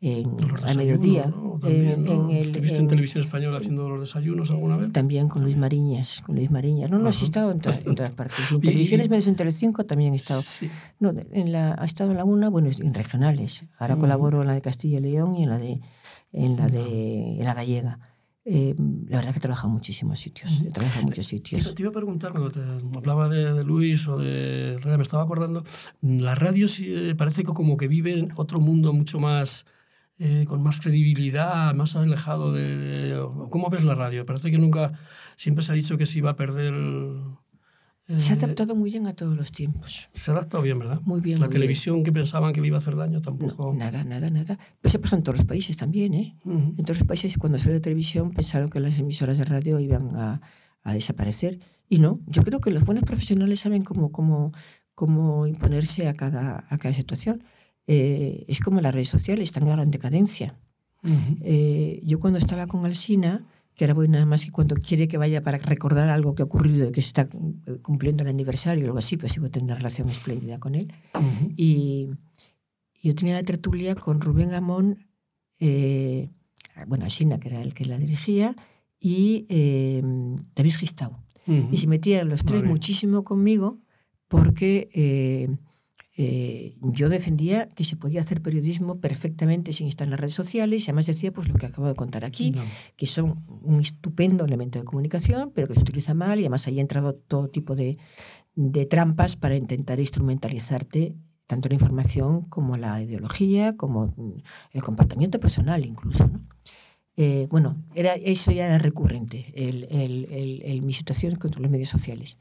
en, 0.00 0.36
a 0.66 0.74
mediodía. 0.74 1.26
¿no? 1.26 1.58
También, 1.58 2.04
¿no? 2.04 2.30
En 2.30 2.36
el, 2.36 2.44
¿Estuviste 2.44 2.78
en, 2.78 2.88
televisión 2.88 3.22
española 3.22 3.58
haciendo 3.58 3.88
los 3.88 4.00
desayunos 4.00 4.50
alguna 4.50 4.76
vez? 4.76 4.92
También 4.92 5.28
con 5.28 5.42
Luis 5.42 5.56
Mariñas. 5.56 6.20
Con 6.24 6.36
Luis 6.36 6.50
Mariñas. 6.50 6.90
No, 6.90 6.98
no, 6.98 7.10
sí 7.12 7.22
he 7.22 7.24
estado 7.24 7.50
en, 7.52 7.60
todas, 7.60 7.82
todas 7.82 8.10
partes. 8.12 8.50
En 8.50 8.60
televisiones, 8.60 9.08
menos 9.08 9.26
en 9.26 9.36
Telecinco 9.36 9.84
también 9.84 10.12
he 10.12 10.16
estado. 10.16 10.42
Sí. 10.42 10.70
No, 11.00 11.14
en 11.32 11.52
la, 11.52 11.74
ha 11.78 11.84
estado 11.84 12.10
en 12.10 12.18
la 12.18 12.24
una, 12.24 12.50
bueno, 12.50 12.68
en 12.78 12.94
regionales. 12.94 13.64
Ahora 13.78 13.96
-huh. 13.96 14.00
colaboro 14.00 14.42
en 14.42 14.48
la 14.48 14.54
de 14.54 14.60
Castilla 14.60 14.98
y 14.98 15.02
León 15.02 15.36
y 15.36 15.44
en 15.44 15.48
la 15.48 15.58
de, 15.58 15.80
en 16.32 16.56
la, 16.56 16.66
de, 16.66 17.38
en 17.38 17.44
la 17.44 17.54
gallega. 17.54 17.98
Eh, 18.46 18.74
la 19.08 19.18
verdad 19.18 19.32
que 19.32 19.38
he 19.38 19.40
trabajado 19.40 19.68
en 19.68 19.74
muchísimos 19.74 20.18
sitios. 20.18 20.62
He 20.62 20.70
trabajado 20.70 21.00
en 21.00 21.06
muchos 21.06 21.26
sitios. 21.26 21.66
Te, 21.66 21.74
te 21.74 21.82
iba 21.82 21.90
a 21.90 21.94
preguntar, 21.94 22.32
cuando 22.32 22.50
te 22.50 22.60
hablaba 22.96 23.28
de, 23.28 23.54
de 23.54 23.64
Luis 23.64 24.06
o 24.06 24.18
de 24.18 24.78
me 24.84 25.02
estaba 25.02 25.22
acordando, 25.22 25.64
la 26.02 26.34
radio 26.34 26.68
sí, 26.68 26.92
eh, 26.94 27.14
parece 27.14 27.42
que 27.42 27.52
como 27.52 27.76
que 27.76 27.88
vive 27.88 28.18
en 28.18 28.32
otro 28.36 28.60
mundo 28.60 28.92
mucho 28.92 29.18
más 29.18 29.64
eh, 30.18 30.44
con 30.46 30.62
más 30.62 30.78
credibilidad, 30.78 31.74
más 31.74 31.96
alejado 31.96 32.52
de, 32.52 32.76
de, 32.76 33.26
¿Cómo 33.50 33.68
ves 33.68 33.82
la 33.82 33.96
radio? 33.96 34.24
Parece 34.24 34.50
que 34.50 34.58
nunca, 34.58 34.92
siempre 35.34 35.64
se 35.64 35.72
ha 35.72 35.74
dicho 35.74 35.96
que 35.96 36.06
se 36.06 36.18
iba 36.18 36.30
a 36.30 36.36
perder... 36.36 36.72
Eh, 36.74 37.43
se 38.06 38.32
ha 38.32 38.36
adaptado 38.36 38.76
muy 38.76 38.90
bien 38.90 39.06
a 39.06 39.14
todos 39.14 39.36
los 39.36 39.50
tiempos. 39.50 40.08
Se 40.12 40.30
ha 40.30 40.34
adaptado 40.34 40.62
bien, 40.62 40.78
¿verdad? 40.78 41.00
Muy 41.04 41.20
bien. 41.20 41.40
La 41.40 41.46
muy 41.46 41.52
televisión 41.54 41.96
bien. 41.96 42.04
que 42.04 42.12
pensaban 42.12 42.52
que 42.52 42.60
le 42.60 42.66
iba 42.68 42.76
a 42.76 42.80
hacer 42.80 42.96
daño 42.96 43.20
tampoco. 43.22 43.72
No, 43.72 43.78
nada, 43.78 44.04
nada, 44.04 44.28
nada. 44.30 44.58
Pues 44.80 44.92
se 44.92 44.98
pasa 44.98 45.16
en 45.16 45.22
todos 45.22 45.38
los 45.38 45.46
países 45.46 45.76
también, 45.76 46.14
¿eh? 46.14 46.36
Uh 46.44 46.52
-huh. 46.52 46.78
En 46.78 46.84
todos 46.84 46.98
los 46.98 47.06
países, 47.08 47.38
cuando 47.38 47.58
salió 47.58 47.74
la 47.76 47.80
televisión, 47.82 48.30
pensaron 48.32 48.68
que 48.68 48.80
las 48.80 48.98
emisoras 48.98 49.38
de 49.38 49.44
radio 49.44 49.80
iban 49.80 50.14
a, 50.16 50.40
a 50.82 50.92
desaparecer. 50.92 51.58
Y 51.88 51.98
no, 51.98 52.20
yo 52.26 52.42
creo 52.42 52.60
que 52.60 52.70
los 52.70 52.84
buenos 52.84 53.04
profesionales 53.04 53.60
saben 53.60 53.82
cómo, 53.82 54.10
cómo, 54.12 54.52
cómo 54.94 55.46
imponerse 55.46 56.08
a 56.08 56.14
cada, 56.14 56.64
a 56.68 56.78
cada 56.78 56.94
situación 56.94 57.42
eh, 57.86 58.44
es 58.48 58.60
como 58.60 58.80
las 58.80 58.94
redes 58.94 59.08
sociales, 59.08 59.48
están 59.48 59.68
ahora 59.68 59.82
en 59.82 59.90
decadencia. 59.90 60.58
Uh 61.02 61.08
-huh. 61.08 61.38
eh, 61.42 62.00
yo 62.04 62.18
cuando 62.18 62.38
estaba 62.38 62.66
con 62.66 62.84
Alsina, 62.86 63.44
que 63.74 63.84
ahora 63.84 63.94
voy 63.94 64.08
nada 64.08 64.24
más 64.24 64.44
que 64.44 64.50
cuando 64.50 64.76
quiere 64.76 65.08
que 65.08 65.18
vaya 65.18 65.42
para 65.42 65.58
recordar 65.58 66.08
algo 66.08 66.34
que 66.34 66.42
ha 66.42 66.44
ocurrido, 66.44 66.92
que 66.92 67.02
se 67.02 67.08
está 67.08 67.22
eh, 67.66 67.78
cumpliendo 67.82 68.22
el 68.22 68.30
aniversario 68.30 68.84
o 68.84 68.86
algo 68.86 68.98
así, 68.98 69.16
pues 69.16 69.32
sigo 69.32 69.48
teniendo 69.50 69.72
una 69.72 69.78
relación 69.78 70.08
espléndida 70.08 70.58
con 70.58 70.74
él. 70.74 70.92
Uh 71.14 71.18
-huh. 71.18 71.54
Y 71.56 72.10
yo 73.02 73.14
tenía 73.14 73.34
la 73.34 73.42
tertulia 73.42 73.94
con 73.94 74.20
Rubén 74.20 74.54
Amón, 74.54 75.06
eh, 75.58 76.30
bueno, 76.86 77.04
Alsina, 77.04 77.38
que 77.38 77.48
era 77.48 77.62
el 77.62 77.74
que 77.74 77.84
la 77.84 77.98
dirigía, 77.98 78.54
y 79.00 79.46
eh, 79.48 80.02
David 80.54 80.74
Gistau. 80.74 81.12
Uh 81.46 81.52
-huh. 81.52 81.68
Y 81.72 81.76
se 81.76 81.86
metían 81.86 82.28
los 82.28 82.44
tres 82.44 82.62
vale. 82.62 82.72
muchísimo 82.72 83.24
conmigo 83.24 83.80
porque 84.28 84.88
eh, 84.94 85.48
eh, 86.16 86.76
yo 86.80 87.08
defendía 87.08 87.68
que 87.68 87.82
se 87.82 87.96
podía 87.96 88.20
hacer 88.20 88.40
periodismo 88.40 89.00
perfectamente 89.00 89.72
sin 89.72 89.88
estar 89.88 90.06
en 90.06 90.12
las 90.12 90.20
redes 90.20 90.34
sociales 90.34 90.82
y 90.82 90.84
además 90.84 91.06
decía 91.06 91.32
pues 91.32 91.48
lo 91.48 91.54
que 91.54 91.66
acabo 91.66 91.88
de 91.88 91.94
contar 91.94 92.24
aquí, 92.24 92.52
no. 92.52 92.62
que 92.96 93.06
son 93.06 93.44
un 93.62 93.80
estupendo 93.80 94.44
elemento 94.44 94.78
de 94.78 94.84
comunicación, 94.84 95.50
pero 95.52 95.66
que 95.66 95.74
se 95.74 95.80
utiliza 95.80 96.14
mal 96.14 96.38
y 96.38 96.42
además 96.42 96.66
ahí 96.68 96.78
ha 96.78 96.82
entrado 96.82 97.14
todo 97.14 97.48
tipo 97.48 97.74
de, 97.74 97.98
de 98.54 98.86
trampas 98.86 99.34
para 99.34 99.56
intentar 99.56 99.98
instrumentalizarte 99.98 101.16
tanto 101.48 101.68
la 101.68 101.74
información 101.74 102.42
como 102.42 102.76
la 102.76 103.02
ideología, 103.02 103.76
como 103.76 104.14
el 104.72 104.82
comportamiento 104.82 105.40
personal 105.40 105.84
incluso. 105.84 106.28
¿no? 106.28 106.40
Eh, 107.16 107.48
bueno, 107.50 107.76
era, 107.94 108.14
eso 108.14 108.52
ya 108.52 108.66
era 108.66 108.78
recurrente, 108.78 109.52
el, 109.54 109.84
el, 109.90 110.26
el, 110.30 110.62
el 110.62 110.82
mi 110.82 110.92
situación 110.92 111.34
contra 111.34 111.60
los 111.60 111.70
medios 111.70 111.88
sociales. 111.88 112.38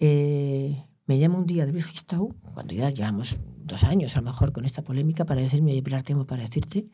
Eh, 0.00 0.82
me 1.06 1.18
llama 1.18 1.38
un 1.38 1.46
día 1.46 1.66
David 1.66 1.84
Gistau, 1.84 2.34
cuando 2.54 2.74
ya 2.74 2.90
llevamos 2.90 3.38
dos 3.58 3.84
años 3.84 4.16
a 4.16 4.20
lo 4.20 4.26
mejor 4.26 4.52
con 4.52 4.64
esta 4.64 4.82
polémica, 4.82 5.24
para 5.24 5.40
decirme, 5.40 5.80
Pilar, 5.82 6.02
tengo 6.02 6.26
para 6.26 6.42
decirte 6.42 6.86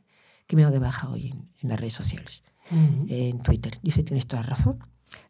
que 0.47 0.57
me 0.57 0.63
he 0.63 0.65
dado 0.65 0.75
de 0.75 0.79
baja 0.79 1.09
hoy 1.11 1.29
en, 1.29 1.49
en 1.63 1.69
las 1.69 1.79
redes 1.79 1.95
sociales, 1.95 2.43
uh 2.71 2.75
-huh. 2.75 3.07
en 3.09 3.41
Twitter. 3.41 3.79
Dice, 3.83 4.03
tienes 4.03 4.27
toda 4.27 4.43
razón. 4.43 4.79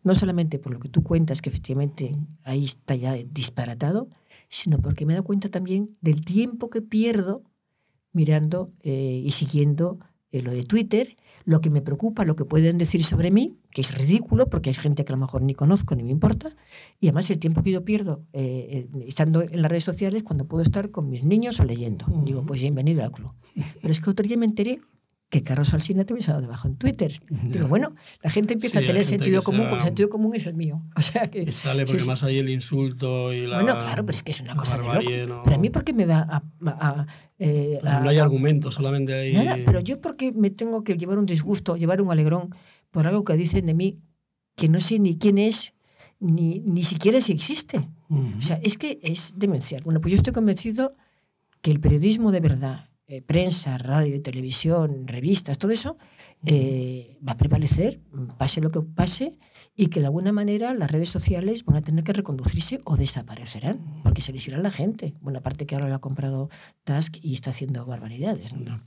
No 0.02 0.14
solamente 0.14 0.58
por 0.58 0.72
lo 0.72 0.80
que 0.80 0.88
tú 0.88 1.02
cuentas, 1.02 1.40
que 1.40 1.50
efectivamente 1.50 2.16
ahí 2.44 2.64
está 2.64 2.94
ya 2.96 3.14
disparatado, 3.14 4.08
sino 4.48 4.78
porque 4.78 5.06
me 5.06 5.12
he 5.12 5.16
dado 5.16 5.24
cuenta 5.24 5.48
también 5.48 5.96
del 6.00 6.24
tiempo 6.24 6.70
que 6.70 6.82
pierdo 6.82 7.42
mirando 8.12 8.72
eh, 8.82 9.22
y 9.24 9.30
siguiendo 9.32 9.98
eh, 10.30 10.42
lo 10.42 10.50
de 10.50 10.64
Twitter, 10.64 11.16
lo 11.48 11.62
que 11.62 11.70
me 11.70 11.80
preocupa, 11.80 12.26
lo 12.26 12.37
que 12.37 12.44
pueden 12.44 12.76
decir 12.76 13.02
sobre 13.02 13.30
mí, 13.30 13.56
que 13.70 13.80
es 13.80 13.96
ridículo 13.96 14.50
porque 14.50 14.68
hay 14.68 14.74
gente 14.74 15.06
que 15.06 15.14
a 15.14 15.16
lo 15.16 15.20
mejor 15.20 15.40
ni 15.40 15.54
conozco 15.54 15.94
ni 15.94 16.02
me 16.02 16.11
importa, 16.11 16.54
y 17.00 17.06
además 17.06 17.30
el 17.30 17.38
tiempo 17.38 17.62
que 17.62 17.70
yo 17.70 17.87
pierdo 17.87 18.22
eh, 18.34 18.87
eh, 18.92 19.04
estando 19.06 19.40
en 19.40 19.62
las 19.62 19.70
redes 19.70 19.84
sociales 19.84 20.24
cuando 20.24 20.46
puedo 20.46 20.62
estar 20.62 20.90
con 20.90 21.08
mis 21.08 21.24
niños 21.24 21.58
o 21.58 21.64
leyendo. 21.64 22.04
Uh 22.06 22.18
-huh. 22.18 22.24
Digo, 22.24 22.44
pues 22.44 22.61
bienvenido 22.61 23.03
al 23.03 23.12
club. 23.12 23.32
Pero 23.80 23.90
es 23.90 23.99
que 23.99 24.11
otro 24.11 24.26
día 24.28 24.36
me 24.36 24.44
enteré 24.44 24.82
que 25.31 25.43
Carlos 25.43 25.74
Alsina 25.74 26.05
te 26.05 26.14
había 26.14 26.26
dado 26.26 26.41
debajo 26.41 26.68
en 26.68 26.76
Twitter. 26.76 27.20
Digo, 27.29 27.68
bueno, 27.68 27.95
la 28.22 28.31
gente 28.31 28.55
empieza 28.55 28.79
sí, 28.79 28.85
a 28.85 28.89
tener 28.89 29.05
sentido 29.05 29.43
común, 29.43 29.62
porque 29.68 29.76
el 29.76 29.83
sentido 29.83 30.09
común 30.09 30.35
es 30.35 30.47
el 30.47 30.55
mío. 30.55 30.83
O 30.97 31.03
sea 31.03 31.31
que... 31.31 31.45
que 31.45 31.53
sale 31.53 31.85
porque 31.85 32.01
sí, 32.01 32.07
más 32.07 32.22
hay 32.22 32.39
el 32.39 32.49
insulto 32.49 33.33
y 33.33 33.47
la... 33.47 33.61
Bueno, 33.62 33.79
claro, 33.79 34.07
pero 34.07 34.16
es 34.16 34.22
que 34.22 34.33
es 34.33 34.41
una 34.41 34.57
cosa 34.57 34.79
de 34.79 34.85
loco. 34.85 35.35
No... 35.35 35.43
Pero 35.43 35.57
a 35.57 35.59
mí 35.59 35.70
porque 35.70 35.93
me 35.93 36.07
va 36.07 36.20
a... 36.20 36.43
a, 36.66 37.07
eh, 37.39 37.79
a 37.85 38.01
no 38.01 38.09
hay 38.09 38.18
argumento, 38.18 38.70
solamente 38.72 39.14
hay... 39.14 39.35
Nada, 39.35 39.59
pero 39.64 39.81
yo 39.81 40.01
porque 40.01 40.33
me 40.33 40.51
tengo 40.51 40.83
que 40.83 40.97
llevar 40.97 41.18
un 41.18 41.26
disgusto, 41.26 41.76
llevar 41.76 42.01
un 42.01 42.11
alegrón 42.11 42.55
por 42.91 43.07
algo 43.07 43.22
que 43.24 43.35
dicen 43.35 43.66
de 43.66 43.74
mí 43.74 43.99
que 44.57 44.68
no 44.68 44.81
sé 44.81 44.99
ni 44.99 45.18
quién 45.18 45.39
es, 45.39 45.74
ni, 46.20 46.61
ni 46.61 46.85
siquiera 46.85 47.20
si 47.20 47.33
existe. 47.33 47.89
Uh 48.09 48.16
-huh. 48.16 48.39
O 48.39 48.43
sea, 48.43 48.61
es 48.62 48.76
que 48.79 48.99
es 49.03 49.35
demencial. 49.37 49.83
Bueno, 49.83 50.01
pues 50.01 50.12
yo 50.12 50.16
estoy 50.16 50.33
convencido 50.33 50.97
que 51.62 51.70
el 51.70 51.81
periodismo 51.81 52.33
de 52.33 52.41
verdad, 52.41 52.88
eh, 53.11 53.22
prensa, 53.22 53.78
radio, 53.78 54.20
televisión, 54.20 55.09
revistas, 55.09 55.56
todo 55.56 55.70
eso, 55.70 55.96
eh, 56.44 57.16
va 57.26 57.32
a 57.32 57.36
prevalecer, 57.38 58.00
pase 58.36 58.61
lo 58.61 58.70
que 58.70 58.82
pase, 58.82 59.38
y 59.74 59.86
que 59.86 60.00
de 60.00 60.06
alguna 60.06 60.30
manera 60.30 60.74
las 60.74 60.90
redes 60.90 61.09
sociales 61.09 61.64
van 61.64 61.76
a 61.76 61.82
tener 61.82 62.04
que 62.04 62.12
reconducirse 62.12 62.80
o 62.84 62.98
desaparecerán, 62.98 63.78
porque 64.02 64.20
se 64.20 64.32
les 64.32 64.46
irá 64.46 64.59
la 64.59 64.70
gente. 64.70 65.14
Bueno, 65.22 65.38
aparte 65.38 65.66
que 65.66 65.74
ahora 65.74 65.88
lo 65.88 65.94
ha 65.94 66.00
comprado 66.00 66.50
Tusk 66.84 67.16
y 67.22 67.32
está 67.32 67.50
haciendo 67.50 67.86
barbaridades. 67.86 68.52
¿no? 68.52 68.82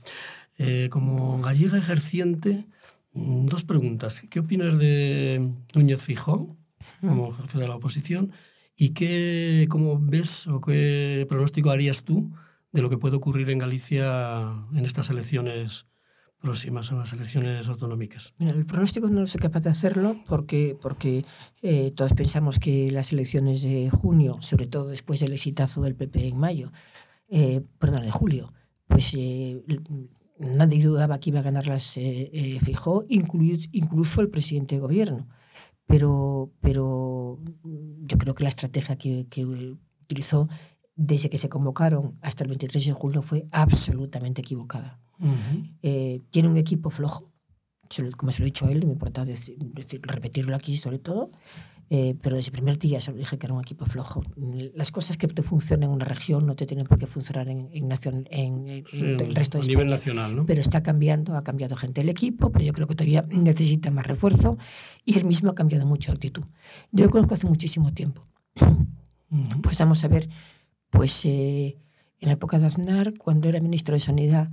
Eh, 0.56 0.88
como 0.90 1.40
gallega 1.40 1.76
ejerciente, 1.76 2.66
mm, 3.14 3.46
dos 3.46 3.64
preguntas. 3.64 4.22
¿Qué 4.30 4.38
opinas 4.38 4.78
de 4.78 5.50
Núñez 5.74 6.00
Fijó 6.00 6.56
como 7.00 7.30
Mm. 7.30 7.32
jefe 7.32 7.58
de 7.58 7.66
la 7.68 7.74
oposición? 7.74 8.30
¿Y 8.76 8.90
qué, 8.90 9.66
cómo 9.68 9.98
ves 9.98 10.46
o 10.46 10.60
qué 10.60 11.26
pronóstico 11.28 11.70
harías 11.70 12.04
tú 12.04 12.32
de 12.72 12.82
lo 12.82 12.90
que 12.90 12.98
puede 12.98 13.16
ocurrir 13.16 13.50
en 13.50 13.58
Galicia 13.58 14.52
en 14.74 14.84
estas 14.84 15.10
elecciones 15.10 15.86
próximas, 16.40 16.90
en 16.90 16.98
las 16.98 17.12
elecciones 17.12 17.68
autonómicas? 17.68 18.34
Mira, 18.38 18.52
el 18.52 18.66
pronóstico 18.66 19.08
no 19.08 19.26
soy 19.26 19.40
capaz 19.40 19.60
de 19.60 19.70
hacerlo 19.70 20.16
porque, 20.26 20.76
porque 20.80 21.24
eh, 21.62 21.92
todos 21.94 22.14
pensamos 22.14 22.58
que 22.58 22.90
las 22.90 23.12
elecciones 23.12 23.62
de 23.62 23.90
junio, 23.90 24.38
sobre 24.40 24.66
todo 24.66 24.88
después 24.88 25.20
del 25.20 25.32
exitazo 25.32 25.82
del 25.82 25.94
PP 25.94 26.28
en 26.28 26.38
mayo, 26.38 26.72
eh, 27.28 27.62
perdón, 27.78 28.02
de 28.02 28.10
julio, 28.10 28.52
pues 28.88 29.14
eh, 29.16 29.62
nadie 30.38 30.82
dudaba 30.82 31.18
que 31.18 31.30
iba 31.30 31.40
a 31.40 31.44
ganarlas 31.44 31.96
eh, 31.96 32.30
eh, 32.32 32.58
Fijó, 32.60 33.04
incluido, 33.08 33.58
incluso 33.72 34.20
el 34.20 34.28
presidente 34.30 34.76
de 34.76 34.80
gobierno. 34.80 35.28
Pero, 35.86 36.52
pero 36.60 37.40
yo 37.64 38.18
creo 38.18 38.34
que 38.34 38.44
la 38.44 38.48
estrategia 38.48 38.96
que, 38.96 39.26
que 39.28 39.44
utilizó 39.44 40.48
desde 40.94 41.30
que 41.30 41.38
se 41.38 41.48
convocaron 41.48 42.18
hasta 42.20 42.44
el 42.44 42.48
23 42.50 42.86
de 42.86 42.92
julio 42.92 43.22
fue 43.22 43.46
absolutamente 43.52 44.42
equivocada. 44.42 45.00
Uh 45.18 45.26
-huh. 45.26 45.76
eh, 45.82 46.20
tiene 46.30 46.48
un 46.48 46.56
equipo 46.56 46.90
flojo, 46.90 47.30
como 48.16 48.32
se 48.32 48.40
lo 48.40 48.46
he 48.46 48.50
dicho 48.50 48.66
a 48.66 48.70
él, 48.72 48.84
me 48.86 48.92
importa 48.92 49.24
decir, 49.24 49.56
decir, 49.58 50.00
repetirlo 50.02 50.56
aquí 50.56 50.76
sobre 50.76 50.98
todo, 50.98 51.30
eh, 51.94 52.16
pero 52.22 52.36
desde 52.36 52.48
el 52.48 52.52
primer 52.52 52.78
día 52.78 53.00
se 53.00 53.10
lo 53.10 53.18
dije 53.18 53.36
que 53.36 53.46
era 53.46 53.54
un 53.54 53.60
equipo 53.60 53.84
flojo. 53.84 54.22
Las 54.74 54.90
cosas 54.90 55.18
que 55.18 55.28
te 55.28 55.42
funcionan 55.42 55.90
en 55.90 55.94
una 55.94 56.06
región 56.06 56.46
no 56.46 56.56
te 56.56 56.64
tienen 56.64 56.86
por 56.86 56.98
qué 56.98 57.06
funcionar 57.06 57.50
en, 57.50 57.68
en, 57.70 57.86
nación, 57.86 58.26
en, 58.30 58.66
en 58.66 58.86
sí, 58.86 59.02
el 59.02 59.34
resto 59.34 59.58
de 59.58 59.64
a 59.64 59.66
nivel 59.68 59.90
nacional, 59.90 60.34
¿no? 60.34 60.46
Pero 60.46 60.62
está 60.62 60.82
cambiando, 60.82 61.36
ha 61.36 61.44
cambiado 61.44 61.76
gente 61.76 62.00
el 62.00 62.08
equipo, 62.08 62.50
pero 62.50 62.64
yo 62.64 62.72
creo 62.72 62.86
que 62.86 62.94
todavía 62.94 63.26
necesita 63.28 63.90
más 63.90 64.06
refuerzo 64.06 64.56
y 65.04 65.18
él 65.18 65.26
mismo 65.26 65.50
ha 65.50 65.54
cambiado 65.54 65.86
mucho 65.86 66.12
de 66.12 66.16
actitud. 66.16 66.44
Yo 66.92 67.04
lo 67.04 67.10
conozco 67.10 67.34
hace 67.34 67.46
muchísimo 67.46 67.92
tiempo. 67.92 68.26
Pues 69.62 69.78
vamos 69.78 70.02
a 70.04 70.08
ver, 70.08 70.30
pues 70.92 71.24
eh, 71.24 71.78
en 72.20 72.28
la 72.28 72.34
época 72.34 72.58
de 72.58 72.66
Aznar, 72.66 73.14
cuando 73.16 73.48
era 73.48 73.58
ministro 73.60 73.94
de 73.94 74.00
Sanidad, 74.00 74.50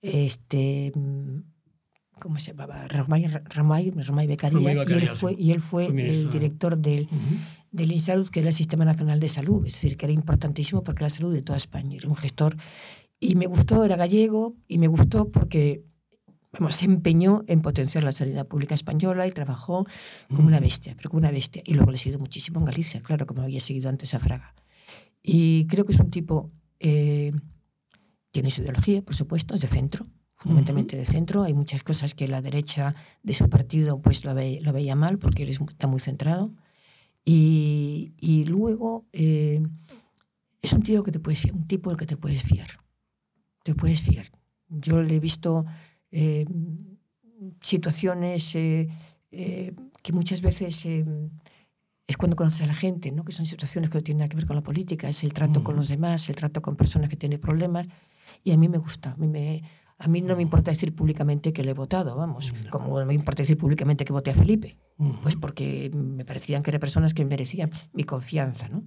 este 0.00 0.92
¿cómo 2.20 2.38
se 2.38 2.52
llamaba? 2.52 2.86
Ramay, 2.88 3.26
Ramay, 3.26 3.90
Ramay 3.90 4.26
Becaría, 4.26 4.72
y 4.72 4.92
él 4.92 5.08
fue, 5.08 5.34
y 5.36 5.50
él 5.50 5.60
fue, 5.60 5.88
fue 5.88 6.08
el 6.08 6.30
director 6.30 6.78
del, 6.78 7.02
uh 7.02 7.14
-huh. 7.14 7.38
del 7.72 7.92
INSALUD, 7.92 8.28
que 8.28 8.40
era 8.40 8.48
el 8.48 8.54
Sistema 8.54 8.84
Nacional 8.84 9.20
de 9.20 9.28
Salud, 9.28 9.66
es 9.66 9.72
decir, 9.74 9.96
que 9.96 10.06
era 10.06 10.12
importantísimo 10.12 10.82
porque 10.82 11.00
era 11.00 11.06
la 11.06 11.14
salud 11.14 11.34
de 11.34 11.42
toda 11.42 11.56
España, 11.56 11.96
era 11.96 12.08
un 12.08 12.16
gestor. 12.16 12.56
Y 13.18 13.34
me 13.34 13.46
gustó, 13.46 13.84
era 13.84 13.96
gallego, 13.96 14.54
y 14.68 14.78
me 14.78 14.86
gustó 14.86 15.30
porque 15.30 15.82
vamos, 16.52 16.76
se 16.76 16.86
empeñó 16.86 17.42
en 17.48 17.60
potenciar 17.60 18.04
la 18.04 18.12
sanidad 18.12 18.46
pública 18.46 18.74
española 18.74 19.26
y 19.26 19.32
trabajó 19.32 19.86
como 20.28 20.46
una 20.46 20.60
bestia, 20.60 20.94
pero 20.96 21.10
como 21.10 21.18
una 21.18 21.30
bestia. 21.30 21.62
Y 21.66 21.74
luego 21.74 21.90
le 21.90 21.96
he 21.96 21.98
seguido 21.98 22.18
muchísimo 22.18 22.60
en 22.60 22.66
Galicia, 22.66 23.02
claro, 23.02 23.26
como 23.26 23.42
había 23.42 23.60
seguido 23.60 23.90
antes 23.90 24.14
a 24.14 24.18
Fraga. 24.18 24.54
Y 25.28 25.66
creo 25.66 25.84
que 25.84 25.90
es 25.90 25.98
un 25.98 26.08
tipo, 26.08 26.52
eh, 26.78 27.32
tiene 28.30 28.48
su 28.48 28.62
ideología, 28.62 29.02
por 29.02 29.16
supuesto, 29.16 29.56
es 29.56 29.60
de 29.60 29.66
centro, 29.66 30.06
fundamentalmente 30.36 30.94
uh 30.94 30.98
-huh. 31.00 31.04
de 31.04 31.12
centro. 31.12 31.42
Hay 31.42 31.52
muchas 31.52 31.82
cosas 31.82 32.14
que 32.14 32.28
la 32.28 32.40
derecha 32.40 32.94
de 33.24 33.32
su 33.32 33.48
partido 33.48 34.00
pues 34.00 34.24
lo, 34.24 34.34
ve, 34.36 34.60
lo 34.62 34.72
veía 34.72 34.94
mal 34.94 35.18
porque 35.18 35.42
él 35.42 35.48
está 35.48 35.88
muy 35.88 35.98
centrado. 35.98 36.54
Y, 37.24 38.12
y 38.20 38.44
luego 38.44 39.06
eh, 39.12 39.60
es 40.62 40.72
un 40.72 40.82
tío 40.82 41.02
que 41.02 41.10
te 41.10 41.18
puedes 41.18 41.44
un 41.46 41.66
tipo 41.66 41.90
del 41.90 41.98
que 41.98 42.06
te 42.06 42.16
puedes 42.16 42.44
fiar. 42.44 42.68
Te 43.64 43.74
puedes 43.74 44.02
fiar. 44.02 44.26
Yo 44.68 45.02
le 45.02 45.16
he 45.16 45.20
visto 45.20 45.64
eh, 46.12 46.46
situaciones 47.60 48.54
eh, 48.54 48.88
que 50.02 50.12
muchas 50.12 50.40
veces 50.40 50.86
es 52.06 52.16
cuando 52.16 52.36
conoces 52.36 52.62
a 52.62 52.66
la 52.66 52.74
gente, 52.74 53.10
¿no? 53.10 53.24
que 53.24 53.32
son 53.32 53.46
situaciones 53.46 53.90
que 53.90 53.98
no 53.98 54.04
tienen 54.04 54.20
nada 54.20 54.28
que 54.28 54.36
ver 54.36 54.46
con 54.46 54.56
la 54.56 54.62
política, 54.62 55.08
es 55.08 55.24
el 55.24 55.32
trato 55.32 55.64
con 55.64 55.76
los 55.76 55.88
demás, 55.88 56.28
el 56.28 56.36
trato 56.36 56.62
con 56.62 56.76
personas 56.76 57.10
que 57.10 57.16
tienen 57.16 57.40
problemas. 57.40 57.86
Y 58.44 58.52
a 58.52 58.56
mí 58.56 58.68
me 58.68 58.78
gusta, 58.78 59.12
a 59.12 59.16
mí 59.16 59.26
me, 59.26 59.62
a 59.98 60.08
mí 60.08 60.20
no 60.20 60.36
me 60.36 60.42
importa 60.42 60.70
decir 60.70 60.94
públicamente 60.94 61.52
que 61.52 61.64
le 61.64 61.72
he 61.72 61.74
votado, 61.74 62.16
vamos, 62.16 62.52
no. 62.52 62.70
como 62.70 63.00
no 63.00 63.06
me 63.06 63.14
importa 63.14 63.42
decir 63.42 63.56
públicamente 63.56 64.04
que 64.04 64.12
voté 64.12 64.30
a 64.30 64.34
Felipe, 64.34 64.76
pues 65.22 65.36
porque 65.36 65.90
me 65.92 66.24
parecían 66.24 66.62
que 66.62 66.70
eran 66.70 66.80
personas 66.80 67.12
que 67.12 67.24
merecían 67.24 67.70
mi 67.92 68.04
confianza, 68.04 68.68
¿no? 68.68 68.84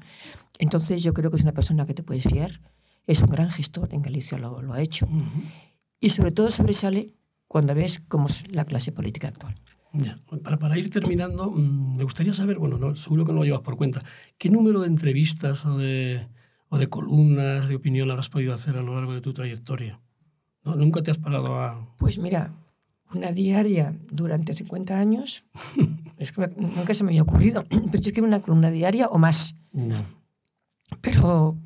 Entonces 0.57 1.03
yo 1.03 1.13
creo 1.13 1.29
que 1.29 1.37
es 1.37 1.43
una 1.43 1.53
persona 1.53 1.85
que 1.85 1.93
te 1.93 2.03
puedes 2.03 2.23
fiar, 2.23 2.61
es 3.05 3.21
un 3.21 3.29
gran 3.29 3.49
gestor, 3.49 3.93
en 3.93 4.01
Galicia 4.01 4.37
lo, 4.37 4.61
lo 4.61 4.73
ha 4.73 4.81
hecho, 4.81 5.07
-huh. 5.07 5.51
y 5.99 6.09
sobre 6.11 6.31
todo 6.31 6.51
sobresale 6.51 7.15
cuando 7.47 7.73
ves 7.73 8.01
cómo 8.07 8.27
es 8.27 8.49
la 8.53 8.65
clase 8.65 8.91
política 8.91 9.27
actual. 9.29 9.55
Ya. 9.93 10.19
Para, 10.43 10.57
para, 10.57 10.77
ir 10.77 10.89
terminando, 10.89 11.49
mmm, 11.49 11.97
me 11.97 12.03
gustaría 12.03 12.33
saber, 12.33 12.59
bueno, 12.59 12.77
no, 12.77 12.95
seguro 12.95 13.25
que 13.25 13.31
no 13.31 13.39
lo 13.39 13.45
llevas 13.45 13.61
por 13.61 13.75
cuenta, 13.75 14.03
¿qué 14.37 14.49
número 14.49 14.81
de 14.81 14.87
entrevistas 14.87 15.65
o 15.65 15.77
de, 15.77 16.27
o 16.69 16.77
de 16.77 16.87
columnas 16.87 17.67
de 17.67 17.75
opinión 17.75 18.11
habrás 18.11 18.29
podido 18.29 18.53
hacer 18.53 18.77
a 18.77 18.83
lo 18.83 18.95
largo 18.95 19.13
de 19.13 19.21
tu 19.21 19.33
trayectoria? 19.33 19.99
¿No? 20.63 20.75
¿Nunca 20.75 21.01
te 21.01 21.11
has 21.11 21.17
parado 21.17 21.59
a...? 21.59 21.95
Pues 21.97 22.19
mira, 22.19 22.53
una 23.13 23.31
diaria 23.31 23.97
durante 24.11 24.53
50 24.53 24.97
años, 24.97 25.43
es 26.17 26.31
que 26.31 26.47
nunca 26.55 26.93
se 26.93 27.03
me 27.03 27.11
había 27.11 27.23
ocurrido, 27.23 27.63
pero 27.69 28.03
yo 28.03 28.09
escribo 28.09 28.27
una 28.27 28.41
columna 28.41 28.69
diaria 28.69 29.07
o 29.07 29.17
más. 29.17 29.55
No. 29.71 30.03
Pero... 31.01 31.57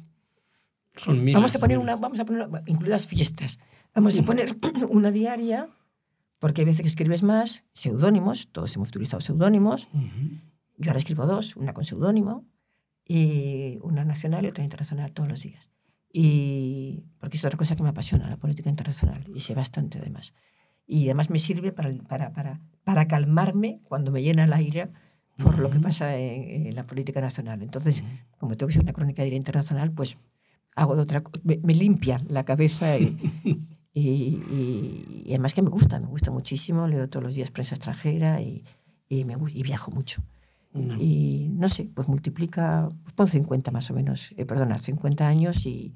Son 0.95 1.19
miles, 1.19 1.33
vamos 1.33 1.55
a 1.55 1.59
poner 1.59 1.79
una, 1.79 1.95
vamos 1.95 2.19
a 2.19 2.25
poner, 2.25 2.47
incluidas 2.67 3.07
fiestas, 3.07 3.57
vamos 3.95 4.17
a 4.17 4.23
poner 4.23 4.55
una 4.89 5.09
diaria, 5.09 5.67
porque 6.43 6.59
hay 6.59 6.65
veces 6.65 6.81
que 6.81 6.89
escribes 6.89 7.23
más, 7.23 7.63
seudónimos, 7.71 8.49
todos 8.51 8.75
hemos 8.75 8.89
utilizado 8.89 9.21
seudónimos, 9.21 9.87
uh 9.93 9.97
-huh. 9.97 10.41
yo 10.77 10.89
ahora 10.89 10.99
escribo 10.99 11.25
dos, 11.25 11.55
una 11.55 11.73
con 11.73 11.85
seudónimo, 11.85 12.43
y 13.07 13.79
una 13.81 14.03
nacional 14.03 14.43
y 14.43 14.49
otra 14.49 14.61
internacional 14.61 15.13
todos 15.13 15.29
los 15.29 15.41
días. 15.41 15.71
Y 16.11 17.05
porque 17.21 17.37
es 17.37 17.45
otra 17.45 17.57
cosa 17.57 17.77
que 17.77 17.83
me 17.83 17.87
apasiona, 17.87 18.29
la 18.29 18.35
política 18.35 18.69
internacional, 18.69 19.23
y 19.33 19.39
sé 19.39 19.55
bastante 19.55 19.99
además. 19.99 20.33
Y 20.85 21.05
además 21.05 21.29
me 21.29 21.39
sirve 21.39 21.71
para, 21.71 21.93
para, 22.09 22.33
para, 22.33 22.59
para 22.83 23.07
calmarme 23.07 23.79
cuando 23.85 24.11
me 24.11 24.21
llena 24.21 24.45
la 24.45 24.61
ira 24.61 24.91
por 25.37 25.53
uh 25.53 25.57
-huh. 25.57 25.61
lo 25.61 25.69
que 25.69 25.79
pasa 25.79 26.17
en, 26.17 26.67
en, 26.67 26.75
la 26.75 26.85
política 26.85 27.21
nacional. 27.21 27.61
Entonces, 27.61 28.01
uh 28.01 28.03
-huh. 28.03 28.37
como 28.37 28.57
tengo 28.57 28.67
que 28.67 28.73
ser 28.73 28.83
una 28.83 28.91
crónica 28.91 29.21
diaria 29.23 29.37
internacional, 29.37 29.93
pues 29.93 30.17
hago 30.75 30.97
de 30.97 31.03
otra 31.03 31.23
me, 31.45 31.61
me 31.63 31.73
limpia 31.73 32.21
la 32.27 32.43
cabeza 32.43 32.97
y, 32.97 33.15
y, 33.93 34.01
y, 34.01 35.23
y, 35.25 35.29
además 35.29 35.53
que 35.53 35.61
me 35.61 35.69
gusta, 35.69 35.99
me 35.99 36.07
gusta 36.07 36.31
muchísimo, 36.31 36.87
leo 36.87 37.07
todos 37.09 37.23
los 37.23 37.35
días 37.35 37.51
prensa 37.51 37.75
extranjera 37.75 38.41
y, 38.41 38.63
y, 39.07 39.23
me, 39.23 39.35
y 39.53 39.61
viajo 39.61 39.91
mucho. 39.91 40.23
No. 40.73 40.95
Y 40.99 41.49
no 41.51 41.67
sé, 41.69 41.89
pues 41.93 42.07
multiplica, 42.07 42.89
pues 43.03 43.13
pon 43.13 43.27
50 43.27 43.69
más 43.69 43.91
o 43.91 43.93
menos, 43.93 44.33
eh, 44.35 44.45
perdona, 44.45 44.79
50 44.79 45.27
años 45.27 45.67
y, 45.67 45.93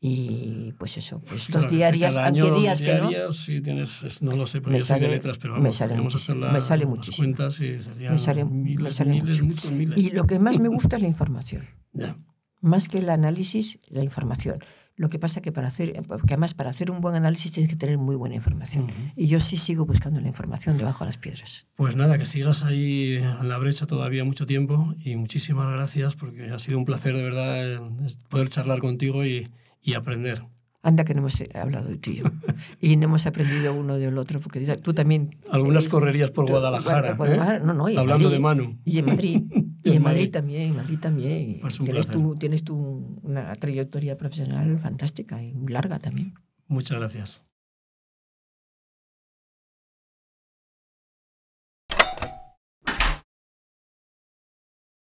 y 0.00 0.72
pues 0.78 0.96
eso, 0.96 1.20
pues 1.20 1.46
claro, 1.46 1.62
dos 1.62 1.70
diarias, 1.70 2.16
aunque 2.16 2.50
días 2.52 2.78
diarias, 2.78 3.10
que 3.10 3.18
no. 3.18 3.32
Sí, 3.32 3.60
tienes, 3.60 4.22
no 4.22 4.34
lo 4.34 4.46
sé, 4.46 4.60
porque 4.62 4.74
me 4.74 4.78
yo 4.78 4.86
sale, 4.86 5.00
soy 5.00 5.08
de 5.08 5.14
letras, 5.16 5.38
pero 5.38 5.54
vamos, 5.54 5.68
me 5.68 5.72
sale, 5.72 5.94
hacer 5.94 6.36
la, 6.36 6.52
me 6.52 6.60
sale 6.62 6.86
muchísimo. 6.86 7.26
cuentas 7.26 7.60
y 7.60 7.82
serían 7.82 8.14
me 8.14 8.18
sale, 8.18 8.44
miles, 8.46 8.84
me 8.84 8.90
sale 8.90 9.10
miles, 9.10 9.42
mucho. 9.42 9.44
muchos 9.44 9.72
miles. 9.72 9.98
Y 9.98 10.10
lo 10.10 10.24
que 10.24 10.38
más 10.38 10.58
me 10.60 10.68
gusta 10.68 10.96
es 10.96 11.02
la 11.02 11.08
información. 11.08 11.64
Ya. 11.92 12.16
Más 12.62 12.88
que 12.88 12.98
el 12.98 13.10
análisis, 13.10 13.80
la 13.88 14.02
información. 14.02 14.58
Lo 14.98 15.10
que 15.10 15.20
pasa 15.20 15.40
que 15.40 15.52
para 15.52 15.68
hacer, 15.68 16.02
porque 16.08 16.34
además 16.34 16.54
para 16.54 16.70
hacer 16.70 16.90
un 16.90 17.00
buen 17.00 17.14
análisis 17.14 17.52
tienes 17.52 17.70
que 17.70 17.76
tener 17.76 17.98
muy 17.98 18.16
buena 18.16 18.34
información. 18.34 18.84
Uh 18.84 18.88
-huh. 18.88 19.12
Y 19.14 19.28
yo 19.28 19.38
sí 19.38 19.56
sigo 19.56 19.86
buscando 19.86 20.20
la 20.20 20.26
información 20.26 20.76
debajo 20.76 21.04
de 21.04 21.06
las 21.06 21.18
piedras. 21.18 21.68
Pues 21.76 21.94
nada, 21.94 22.18
que 22.18 22.26
sigas 22.26 22.64
ahí 22.64 23.14
en 23.14 23.48
la 23.48 23.58
brecha 23.58 23.86
todavía 23.86 24.24
mucho 24.24 24.44
tiempo 24.44 24.92
y 25.04 25.14
muchísimas 25.14 25.72
gracias 25.72 26.16
porque 26.16 26.50
ha 26.50 26.58
sido 26.58 26.78
un 26.78 26.84
placer 26.84 27.16
de 27.16 27.22
verdad 27.22 27.80
poder 28.28 28.48
charlar 28.48 28.80
contigo 28.80 29.24
y, 29.24 29.48
y 29.80 29.94
aprender. 29.94 30.42
Anda 30.82 31.04
que 31.04 31.14
no 31.14 31.20
hemos 31.20 31.40
hablado 31.54 31.88
de 31.88 31.96
ti 31.98 32.22
y 32.80 32.96
no 32.96 33.04
hemos 33.04 33.26
aprendido 33.26 33.74
uno 33.74 33.98
del 33.98 34.18
otro, 34.18 34.40
porque 34.40 34.76
tú 34.78 34.94
también... 34.94 35.36
Algunas 35.50 35.84
eres, 35.84 35.92
correrías 35.92 36.30
por 36.32 36.46
tú, 36.46 36.54
Guadalajara, 36.54 37.14
Guadalajara 37.14 37.58
¿eh? 37.58 37.60
no, 37.64 37.74
no, 37.74 37.86
Hablando 37.86 38.04
Madrid, 38.06 38.30
de 38.30 38.38
Manu. 38.40 38.78
Y 38.84 38.98
en 38.98 39.06
Madrid. 39.06 39.42
y 39.84 39.92
en 39.92 40.02
Madrid 40.02 40.30
también, 40.30 40.76
Madrid 40.76 40.98
también. 40.98 41.58
Pues 41.60 41.78
tienes, 41.78 42.06
tú, 42.06 42.36
tienes 42.36 42.64
tú 42.64 43.18
una 43.22 43.54
trayectoria 43.54 44.16
profesional 44.16 44.78
fantástica 44.78 45.42
y 45.42 45.54
larga 45.68 45.98
también. 45.98 46.34
Muchas 46.66 46.98
gracias. 46.98 47.47